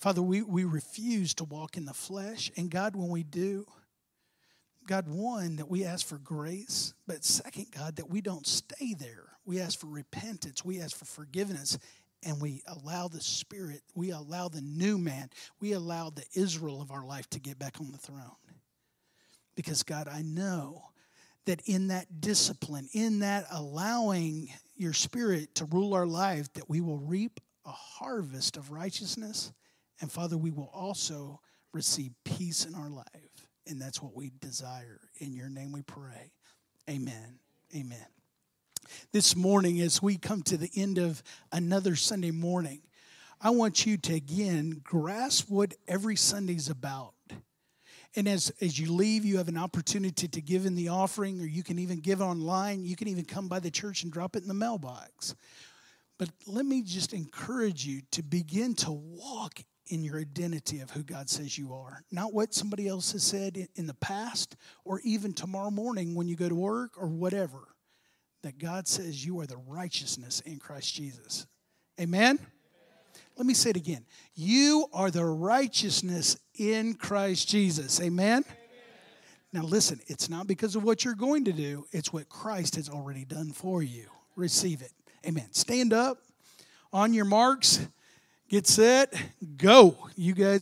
Father, 0.02 0.22
we, 0.22 0.42
we 0.42 0.66
refuse 0.66 1.34
to 1.36 1.46
walk 1.46 1.78
in 1.78 1.86
the 1.86 1.94
flesh. 1.94 2.52
And 2.58 2.70
God, 2.70 2.98
when 2.98 3.08
we 3.08 3.24
do, 3.24 3.66
God, 4.90 5.08
one, 5.08 5.58
that 5.58 5.70
we 5.70 5.86
ask 5.86 6.04
for 6.04 6.18
grace, 6.18 6.96
but 7.06 7.24
second, 7.24 7.68
God, 7.78 7.98
that 7.98 8.10
we 8.10 8.22
don't 8.22 8.48
stay 8.48 8.96
there. 8.96 9.38
We 9.46 9.62
ask 9.62 9.80
for 9.80 9.86
repentance, 9.86 10.66
we 10.66 10.82
ask 10.82 10.98
for 10.98 11.06
forgiveness, 11.06 11.78
and 12.24 12.42
we 12.42 12.64
allow 12.66 13.08
the 13.08 13.22
Spirit, 13.22 13.84
we 13.94 14.10
allow 14.10 14.48
the 14.50 14.64
new 14.64 14.98
man, 14.98 15.30
we 15.60 15.74
allow 15.74 16.10
the 16.10 16.26
Israel 16.34 16.82
of 16.82 16.90
our 16.90 17.06
life 17.06 17.30
to 17.30 17.40
get 17.40 17.60
back 17.60 17.80
on 17.80 17.92
the 17.92 18.00
throne. 18.00 18.32
Because, 19.56 19.84
God, 19.84 20.08
I 20.08 20.24
know 20.24 20.86
that 21.46 21.62
in 21.68 21.90
that 21.90 22.20
discipline, 22.20 22.90
in 22.92 23.20
that 23.20 23.46
allowing 23.52 24.52
your 24.76 24.94
Spirit 24.94 25.54
to 25.56 25.66
rule 25.66 25.94
our 25.94 26.08
life, 26.08 26.52
that 26.54 26.68
we 26.68 26.82
will 26.82 26.98
reap 26.98 27.40
a 27.64 27.72
harvest 27.72 28.58
of 28.58 28.72
righteousness. 28.72 29.52
And 30.02 30.12
Father, 30.12 30.36
we 30.36 30.50
will 30.50 30.72
also 30.74 31.42
receive 31.74 32.12
peace 32.24 32.66
in 32.66 32.74
our 32.74 32.90
life. 32.90 33.29
And 33.70 33.80
that's 33.80 34.02
what 34.02 34.16
we 34.16 34.32
desire. 34.42 35.00
In 35.20 35.34
your 35.34 35.48
name 35.48 35.72
we 35.72 35.84
pray. 35.84 36.32
Amen. 36.90 37.38
Amen. 37.76 38.06
This 39.12 39.36
morning, 39.36 39.80
as 39.80 40.02
we 40.02 40.18
come 40.18 40.42
to 40.44 40.58
the 40.58 40.72
end 40.76 40.98
of 40.98 41.22
another 41.52 41.96
Sunday 41.96 42.32
morning, 42.32 42.82
I 43.40 43.52
want 43.52 43.86
you 43.86 43.98
to 43.98 44.16
again 44.16 44.82
grasp 44.84 45.52
what 45.52 45.76
every 45.88 46.16
Sunday's 46.16 46.68
about. 46.68 47.14
And 48.16 48.28
as, 48.28 48.52
as 48.60 48.80
you 48.80 48.92
leave, 48.92 49.24
you 49.24 49.38
have 49.38 49.50
an 49.50 49.58
opportunity 49.58 50.28
to 50.28 50.42
give 50.42 50.66
in 50.66 50.74
the 50.74 50.88
offering, 50.88 51.40
or 51.40 51.46
you 51.46 51.62
can 51.62 51.78
even 51.78 52.00
give 52.00 52.22
online. 52.22 52.84
You 52.84 52.96
can 52.96 53.08
even 53.08 53.24
come 53.24 53.48
by 53.48 53.60
the 53.60 53.70
church 53.70 54.02
and 54.02 54.12
drop 54.12 54.36
it 54.36 54.42
in 54.42 54.48
the 54.48 54.56
mailbox. 54.56 55.36
But 56.18 56.30
let 56.48 56.66
me 56.66 56.82
just 56.82 57.14
encourage 57.14 57.86
you 57.86 58.02
to 58.12 58.24
begin 58.24 58.74
to 58.76 58.92
walk 58.92 59.64
in 59.90 60.04
your 60.04 60.20
identity 60.20 60.80
of 60.80 60.92
who 60.92 61.04
God 61.04 61.30
says 61.30 61.58
you 61.58 61.74
are. 61.74 62.04
Not 62.12 62.34
what 62.34 62.54
somebody 62.54 62.88
else 62.88 63.12
has 63.12 63.24
said 63.24 63.68
in 63.76 63.88
the 63.88 63.94
past 63.96 64.56
or 64.86 65.02
even 65.04 65.34
tomorrow 65.34 65.72
morning 65.72 66.16
when 66.16 66.28
you 66.28 66.36
go 66.36 66.50
to 66.50 66.56
work 66.56 66.92
or 66.98 67.08
whatever. 67.08 67.68
That 68.44 68.58
God 68.58 68.88
says 68.88 69.26
you 69.26 69.40
are 69.42 69.48
the 69.48 69.58
righteousness 69.58 70.40
in 70.42 70.60
Christ 70.60 70.96
Jesus. 70.96 71.46
Amen? 72.00 72.40
Let 73.36 73.46
me 73.46 73.54
say 73.54 73.72
it 73.72 73.76
again. 73.76 74.06
You 74.36 74.88
are 74.94 75.12
the 75.12 75.26
righteousness 75.26 76.38
in 76.58 76.94
Christ 76.94 77.50
Jesus. 77.50 78.00
Amen? 78.02 78.44
Amen? 78.46 78.56
Now, 79.52 79.64
listen, 79.64 80.00
it's 80.08 80.30
not 80.30 80.46
because 80.46 80.76
of 80.76 80.84
what 80.84 81.04
you're 81.04 81.16
going 81.16 81.46
to 81.46 81.54
do, 81.54 81.86
it's 81.92 82.14
what 82.14 82.30
Christ 82.30 82.76
has 82.76 82.90
already 82.90 83.26
done 83.26 83.52
for 83.52 83.82
you. 83.82 84.06
Receive 84.36 84.82
it. 84.82 84.92
Amen. 85.26 85.48
Stand 85.52 85.92
up 85.92 86.20
on 86.94 87.14
your 87.14 87.26
marks, 87.26 87.88
get 88.50 88.68
set, 88.68 89.14
go. 89.58 89.96
You 90.16 90.34
guys. 90.34 90.62